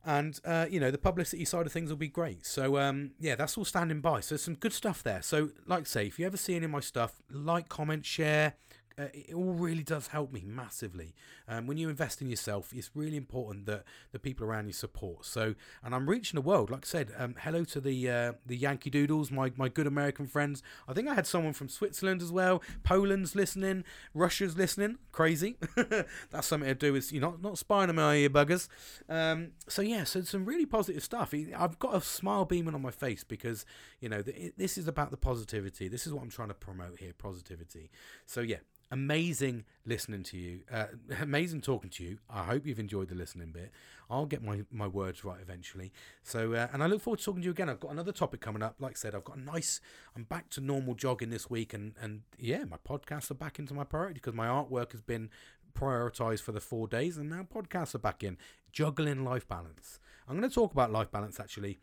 and 0.05 0.39
uh, 0.45 0.67
you 0.69 0.79
know 0.79 0.91
the 0.91 0.97
publicity 0.97 1.45
side 1.45 1.65
of 1.65 1.71
things 1.71 1.89
will 1.89 1.97
be 1.97 2.07
great. 2.07 2.45
So 2.45 2.77
um, 2.77 3.11
yeah, 3.19 3.35
that's 3.35 3.57
all 3.57 3.65
standing 3.65 4.01
by. 4.01 4.19
So 4.19 4.37
some 4.37 4.55
good 4.55 4.73
stuff 4.73 5.03
there. 5.03 5.21
So 5.21 5.49
like 5.65 5.81
I 5.81 5.85
say, 5.85 6.07
if 6.07 6.19
you 6.19 6.25
ever 6.25 6.37
see 6.37 6.55
any 6.55 6.65
of 6.65 6.71
my 6.71 6.79
stuff, 6.79 7.21
like, 7.31 7.69
comment, 7.69 8.05
share, 8.05 8.53
uh, 8.97 9.07
it 9.13 9.33
all 9.33 9.53
really 9.53 9.83
does 9.83 10.07
help 10.07 10.31
me 10.31 10.43
massively. 10.45 11.13
Um, 11.47 11.67
when 11.67 11.77
you 11.77 11.89
invest 11.89 12.21
in 12.21 12.29
yourself, 12.29 12.71
it's 12.73 12.91
really 12.95 13.17
important 13.17 13.65
that 13.65 13.83
the 14.11 14.19
people 14.19 14.45
around 14.45 14.67
you 14.67 14.73
support. 14.73 15.25
So, 15.25 15.55
and 15.83 15.93
I'm 15.93 16.09
reaching 16.09 16.37
the 16.37 16.41
world. 16.41 16.69
Like 16.69 16.85
I 16.85 16.87
said, 16.87 17.11
um, 17.17 17.35
hello 17.39 17.63
to 17.65 17.81
the 17.81 18.09
uh, 18.09 18.33
the 18.45 18.55
Yankee 18.55 18.89
Doodles, 18.89 19.31
my 19.31 19.51
my 19.57 19.67
good 19.67 19.87
American 19.87 20.27
friends. 20.27 20.63
I 20.87 20.93
think 20.93 21.07
I 21.09 21.13
had 21.13 21.27
someone 21.27 21.53
from 21.53 21.67
Switzerland 21.69 22.21
as 22.21 22.31
well. 22.31 22.61
Poland's 22.83 23.35
listening, 23.35 23.83
Russia's 24.13 24.57
listening. 24.57 24.97
Crazy. 25.11 25.57
That's 26.31 26.47
something 26.47 26.69
to 26.69 26.75
do 26.75 26.93
with 26.93 27.11
you 27.11 27.19
not 27.19 27.41
not 27.41 27.57
spying 27.57 27.89
on 27.89 27.95
my 27.95 28.15
ear 28.15 28.29
buggers. 28.29 28.67
Um, 29.09 29.51
so 29.67 29.81
yeah, 29.81 30.05
so 30.05 30.21
some 30.21 30.45
really 30.45 30.65
positive 30.65 31.03
stuff. 31.03 31.33
I've 31.33 31.79
got 31.79 31.95
a 31.95 32.01
smile 32.01 32.45
beaming 32.45 32.75
on 32.75 32.81
my 32.81 32.91
face 32.91 33.23
because 33.23 33.65
you 33.99 34.09
know 34.09 34.21
this 34.21 34.77
is 34.77 34.87
about 34.87 35.11
the 35.11 35.17
positivity. 35.17 35.87
This 35.89 36.07
is 36.07 36.13
what 36.13 36.23
I'm 36.23 36.29
trying 36.29 36.47
to 36.47 36.53
promote 36.53 36.99
here, 36.99 37.13
positivity. 37.17 37.91
So 38.25 38.41
yeah, 38.41 38.57
amazing 38.95 39.65
listening 39.85 40.23
to 40.23 40.37
you. 40.37 40.61
Uh, 40.71 40.85
amazing 41.21 41.61
talking 41.61 41.89
to 41.91 42.03
you. 42.03 42.17
I 42.29 42.43
hope 42.43 42.65
you've 42.65 42.79
enjoyed 42.79 43.09
the 43.09 43.15
listening 43.15 43.51
bit. 43.51 43.71
I'll 44.09 44.25
get 44.25 44.41
my, 44.41 44.61
my 44.71 44.87
words 44.87 45.25
right 45.25 45.39
eventually. 45.41 45.91
So, 46.23 46.53
uh, 46.53 46.67
and 46.71 46.81
I 46.81 46.87
look 46.87 47.01
forward 47.01 47.19
to 47.19 47.25
talking 47.25 47.41
to 47.41 47.45
you 47.45 47.51
again. 47.51 47.69
I've 47.69 47.81
got 47.81 47.91
another 47.91 48.13
topic 48.13 48.39
coming 48.39 48.63
up. 48.63 48.75
Like 48.79 48.93
I 48.93 48.95
said, 48.95 49.13
I've 49.13 49.25
got 49.25 49.35
a 49.35 49.41
nice, 49.41 49.81
I'm 50.15 50.23
back 50.23 50.49
to 50.51 50.61
normal 50.61 50.95
jogging 50.95 51.29
this 51.29 51.49
week. 51.49 51.73
And, 51.73 51.93
and 52.01 52.21
yeah, 52.39 52.63
my 52.63 52.77
podcasts 52.77 53.29
are 53.31 53.35
back 53.35 53.59
into 53.59 53.73
my 53.73 53.83
priority 53.83 54.15
because 54.15 54.33
my 54.33 54.47
artwork 54.47 54.93
has 54.93 55.01
been 55.01 55.29
prioritized 55.77 56.41
for 56.41 56.53
the 56.53 56.61
four 56.61 56.87
days. 56.87 57.17
And 57.17 57.29
now 57.29 57.45
podcasts 57.53 57.95
are 57.95 57.99
back 57.99 58.23
in. 58.23 58.37
Juggling 58.71 59.25
life 59.25 59.47
balance. 59.47 59.99
I'm 60.27 60.37
going 60.37 60.49
to 60.49 60.55
talk 60.55 60.71
about 60.71 60.91
life 60.91 61.11
balance 61.11 61.39
actually 61.39 61.79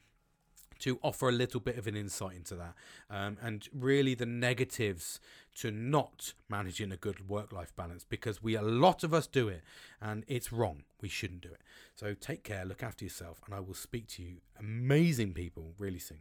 to 0.83 0.99
offer 1.03 1.29
a 1.29 1.33
little 1.33 1.61
bit 1.61 1.79
of 1.79 1.87
an 1.87 1.97
insight 1.97 2.37
into 2.37 2.55
that 2.55 2.75
um, 3.11 3.37
and 3.43 3.69
really 3.73 4.15
the 4.15 4.27
negatives 4.27 5.21
to 5.55 5.71
not 5.71 6.33
managing 6.49 6.91
a 6.91 6.97
good 6.97 7.29
work 7.29 7.53
life 7.53 7.75
balance 7.77 8.05
because 8.09 8.43
we 8.43 8.55
a 8.55 8.63
lot 8.63 9.05
of 9.05 9.13
us 9.13 9.27
do 9.27 9.49
it 9.49 9.63
and 10.01 10.25
it's 10.27 10.53
wrong. 10.53 10.85
We 11.01 11.09
shouldn't 11.09 11.43
do 11.43 11.49
it. 11.49 11.61
So 11.95 12.15
take 12.15 12.43
care 12.43 12.65
look 12.65 12.83
after 12.83 13.05
yourself 13.05 13.41
and 13.47 13.55
i 13.55 13.61
will 13.61 13.75
speak 13.75 14.07
to 14.07 14.23
you 14.23 14.37
amazing 14.59 15.33
people 15.33 15.75
really 15.79 15.99
soon 15.99 16.21